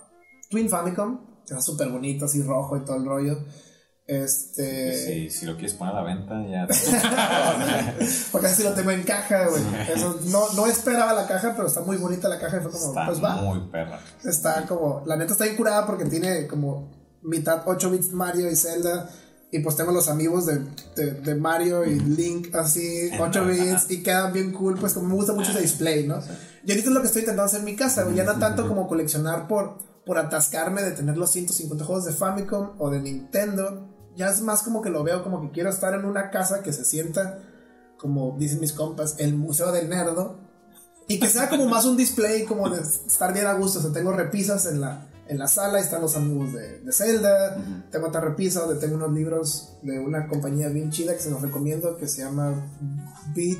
[0.49, 3.38] Twin Famicom, que está súper bonito, así rojo y todo el rollo.
[4.07, 4.93] Este.
[4.93, 6.68] Sí, si lo quieres poner a la venta, ya.
[8.32, 9.64] Porque así sí lo tengo en caja, güey.
[9.89, 12.88] Eso, no, no esperaba la caja, pero está muy bonita la caja y fue como,
[12.88, 13.36] Está pues va.
[13.36, 13.99] muy perra.
[14.26, 16.91] Está como, la neta está incurada porque tiene como
[17.22, 19.09] mitad 8 bits Mario y Zelda.
[19.52, 20.62] Y pues tengo los amigos de,
[20.95, 25.16] de, de Mario y Link así, 8 bits, y quedan bien cool, pues como me
[25.16, 26.20] gusta mucho ese display, ¿no?
[26.66, 28.88] Y ahorita es lo que estoy intentando hacer en mi casa, ya no tanto como
[28.88, 34.30] coleccionar por, por atascarme de tener los 150 juegos de Famicom o de Nintendo, ya
[34.30, 36.86] es más como que lo veo como que quiero estar en una casa que se
[36.86, 37.39] sienta,
[37.97, 40.39] como dicen mis compas, el museo del nerdo,
[41.08, 43.80] y que sea como más un display, como de estar bien a gusto.
[43.80, 47.56] O sea, tengo repisas en la, en la sala, están los amigos de, de Zelda.
[47.90, 51.42] Tengo otra repisa donde tengo unos libros de una compañía bien chida que se los
[51.42, 52.54] recomiendo, que se llama
[53.34, 53.60] Beat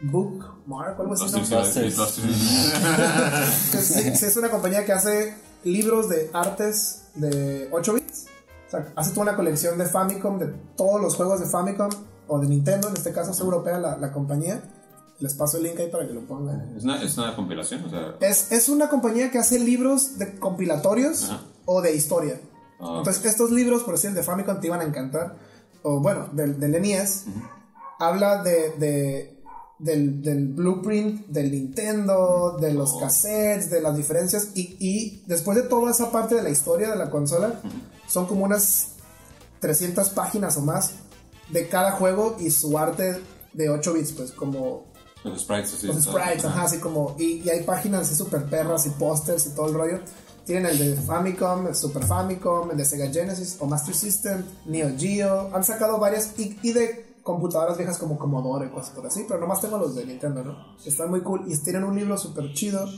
[0.00, 1.28] Book Mark o algo así.
[3.80, 8.26] sí, es una compañía que hace libros de artes de 8 bits.
[8.66, 11.90] O sea, hace toda una colección de Famicom, de todos los juegos de Famicom,
[12.26, 14.60] o de Nintendo, en este caso es europea la, la compañía.
[15.20, 16.76] Les paso el link ahí para que lo pongan.
[16.76, 18.16] Es una, es una compilación, o sea.
[18.20, 21.42] Es, es una compañía que hace libros de compilatorios Ajá.
[21.64, 22.40] o de historia.
[22.80, 22.96] Ah.
[22.98, 25.36] Entonces, estos libros, por decir, de Famicom te iban a encantar.
[25.82, 27.24] O bueno, del, del NES.
[27.98, 29.34] Habla de, de-
[29.80, 33.00] del, del blueprint del Nintendo, de los Oh.
[33.00, 34.50] cassettes, de las diferencias.
[34.54, 37.60] Y, y después de toda esa parte de la historia de la consola,
[38.08, 38.90] son como unas
[39.60, 40.92] 300 páginas o más
[41.50, 43.20] de cada juego y su arte
[43.52, 44.86] de 8 bits, pues como
[45.24, 45.86] Los sprites así.
[45.86, 47.16] los sprites, ajá, así como.
[47.18, 50.00] Y, y hay páginas así super perras y pósters y todo el rollo.
[50.44, 54.90] Tienen el de Famicom, el Super Famicom, el de Sega Genesis o Master System, Neo
[54.96, 55.54] Geo.
[55.54, 59.38] Han sacado varias y, y de computadoras viejas como Commodore y cosas por así, pero
[59.38, 60.76] nomás tengo los de Nintendo, ¿no?
[60.82, 62.88] Están muy cool y tienen un libro súper chido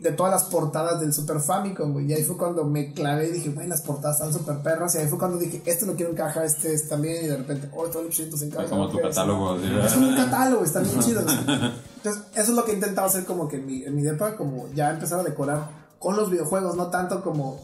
[0.00, 2.06] de todas las portadas del Super Famicom, güey.
[2.06, 4.94] Y ahí fue cuando me clavé y dije, güey, las portadas están súper perras.
[4.94, 7.24] Y ahí fue cuando dije, este lo quiero en caja, este es también.
[7.24, 8.68] Y de repente, oh, todo el chiditos en caja.
[8.68, 9.02] Como tu sí.
[9.02, 9.52] catálogo.
[9.52, 11.24] así, Es como un catálogo, están bien chidos.
[11.28, 14.36] Entonces, eso es lo que he intentado hacer como que en mi, en mi depa,
[14.36, 17.60] como ya empezar a decorar con los videojuegos, no tanto como,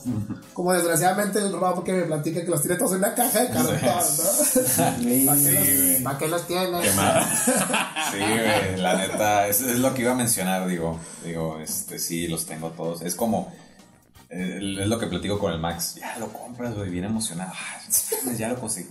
[0.52, 3.50] como desgraciadamente el Rob que me platica que los tiene todos en una caja de
[3.50, 3.80] cartón, ¿no?
[4.76, 6.80] ¿Para ¿para qué los tiene?
[6.80, 7.24] Qué mal.
[8.10, 12.26] Sí, güey, la neta, es, es lo que iba a mencionar, digo, digo, este, sí,
[12.26, 13.02] los tengo todos.
[13.02, 13.52] Es como,
[14.30, 15.94] eh, es lo que platico con el Max.
[15.94, 17.52] Ya lo compras, güey, bien emocionado.
[17.54, 18.88] Ah, ya lo conseguí.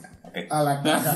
[0.50, 1.12] A la caja.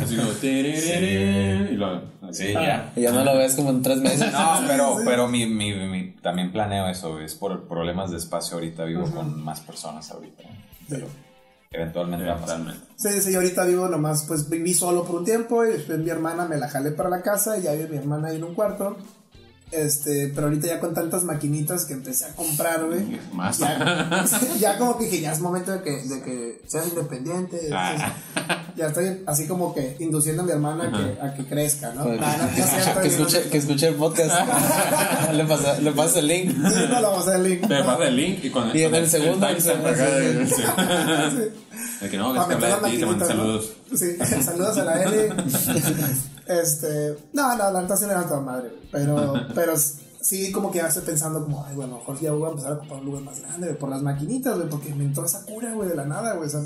[0.00, 0.30] Así como.
[0.32, 2.00] tererere, Y lo.
[2.32, 2.92] Sí, ya.
[2.96, 4.32] Y ya no lo ves como en tres meses.
[4.32, 8.84] No, pero, pero mi, mi, mi- también planeo eso, es por problemas de espacio ahorita,
[8.84, 10.44] vivo con más personas ahorita.
[10.88, 11.06] Pero
[11.70, 12.58] eventualmente va a pasar.
[12.58, 12.86] Totalmente.
[12.96, 16.46] Sí, sí, ahorita vivo nomás, pues viví solo por un tiempo y después mi hermana
[16.46, 18.96] me la jalé para la casa y ya vive mi hermana ahí en un cuarto.
[19.72, 23.18] Este, pero ahorita ya con tantas maquinitas que empecé a comprar, güey.
[23.32, 23.56] Más.
[23.58, 24.26] Ya,
[24.60, 27.56] ya como que dije, ya es momento de que, de que seas independiente.
[27.64, 28.02] Entonces,
[28.76, 32.04] ya estoy así como que induciendo a mi hermana a que, a que crezca, ¿no?
[32.04, 34.34] Pues, Ah, que, escuche, que escuche el podcast.
[35.32, 36.50] le, pasa, le el link.
[36.50, 37.60] Sí, no hacer el link.
[37.66, 38.76] Te pasa el link y cuando.
[38.76, 39.64] Y en el segundo, el que es
[42.08, 43.72] que habla de ti, te saludos.
[44.44, 45.32] saludos a la Eli.
[46.46, 50.78] Este, no, no, la neta sí le da toda madre, pero, pero sí como que
[50.78, 52.98] ya estoy pensando como, ay, bueno, a lo mejor ya voy a empezar a ocupar
[52.98, 55.88] un lugar más grande, güey, por las maquinitas, güey, porque me entró esa cura, güey,
[55.88, 56.48] de la nada, güey.
[56.48, 56.60] o sea,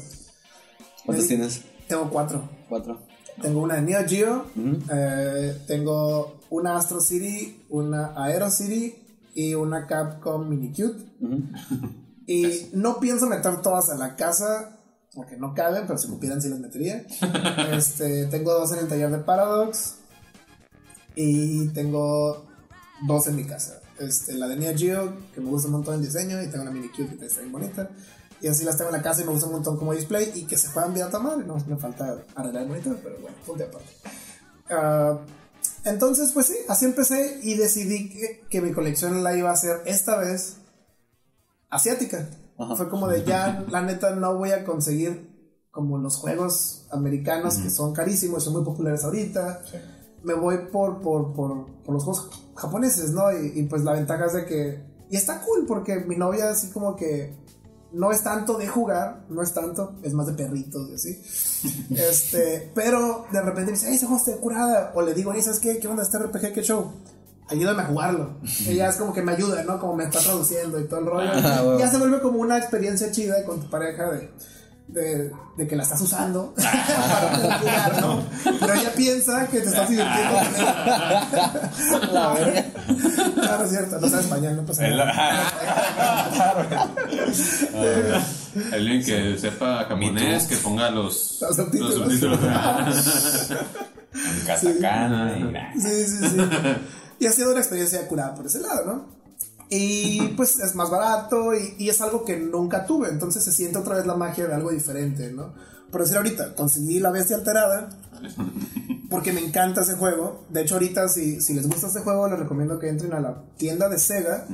[1.05, 1.63] ¿Cuántos me- tienes?
[1.89, 2.49] Tengo cuatro.
[2.69, 3.01] Cuatro.
[3.41, 4.47] Tengo una de Neo Geo,
[4.91, 8.95] eh, tengo una Astro City, una Aero City
[9.35, 11.05] y una Capcom Mini Cute.
[12.29, 14.76] Y no pienso meter todas a la casa,
[15.17, 17.05] porque no caben, pero si cupieran sí las metería.
[17.73, 19.95] este, tengo dos en el taller de Paradox
[21.15, 22.47] y tengo
[23.09, 23.81] dos en mi casa.
[23.99, 26.71] Este, la de Neo Geo, que me gusta un montón el diseño, y tengo una
[26.71, 27.89] Mini Cute que está bien bonita.
[28.43, 30.45] Y así las tengo en la casa y me gusta un montón como display y
[30.45, 31.47] que se juegan bien a tu madre.
[31.47, 33.89] No me falta arreglar el monitor, pero bueno, punto aparte.
[34.69, 35.19] Ah,
[35.85, 39.81] entonces, pues sí, así empecé y decidí que, que mi colección la iba a hacer
[39.87, 40.59] esta vez
[41.71, 42.29] asiática.
[42.77, 45.37] Fue como de ya, la neta, no voy a conseguir
[45.71, 49.63] como los juegos americanos que son carísimos, son muy populares ahorita.
[50.23, 53.31] Me voy por, por, por, por los juegos japoneses, ¿no?
[53.31, 54.87] Y, y pues la ventaja es de que...
[55.11, 57.37] Y está cool porque mi novia así como que
[57.93, 61.87] no es tanto de jugar, no es tanto, es más de perritos y así.
[61.95, 64.93] este, pero de repente me dice, ¡ay, ese juego está curada!
[64.95, 65.79] O le digo, "Oye, ¿sabes qué?
[65.79, 66.53] ¿Qué onda este RPG?
[66.53, 66.93] ¿Qué show?
[67.49, 68.37] Ayúdame a jugarlo.
[68.67, 69.79] Ella es como que me ayuda, ¿no?
[69.79, 71.31] Como me está traduciendo y todo el rollo.
[71.45, 71.79] Ah, bueno.
[71.79, 74.31] Ya se vuelve como una experiencia chida con tu pareja de,
[74.89, 78.25] de, de que la estás usando para poder jugar, ¿no?
[78.61, 81.71] Pero ella piensa que te estás divirtiendo con ella.
[82.13, 82.65] La verga.
[83.35, 85.43] Claro, es cierto, no sabe español, no pasa nada.
[88.73, 91.95] Alguien que sepa japonés, que ponga los, Los subtítulos.
[91.95, 92.39] subtítulos.
[94.15, 95.37] En Katakana
[95.75, 96.37] y Sí, sí, sí.
[97.19, 99.17] Y ha sido una experiencia curada por ese lado, ¿no?
[99.69, 103.79] Y pues es más barato y, y es algo que nunca tuve, entonces se siente
[103.79, 105.55] otra vez la magia de algo diferente, ¿no?
[105.91, 107.89] Por decir ahorita, conseguí la bestia alterada
[109.11, 110.45] porque me encanta ese juego.
[110.51, 113.43] De hecho, ahorita si, si les gusta este juego, les recomiendo que entren a la
[113.57, 114.47] tienda de Sega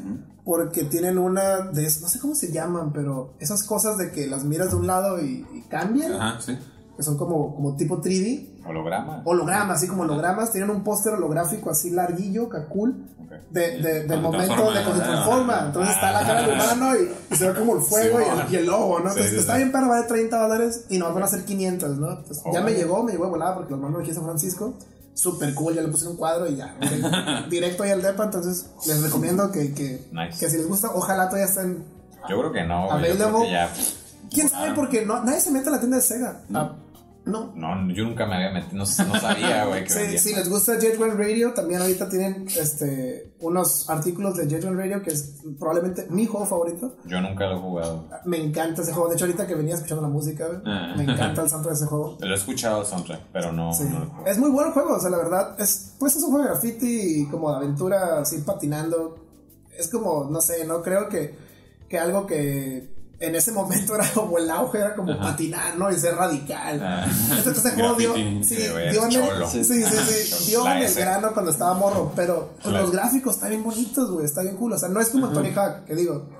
[0.44, 4.44] porque tienen una de, no sé cómo se llaman, pero esas cosas de que las
[4.44, 6.59] miras de un lado y, y cambian, Ajá, sí.
[7.02, 8.62] Que son como, como tipo 3D.
[8.66, 9.22] holograma.
[9.24, 13.32] Hologramas, así como hologramas, tienen un póster holográfico así larguillo, cacul, Ok.
[13.50, 15.62] de, de- del momento de cuando se transforma.
[15.66, 18.40] Entonces está la cara del humano y, y se ve como el fuego Sí, y,
[18.46, 19.08] el, y el lobo, ¿no?
[19.10, 19.58] Entonces sí, está sí.
[19.58, 22.10] bien, pero vale 30 dólares y nos van a hacer 500, ¿no?
[22.12, 24.74] Entonces, ya me llegó, me llegó de volada porque los mando aquí a San Francisco.
[25.14, 26.74] Súper cool, ya le puse un cuadro y ya.
[27.50, 30.38] Directo ahí al depa, entonces les recomiendo que, que, Nice.
[30.38, 31.84] que si les gusta, ojalá todavía estén.
[32.30, 32.88] Yo creo que no.
[32.90, 33.44] Yo creo Available.
[33.46, 33.70] que ya.
[34.30, 34.72] ¿Quién sabe?
[34.74, 36.40] Porque no, nadie se mete a la tienda de Sega.
[36.54, 36.72] Ah,
[37.24, 37.52] no.
[37.54, 38.72] No, yo nunca me había metido.
[38.72, 38.86] No, no
[39.20, 44.36] sabía, güey, Sí, si les gusta Jet One Radio, también ahorita tienen este, unos artículos
[44.36, 46.96] de Jet One Radio, que es probablemente mi juego favorito.
[47.04, 48.04] Yo nunca lo he jugado.
[48.24, 49.08] Me encanta ese juego.
[49.08, 50.94] De hecho, ahorita que venía escuchando la música, Ah.
[50.96, 52.16] me encanta el soundtrack de ese juego.
[52.20, 53.84] Lo he escuchado el soundtrack, pero no, Sí.
[53.90, 54.26] no lo.
[54.26, 56.50] Es muy bueno el juego, o sea, la verdad, es, pues es un juego de
[56.50, 59.16] graffiti y como de aventura, así patinando.
[59.78, 61.34] Es como, no sé, no creo que,
[61.88, 62.91] que algo que
[63.22, 65.90] en ese momento era como el auge, era como patinar, ¿no?
[65.90, 66.80] Y ser radical.
[66.82, 67.06] Ah.
[67.36, 71.52] Entonces juego dio, sí, dio en el, sí, sí, sí, dio en el grano cuando
[71.52, 74.72] estaba morro, pero los gráficos están bien bonitos, güey, está bien cool.
[74.72, 76.30] O sea, no es como Tony Hawk, que digo,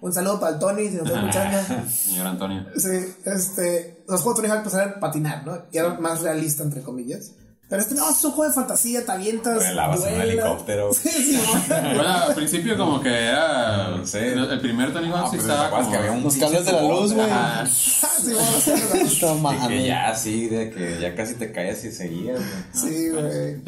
[0.00, 1.90] un saludo para el Tony, si nos está escuchando.
[1.90, 2.66] Señor Antonio.
[2.76, 5.58] Sí, este, los juegos de Tony Hawk pues eran patinar, ¿no?
[5.70, 7.32] Y eran más realista, entre comillas.
[7.70, 9.54] Pero este no, es un juego de fantasía, te avientas.
[9.54, 10.90] Vuelabas en helicóptero.
[11.00, 11.80] Sí, sí, ¿no?
[11.94, 13.90] Bueno, al principio como que era...
[13.96, 14.32] No sé.
[14.32, 15.90] El primer Tony Hawk Ah, sí pues, estaba ¿te acuerdas como...
[15.92, 17.28] que había un Los cables de la luz, güey.
[17.70, 18.32] Sí,
[19.08, 22.92] sí, No De que ya así, de que ya casi te caías y seguías, güey.
[22.92, 23.62] sí, güey.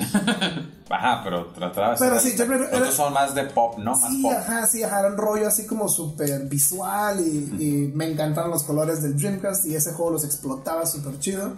[0.90, 1.98] Ajá, pero tratabas.
[2.00, 3.92] Pero sí, yo otros son más de pop, ¿no?
[3.92, 4.32] Más Sí, pop.
[4.36, 8.64] ajá, sí, ajá, era un rollo así como súper visual y, y me encantaron los
[8.64, 11.54] colores del Dreamcast y ese juego los explotaba súper chido.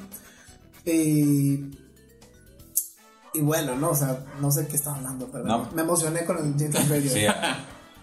[0.85, 1.71] Y,
[3.35, 5.69] y bueno, no, o sea, no sé qué estaba hablando, pero No.
[5.75, 7.11] me emocioné con el Jet Radio.
[7.11, 7.27] Sí,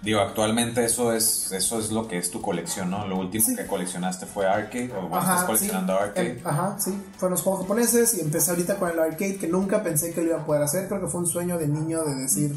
[0.02, 3.08] digo, actualmente eso es eso es lo que es tu colección, ¿no?
[3.08, 3.56] Lo último Sí.
[3.56, 6.03] que coleccionaste fue arcade o bueno, estás coleccionando sí.
[6.03, 6.32] arcade.
[6.40, 6.91] Em, ajá, sí.
[7.18, 10.28] Fueron los juegos japoneses y empecé ahorita con el arcade que nunca pensé que lo
[10.32, 10.88] iba a poder hacer.
[10.88, 12.56] Creo que fue un sueño de niño de decir,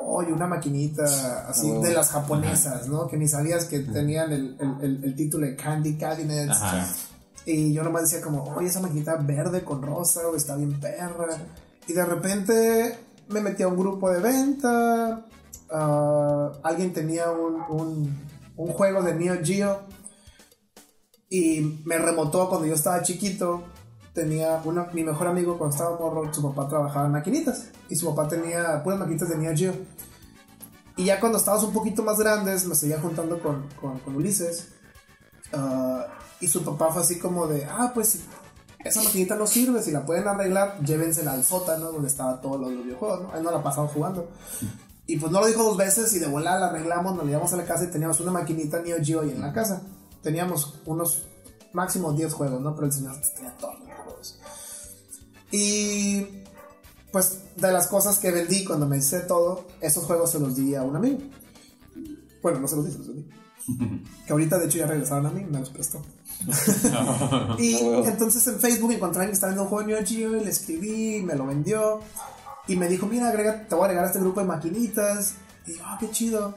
[0.00, 1.04] oye, una maquinita
[1.48, 1.80] así Oh.
[1.82, 3.06] de las japonesas, ¿no?
[3.06, 6.50] Que ni sabías que tenían el, el- el- el título de Candy Cabinets.
[6.60, 6.86] Ajá.
[7.46, 11.26] Y yo nomás decía como, oye, esa maquinita verde con rosa, o está bien perra.
[11.90, 12.98] Y de repente
[13.30, 15.26] me metí a un grupo de venta.
[15.72, 18.16] ah, alguien tenía un,
[18.56, 19.80] un, juego de Neo Geo.
[21.28, 23.64] Y me remotó cuando yo estaba chiquito.
[24.14, 27.70] Tenía una, mi mejor amigo cuando estaba morro, su papá trabajaba en maquinitas.
[27.88, 29.74] Y su papá tenía puras maquinitas de Neo Geo.
[30.96, 34.68] Y ya cuando estábamos un poquito más grandes, me seguía juntando con, con, con Ulises.
[35.52, 36.06] Ah,
[36.38, 38.20] y su papá fue así como de, ah, pues
[38.84, 42.70] esa maquinita no sirve, si la pueden arreglar, llévensela al sótano donde estaban todos los
[42.70, 43.32] videojuegos, ¿no?
[43.32, 44.28] Ahí no la pasamos jugando.
[45.06, 47.56] Y pues no lo dijo dos veces y de volada la arreglamos, nos llevamos a
[47.56, 49.82] la casa y teníamos una maquinita Neo Geo ahí en la casa.
[50.22, 51.24] Teníamos unos
[51.72, 52.74] máximo 10 juegos, ¿no?
[52.74, 54.38] Pero el señor tenía todos los juegos.
[55.50, 56.44] Y
[57.12, 60.74] pues de las cosas que vendí cuando me hice todo, esos juegos se los di
[60.74, 61.18] a un amigo.
[62.42, 63.28] Bueno, no se los di, se los di.
[64.26, 66.02] Que ahorita de hecho ya regresaron a mí, me los prestó.
[67.58, 70.06] y Ah, entonces en Facebook encontré a alguien que estaba viendo un juego de Neo
[70.06, 72.00] Geo y le escribí, me lo vendió.
[72.66, 75.34] Y me dijo, mira, agrega, te voy a agregar a este grupo de maquinitas.
[75.66, 76.54] Y yo, ah, qué chido.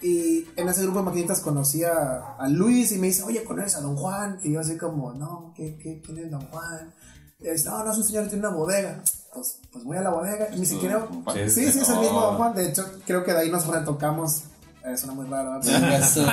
[0.00, 3.76] Y en ese grupo de maquinitas conocí a, a Luis y me dice, oye, ¿conoces
[3.76, 4.38] a Don Juan?
[4.42, 6.92] Y yo así como, no, ¿qué, qué, quién es Don Juan?
[7.40, 9.02] Y él dice, no, no, es un señor que tiene una bodega.
[9.32, 11.06] Pues, pues voy a la bodega y ni siquiera...
[11.32, 12.26] Sí, Sí, sí, es el mismo Oh.
[12.26, 12.54] Don Juan.
[12.54, 14.42] De hecho, creo que de ahí nos retocamos.
[14.84, 15.60] Eh, suena muy raro.
[15.62, 16.26] eso.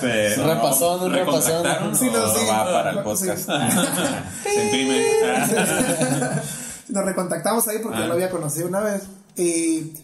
[0.00, 1.64] Pero, Repasón, un repasón.
[1.64, 2.46] ¿recontactaron Sí, no, sí.
[2.48, 3.02] va para el Sí.
[3.02, 3.48] podcast.
[4.42, 5.04] Se imprime.
[6.88, 8.00] Nos recontactamos ahí porque Ah.
[8.02, 9.02] yo lo había conocido una vez.
[9.36, 9.94] Y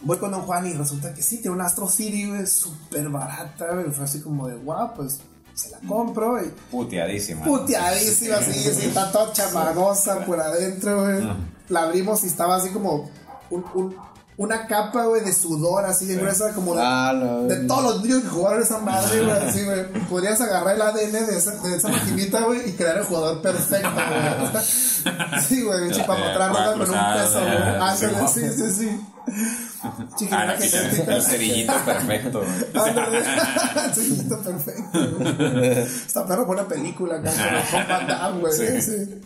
[0.00, 3.66] voy con Don Juan y resulta que sí, tiene una Astro City, güey, súper barata,
[3.74, 3.90] güey.
[3.90, 5.18] Fue así como de, guau, pues
[5.54, 6.42] se la compro.
[6.42, 7.44] Y Puteadísima.
[7.44, 11.28] puteadísima, así, así, está toda chamagosa por adentro, güey.
[11.68, 13.10] La abrimos y estaba así como
[13.50, 13.96] un, un,
[14.40, 18.02] una capa, güey, de sudor así de gruesa, como de, Ah, no, de todos los
[18.02, 19.84] niños que jugaron esa madre, güey, así, güey.
[20.08, 23.90] Podrías agarrar el ADN de esa, de esa maquinita, güey, y crear el jugador perfecto,
[23.92, 24.64] güey.
[25.46, 27.52] Sí, güey, pinche para matar Juega con un peso, güey.
[27.52, 29.00] eh, Ándale, sí, sí, sí, sí.
[30.16, 32.84] Chiquita Ah, sí, El cerillito perfecto, güey.
[33.94, 35.78] Sí, está perfecto, güey.
[35.82, 38.80] Está perro buena película acá con el Van güey.
[38.80, 39.20] Sí.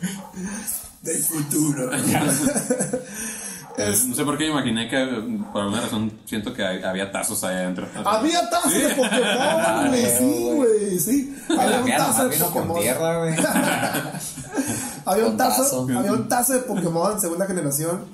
[1.03, 1.91] Del futuro.
[3.77, 5.05] Eh, No sé por qué me imaginé que
[5.53, 7.89] por alguna razón siento que hay- había tazos ahí adentro.
[8.05, 10.07] Había tazos de Pokémon, güey.
[10.19, 11.37] Sí, güey, sí.
[11.59, 12.81] Había un tazo de Pokémon.
[12.81, 13.35] tierra, güey.
[15.07, 18.05] Había un tazo, había un tazo de Pokémon segunda generación.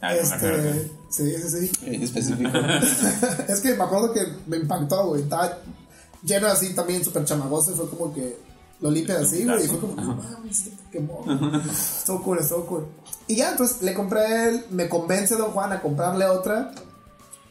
[0.00, 0.68] Ah, no me acuerdo.
[0.68, 1.72] Este, sí, sí, sí.
[1.86, 2.50] En específico.
[3.48, 5.22] es que me acuerdo que me impactó, güey.
[5.22, 5.58] Estaba
[6.24, 8.36] lleno así también súper chamagoso y fue como que
[8.84, 9.64] lo limpias así, güey.
[9.64, 11.62] Y fue como, no mames, Pokémon.
[11.70, 12.86] estuvo cool, estuvo cool.
[13.26, 16.70] Y ya, entonces le compré, el, me convence Don Juan a comprarle otra.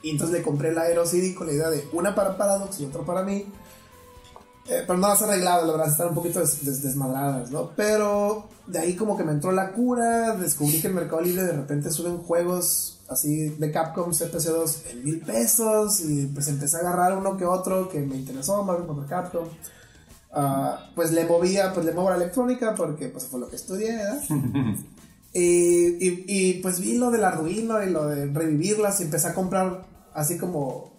[0.03, 2.85] Y entonces le compré el Aero CD con la idea de una para Paradox y
[2.85, 3.45] otra para mí.
[4.67, 7.71] Eh, pero no las arreglado, la verdad, están un poquito des- des- desmadradas, ¿no?
[7.75, 11.51] Pero de ahí como que me entró la cura, descubrí que en Mercado Libre de
[11.53, 17.17] repente suben juegos así de Capcom CPC2 en mil pesos y pues empecé a agarrar
[17.17, 19.47] uno que otro que me interesó, Marvel contra Capcom.
[20.35, 23.95] Ah, pues le movía, pues le muevo la electrónica porque pues fue lo que estudié,
[23.95, 24.21] ¿verdad?
[25.33, 29.33] y, y, y, pues vi lo del Arduino y lo de revivirlas y empecé a
[29.33, 30.91] comprar así como...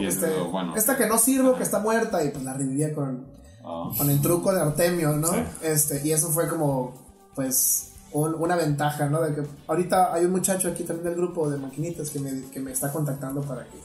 [0.00, 0.76] Es este, bueno.
[0.76, 3.26] esta que no sirve, que está muerta y pues la revivía con,
[3.64, 3.90] Ah.
[3.98, 5.28] con el truco de Artemio, ¿no?
[5.28, 5.40] Sí.
[5.62, 6.94] Este, y eso fue como,
[7.34, 9.20] pues, un- una ventaja, ¿no?
[9.20, 12.60] De que ahorita hay un muchacho aquí también del grupo de maquinitas que me, que
[12.60, 13.76] me está contactando para que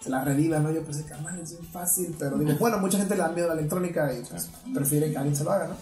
[0.00, 0.70] se la reviva, ¿no?
[0.70, 3.54] Yo pensé, carnal, es bien fácil, pero digo, bueno, mucha gente le da miedo a
[3.54, 5.74] la electrónica y pues, prefiere que alguien se lo haga, ¿no?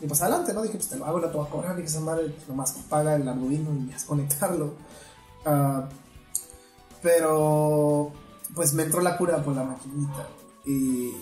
[0.00, 0.62] Y pues adelante, ¿no?
[0.62, 2.72] Dije, pues te lo hago, no te voy a cobrar, dije, esa madre pues, nomás
[2.88, 4.74] paga el Arduino y es conectarlo.
[5.46, 5.88] Ah,
[7.02, 8.12] pero,
[8.54, 10.28] pues me entró la cura por la maquinita.
[10.64, 11.12] Y,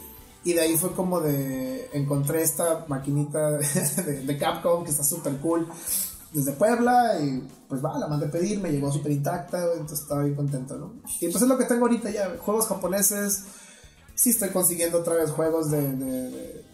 [0.44, 1.88] y de ahí fue como de.
[1.92, 5.68] Encontré esta maquinita de, de Capcom que está súper cool
[6.32, 7.18] desde Puebla.
[7.20, 9.62] Y pues va, la mandé a pedir, me llegó súper intacta.
[9.72, 10.94] Entonces estaba bien contento, ¿no?
[11.20, 13.44] Y pues es lo que tengo ahorita ya: juegos japoneses.
[14.14, 15.80] Sí, estoy consiguiendo otra vez juegos de.
[15.96, 16.64] de- de,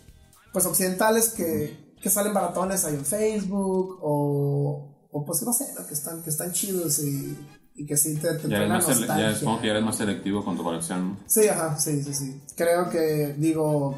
[0.53, 3.99] pues occidentales que, que salen baratones ahí en Facebook.
[4.03, 5.87] O, o pues no sé, ¿no?
[5.87, 7.37] que, están, que están chidos y.
[7.79, 10.65] Y que sí te, te Ya, más ya como que eres más selectivo con tu
[10.65, 11.19] colección.
[11.27, 12.41] Sí, ajá, sí, sí, sí.
[12.57, 13.95] Creo que, digo,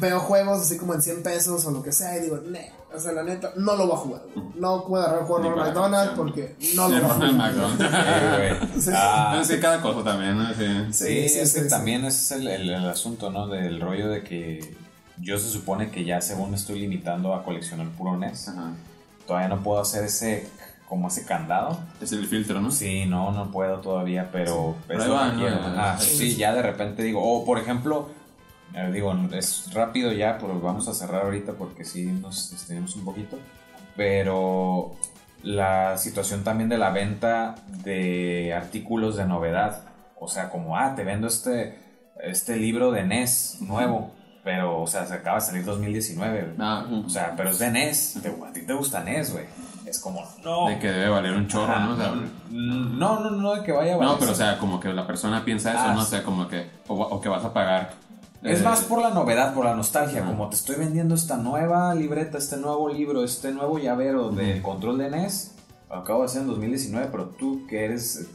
[0.00, 3.00] veo juegos así como en 100 pesos o lo que sea y digo, ne, o
[3.00, 4.22] sea, la neta, no lo voy a jugar.
[4.56, 6.16] No puedo agarrar juego McDonald's colección.
[6.16, 8.68] porque no lo voy a jugar.
[8.74, 8.80] Sí.
[8.80, 8.90] Sí.
[8.94, 10.48] Ah, Es que cada cosa también, ¿no?
[10.54, 10.64] Sí.
[10.90, 11.70] Sí, Sí, sí, es sí, que sí.
[11.70, 13.46] también es el, el- el asunto, ¿no?
[13.48, 14.76] Del rollo de que
[15.20, 18.72] yo se supone que ya según estoy limitando a coleccionar puro NES, Ajá.
[19.26, 20.48] todavía no puedo hacer ese,
[20.88, 21.78] como ese candado.
[22.00, 22.70] Es el filtro, ¿no?
[22.70, 24.76] Sí, no, no puedo todavía, pero
[25.14, 25.38] va, ¿no?
[25.40, 25.56] quiero.
[25.74, 25.98] Ya.
[25.98, 28.08] Sí, de repente digo, o por ejemplo,
[28.92, 33.38] digo, es rápido ya, pero vamos a cerrar ahorita porque sí nos tenemos un poquito,
[33.96, 34.92] pero
[35.42, 39.82] la situación también de la venta de artículos de novedad,
[40.18, 41.78] o sea, como, ah, te vendo este,
[42.22, 46.54] este libro de NES nuevo, pero, o sea, se acaba de salir 2019, güey.
[46.58, 49.44] Ah, o sea, pero es de NES, te- a ti te gusta NES, güey.
[49.86, 50.68] Es como, no.
[50.68, 51.92] de que debe valer un chorro, ¿no?
[51.92, 52.12] O sea,
[52.50, 54.12] No, no, no, de que vaya a valer.
[54.12, 56.00] no, pero o sea, como que la persona piensa eso, Ah, ¿no?
[56.00, 57.92] O sea, como que, o, o que vas a pagar.
[58.44, 60.24] Es más por la novedad, por la nostalgia.
[60.24, 64.98] Como te estoy vendiendo esta nueva libreta, este nuevo libro, este nuevo llavero de control
[64.98, 65.52] de NES.
[65.90, 68.26] Acabo de hacer en 2019, pero tú que eres.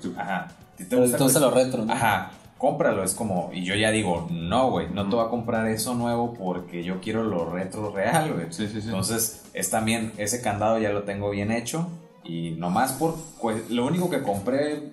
[0.00, 0.48] tú- ajá.
[0.76, 1.92] ¿Te Pero gusta entonces el- lo retro, ¿no?
[1.92, 2.30] Ajá.
[2.56, 3.50] Cómpralo, es como.
[3.52, 7.00] Y yo ya digo, no, güey, no te voy a comprar eso nuevo porque yo
[7.00, 8.46] quiero lo retro real, güey.
[8.50, 8.88] Sí, sí, sí.
[8.88, 11.86] Entonces, es también, ese candado ya lo tengo bien hecho.
[12.24, 13.14] Y nomás por.
[13.40, 14.90] pues, lo único que compré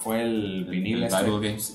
[0.00, 1.24] fue el vinil el este.
[1.24, 1.74] Bible Games.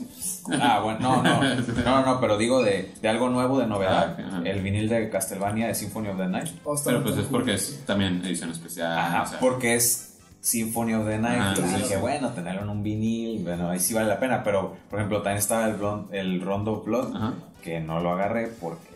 [0.61, 1.41] Ah, bueno, no, no,
[1.85, 4.17] no, no, pero digo de, de algo nuevo, de novedad.
[4.19, 6.49] Ah, el vinil de Castlevania de Symphony of the Night.
[6.85, 8.97] Pero pues es porque es también edición especial.
[8.97, 11.39] Ajá, o sea, porque es Symphony of the Night.
[11.39, 12.01] Ajá, entonces sí, dije, sí.
[12.01, 14.43] bueno, tenerlo en un vinil, bueno, ahí sí vale la pena.
[14.43, 17.33] Pero, por ejemplo, también estaba el, Blond- el Rondo Blood, Ajá.
[17.61, 18.91] que no lo agarré porque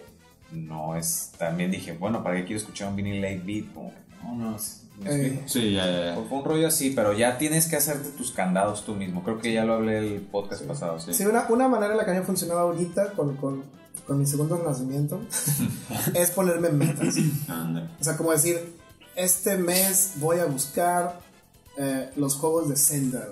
[0.51, 1.33] no es.
[1.37, 3.73] También dije, bueno, ¿para qué quiero escuchar un vinil 8 beat?
[3.73, 5.43] Como, que, no, no, es- Eh.
[5.45, 9.23] Sí, ya, ya, un rollo así, pero ya tienes que hacerte tus candados tú mismo.
[9.23, 10.99] Creo que ya lo hablé el podcast pasado.
[10.99, 11.13] Sí.
[11.13, 13.63] Sí, una, una manera en la que a mí ha funcionado ahorita con, con,
[14.07, 15.21] con mi segundo renacimiento
[16.13, 17.15] es ponerme metas.
[17.99, 18.75] O sea, como decir,
[19.15, 21.19] este mes voy a buscar
[21.77, 23.27] eh, los juegos de Zelda.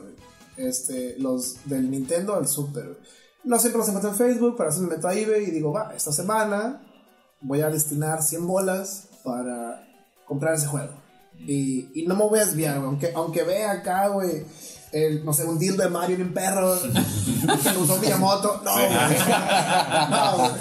[0.57, 2.97] Este, los del Nintendo al Super.
[3.43, 5.93] No siempre los encuentro en Facebook, para eso me meto a eBay y digo, va,
[5.95, 6.81] esta semana
[7.41, 9.85] voy a destinar 100 bolas para
[10.25, 11.05] comprar ese juego.
[11.40, 12.88] Y, y no me voy a desviar, güey.
[12.88, 14.44] Aunque, aunque vea acá, güey,
[14.91, 18.62] el, no sé, un deal de Mario bien perro, que lo usó Miyamoto.
[18.64, 18.90] No, güey.
[20.10, 20.52] No, güey.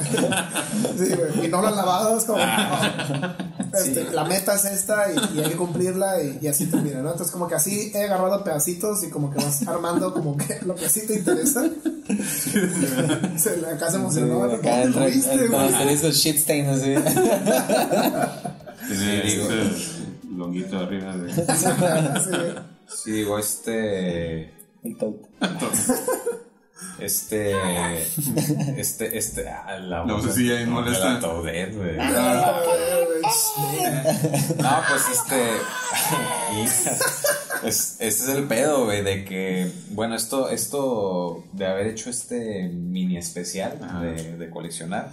[0.98, 1.46] Sí, güey.
[1.46, 2.38] Y no lo han lavado, es como.
[2.38, 3.54] no.
[3.74, 7.10] Este, La meta es esta y, y hay que cumplirla y, y así termina, ¿no?
[7.10, 10.74] Entonces, como que así he agarrado pedacitos y como que vas armando como que lo
[10.76, 11.64] que sí te interesa.
[13.36, 14.46] Se, le- acá se emocionó.
[14.46, 14.52] ¿no?
[14.54, 16.12] Acá entra, ¿Viste, güey?
[16.12, 16.94] shit stain así.
[18.88, 19.44] Tiene digo.
[19.50, 20.03] este
[20.36, 21.32] longuito arriba de.
[22.86, 24.52] Sí, digo, este.
[24.82, 24.96] El.
[27.00, 27.52] Este.
[28.78, 29.18] Este.
[29.18, 29.48] Este.
[29.48, 31.14] ah, la La voz vocecilla de- ahí molesta.
[31.14, 31.20] la
[31.74, 31.96] güey.
[31.98, 32.60] Ah,
[34.58, 35.50] No, pues este.
[37.66, 39.70] es, este es el pedo, güey, de que.
[39.90, 43.78] Bueno, esto, esto de haber hecho este mini especial
[44.38, 45.10] de coleccionar.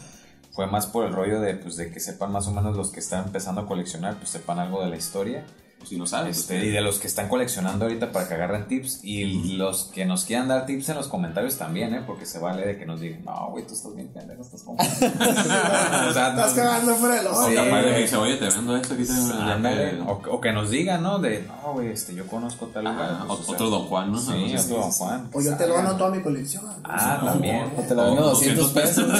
[0.51, 2.99] Fue más por el rollo de, pues, de que sepan más o menos los que
[2.99, 5.45] están empezando a coleccionar, pues sepan algo de la historia.
[5.81, 6.37] Pues si no sabes.
[6.37, 8.99] Este, y de los que están coleccionando ahorita para que agarren tips.
[9.03, 12.03] Y los que nos quieran dar tips en los comentarios también, ¿eh?
[12.05, 14.77] Porque se vale de que nos digan, no, güey, tú estás bien pendejo, estás como.
[14.81, 14.83] o
[16.13, 17.39] sea, Estás no- cagando fuera del ojo.
[17.41, 20.41] O Sí, capaz de que dice, oye, te vendo esto, aquí tengo una o, o
[20.41, 21.17] que nos digan, ¿no?
[21.17, 23.09] De, no, güey, este, yo conozco tal lugar.
[23.11, 24.19] Ajá, pues, o- o sea, otro Don Juan, ¿no?
[24.19, 25.29] Sí, otro Don Juan.
[25.33, 26.63] O yo te lo dono toda mi colección.
[26.83, 27.71] Ah, también.
[27.75, 29.05] O te lo vendo O 200 pesos.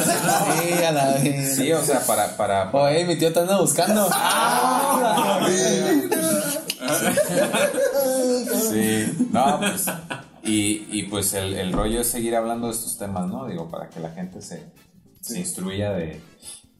[0.61, 1.55] Sí, a la vez.
[1.55, 2.37] Sí, o sea, para.
[2.37, 4.07] para Oye, mi tío te anda buscando.
[4.23, 5.39] Ah,
[8.71, 9.85] Sí, no, pues.
[10.43, 13.47] Y, y pues el, el rollo es seguir hablando de estos temas, ¿no?
[13.47, 14.71] Digo, para que la gente se,
[15.21, 16.19] se instruya de,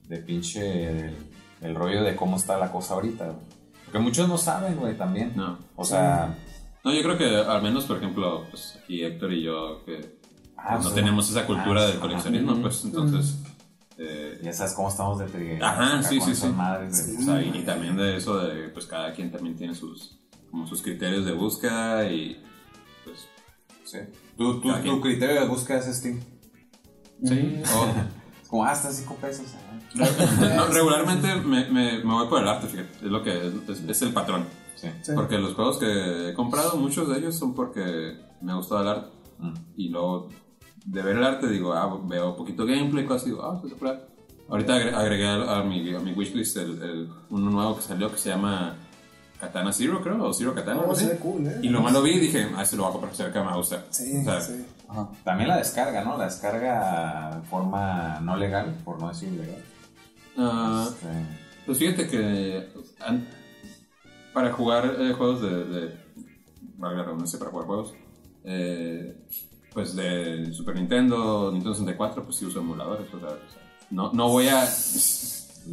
[0.08, 0.90] de pinche.
[0.90, 1.16] El,
[1.62, 3.38] el rollo de cómo está la cosa ahorita, güey.
[3.86, 5.34] Porque muchos no saben, güey, también.
[5.36, 5.60] No.
[5.76, 6.36] O sea.
[6.84, 10.20] No, yo creo que al menos, por ejemplo, pues aquí Héctor y yo, que
[10.58, 10.96] Ah, no sí.
[10.96, 12.00] tenemos esa cultura Ah, del sí.
[12.00, 13.36] coleccionismo, pues entonces.
[13.98, 15.64] Eh, Ya sabes cómo estamos de trigueros.
[15.68, 16.48] Ajá, acá sí, sí, sí.
[16.50, 19.76] madres de- o sea, y, y también de eso de, pues cada quien también tiene
[19.76, 20.20] sus,
[20.50, 22.42] como sus criterios de búsqueda y,
[23.06, 23.28] pues,
[23.84, 23.98] Sí.
[24.38, 25.02] Tu, tu, Cada tu quien.
[25.02, 26.20] criterio de búsqueda es Steam.
[27.24, 27.62] sí.
[27.76, 27.88] o-
[28.42, 29.48] Es como, ah, hasta 5 pesos.
[29.56, 29.70] ah.
[30.56, 34.02] no, regularmente me, me, me voy por el arte, fíjate, es lo que es, es
[34.02, 34.46] el patrón.
[34.76, 34.88] Sí.
[35.02, 35.12] Sí.
[35.14, 38.88] Porque los juegos que he comprado, muchos de ellos son porque me ha gustado el
[38.88, 39.10] arte.
[39.40, 39.54] Mm.
[39.76, 40.30] Y luego
[40.86, 44.00] de ver el arte digo, ah, veo poquito gameplay, cosas, digo, ah, pues claro.
[44.50, 48.18] Ahorita agre- agregué a, mi, a mi wishlist el, el- uno nuevo que salió que
[48.18, 48.76] se llama
[49.40, 50.82] Katana Zero, creo, o Zero Katana.
[50.92, 51.06] Así.
[51.06, 51.60] se cool, ¿eh?
[51.64, 53.32] Y lo más lo vi y dije, ah, este lo voy a comprar, se ve
[53.32, 53.86] que me va a gustar.
[53.90, 54.66] Sí, O sea, sí.
[55.24, 56.18] También la descarga, ¿no?
[56.18, 59.64] La descarga de forma no legal, por no decir ilegal.
[60.38, 61.08] ah, Este,
[61.66, 62.68] pues fíjate que
[63.00, 63.26] an-
[64.34, 65.96] para jugar eh, juegos de, de.
[66.78, 67.94] Valga la redundancia, para jugar juegos.
[68.44, 69.16] eh,
[69.74, 73.08] pues de Super Nintendo, Nintendo 64, pues sí uso emuladores.
[73.14, 73.62] O sea, o sea,
[73.92, 74.66] no, no voy a.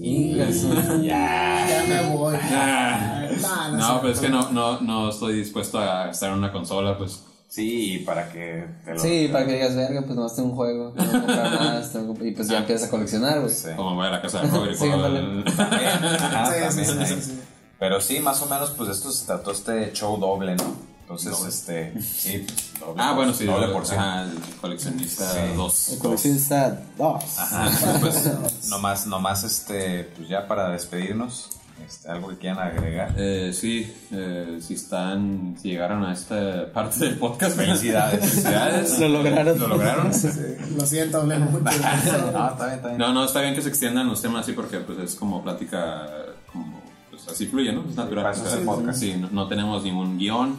[1.02, 1.66] ya.
[1.68, 2.36] Ya me voy.
[2.50, 3.98] Ah, No, no no, sé.
[4.00, 7.24] pero es que no, no, no estoy dispuesto a estar en una consola, pues.
[7.48, 8.98] Sí, para que te lo.
[9.00, 10.92] Sí, para que digas, verga, pues nomás tengo un juego.
[10.94, 11.92] No voy a comprar más.
[11.92, 13.52] tengo que- Y pues ya empiezas a coleccionar, güey.
[13.54, 13.68] Sí.
[13.76, 17.14] Como voy a la casa de Robert y Sí, el- ajá, Sí, sí, también sí,
[17.14, 17.20] ahí.
[17.20, 17.40] sí, sí.
[17.78, 20.64] Pero sí, más o menos, pues esto se trató este show doble, ¿no?
[21.10, 21.48] Entonces, Doble.
[21.48, 22.02] este.
[22.02, 22.94] Sí, pues, doble.
[23.02, 23.44] Ah, por- bueno, sí.
[23.46, 23.98] Doble porción.
[23.98, 25.38] ajá, el coleccionista Sí.
[25.56, 25.88] 2.
[25.92, 27.38] El coleccionista 2.
[27.38, 28.30] Ajá, pues
[28.68, 31.48] nomás, nomás, este, pues ya para despedirnos,
[31.86, 33.14] este, algo que quieran agregar.
[33.16, 38.20] Eh, sí, eh, si están, si llegaron a esta parte del podcast, Felicidades.
[38.20, 38.98] Felicidades.
[38.98, 39.58] Lo lograron.
[39.58, 40.12] Lo lograron.
[40.12, 40.28] Sí,
[40.76, 41.60] Lo siento, hablé mucho.
[41.64, 42.98] no, está bien, está bien.
[42.98, 46.06] No, no, está bien que se extiendan los temas así porque pues es como plática,
[46.52, 47.88] como, pues así fluye, ¿no?
[47.88, 48.34] Es natural.
[48.34, 49.00] Sí, podcast.
[49.00, 50.56] Sí, no, no tenemos ningún guion,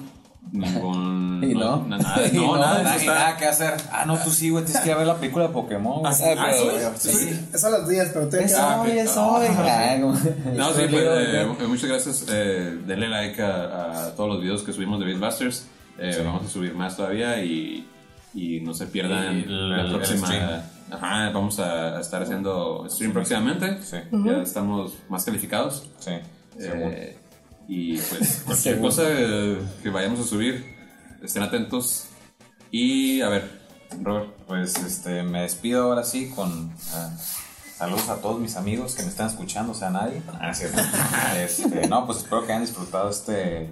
[0.51, 1.29] ningún...
[1.49, 1.85] Y no.
[1.87, 3.73] na- nada, Y no, no, nada, Nada, está- nada que hacer.
[3.91, 5.99] Ah, no, tú sí, güey, tienes que ir a ver la película de Pokémon.
[6.01, 6.11] güey.
[6.11, 7.29] Ah, sí, Ah, ah, pero- sí, sí.
[7.33, 7.49] sí.
[7.53, 8.59] Es a las 10, pero tengo Es que.
[8.59, 9.47] Ah, hoy, es hoy.
[9.57, 10.15] Ah, No,
[10.73, 11.67] sí, pues, eh, güey.
[11.67, 12.25] muchas gracias.
[12.29, 15.67] Eh, denle like a, a todos los videos que subimos de Beatbusters.
[15.97, 16.21] Eh, Sí.
[16.23, 17.87] Vamos a subir más todavía y,
[18.33, 20.63] y no se pierdan la el próxima.
[20.91, 23.77] Ajá, vamos a, a estar haciendo stream próximamente.
[23.83, 23.97] Sí.
[24.25, 25.87] Ya estamos más calificados.
[25.99, 26.11] Sí.
[26.59, 27.17] Eh,
[27.69, 30.65] y pues cualquier cosa eh, que vayamos a subir,
[31.21, 32.07] estén atentos.
[32.71, 33.61] Y a ver,
[34.01, 34.35] Robert.
[34.47, 37.15] Pues este, me despido ahora sí con ah,
[37.77, 40.23] saludos a todos mis amigos que me están escuchando, o sea, a nadie.
[40.39, 40.81] Ah, es cierto.
[41.37, 43.69] Este, no, pues espero que hayan disfrutado este,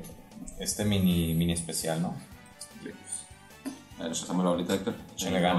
[0.59, 2.15] este mini, mini especial, ¿no?
[3.99, 4.93] A ver, echamos la bolita, Héctor.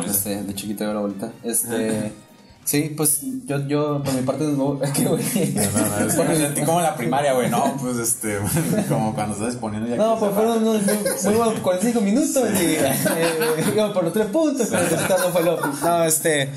[0.07, 1.33] Este, de chiquito veo la bolita.
[1.43, 2.13] Este.
[2.69, 4.79] Sí, pues yo, yo por mi parte no.
[4.95, 5.23] ¿Qué, güey?
[5.23, 7.49] Es que me sentí como en la primaria, güey.
[7.49, 8.39] No, pues este,
[8.91, 9.97] como cuando estás poniendo ya.
[9.97, 12.95] No, que pues fueron unos muy, buenos 45 minutos y eh,
[13.75, 15.59] íbamos por los tres puntos, pero el resultado no fue lo.
[15.67, 16.51] No, este.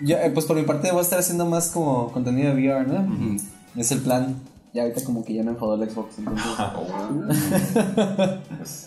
[0.00, 2.86] Yo, eh, pues por mi parte voy a estar haciendo más como contenido de VR,
[2.86, 3.36] ¿no?
[3.76, 4.36] Es el plan.
[4.72, 6.48] Ya ahorita como que ya me enfadó el Xbox, entonces.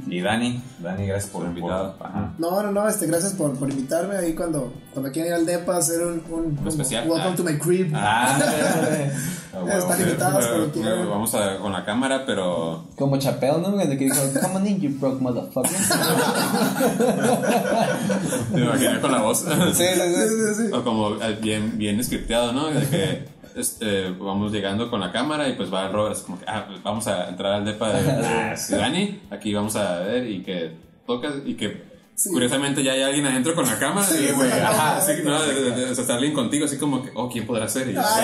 [0.07, 2.33] y Dani, Dani, gracias por ajá.
[2.39, 5.75] No, no, no, este, gracias por, por invitarme ahí cuando, cuando quieran ir al DEPA
[5.75, 7.09] a hacer un, un, como, especial.
[7.09, 7.37] Welcome Ah.
[7.37, 7.93] to my crib.
[7.95, 8.39] Ah,
[9.53, 9.79] ah, huevo.
[9.79, 11.09] Están invitados cuando quieran.
[11.09, 13.77] Vamos a, con la cámara, pero Como Chapel, ¿no?
[13.77, 15.71] De que dijo, come on in, you broke motherfucker.
[18.53, 19.41] me imaginé con la voz.
[19.41, 19.77] sí, sí, sí.
[20.15, 20.71] Sí, sí, sí.
[20.73, 22.69] O como eh, bien, bien scripteado, ¿no?
[22.69, 26.45] De que este, vamos llegando con la cámara y pues va Robert, es como que,
[26.49, 30.43] ah, pues vamos a entrar al depa de, de Dani, aquí vamos a ver y
[30.43, 30.73] que
[31.07, 31.91] tocas y que
[32.33, 34.07] curiosamente ya hay alguien adentro con la cámara.
[34.07, 35.41] Sí, y, güey, ajá, así, ¿no?
[35.43, 37.89] De, de- de- o sea, está alguien contigo, así como que, oh, ¿quién podrá ser?
[37.89, 38.21] Y yo, Ah.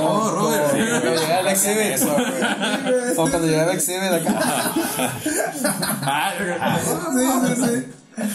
[0.00, 0.70] Oh, Robert.
[0.72, 1.78] Cuando llegaba el exhibit.
[1.94, 3.14] Eso, güey.
[3.14, 4.72] Como cuando llegaba el exhibit acá.
[6.06, 6.32] Ah,
[6.82, 7.86] Sí, sí, sí.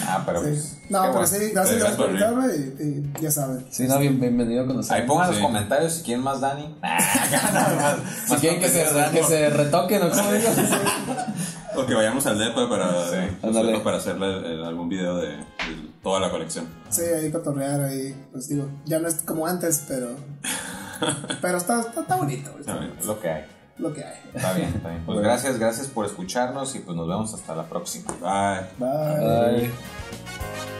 [0.06, 0.46] Ah, pero Sí.
[0.48, 0.76] pues.
[0.90, 1.26] No, pero bueno.
[1.26, 3.64] sí, gracias, por invitarme y, y ya saben.
[3.70, 4.96] Sí, no, bien- bienvenido a conocer.
[4.96, 6.76] Ahí pongan los comentarios si quieren más Dani.
[8.26, 10.48] Si quieren que se, que se retoquen o como digo.
[11.76, 13.78] O que vayamos al depa para, pues, Ándale.
[13.78, 15.44] para hacerle eh, algún video de, de
[16.02, 16.66] toda la colección.
[16.90, 20.08] Sí, ahí cotorrear, ahí, pues digo, ya no es como antes, pero.
[21.40, 22.92] Pero está, está, está bonito, Está bien.
[23.06, 23.44] Lo que hay.
[23.80, 24.18] Lo que hay.
[24.34, 25.02] Está bien, está bien.
[25.04, 28.12] Pues gracias, gracias por escucharnos y pues nos vemos hasta la próxima.
[28.20, 28.66] Bye.
[28.78, 29.68] Bye.
[29.68, 30.79] Bye.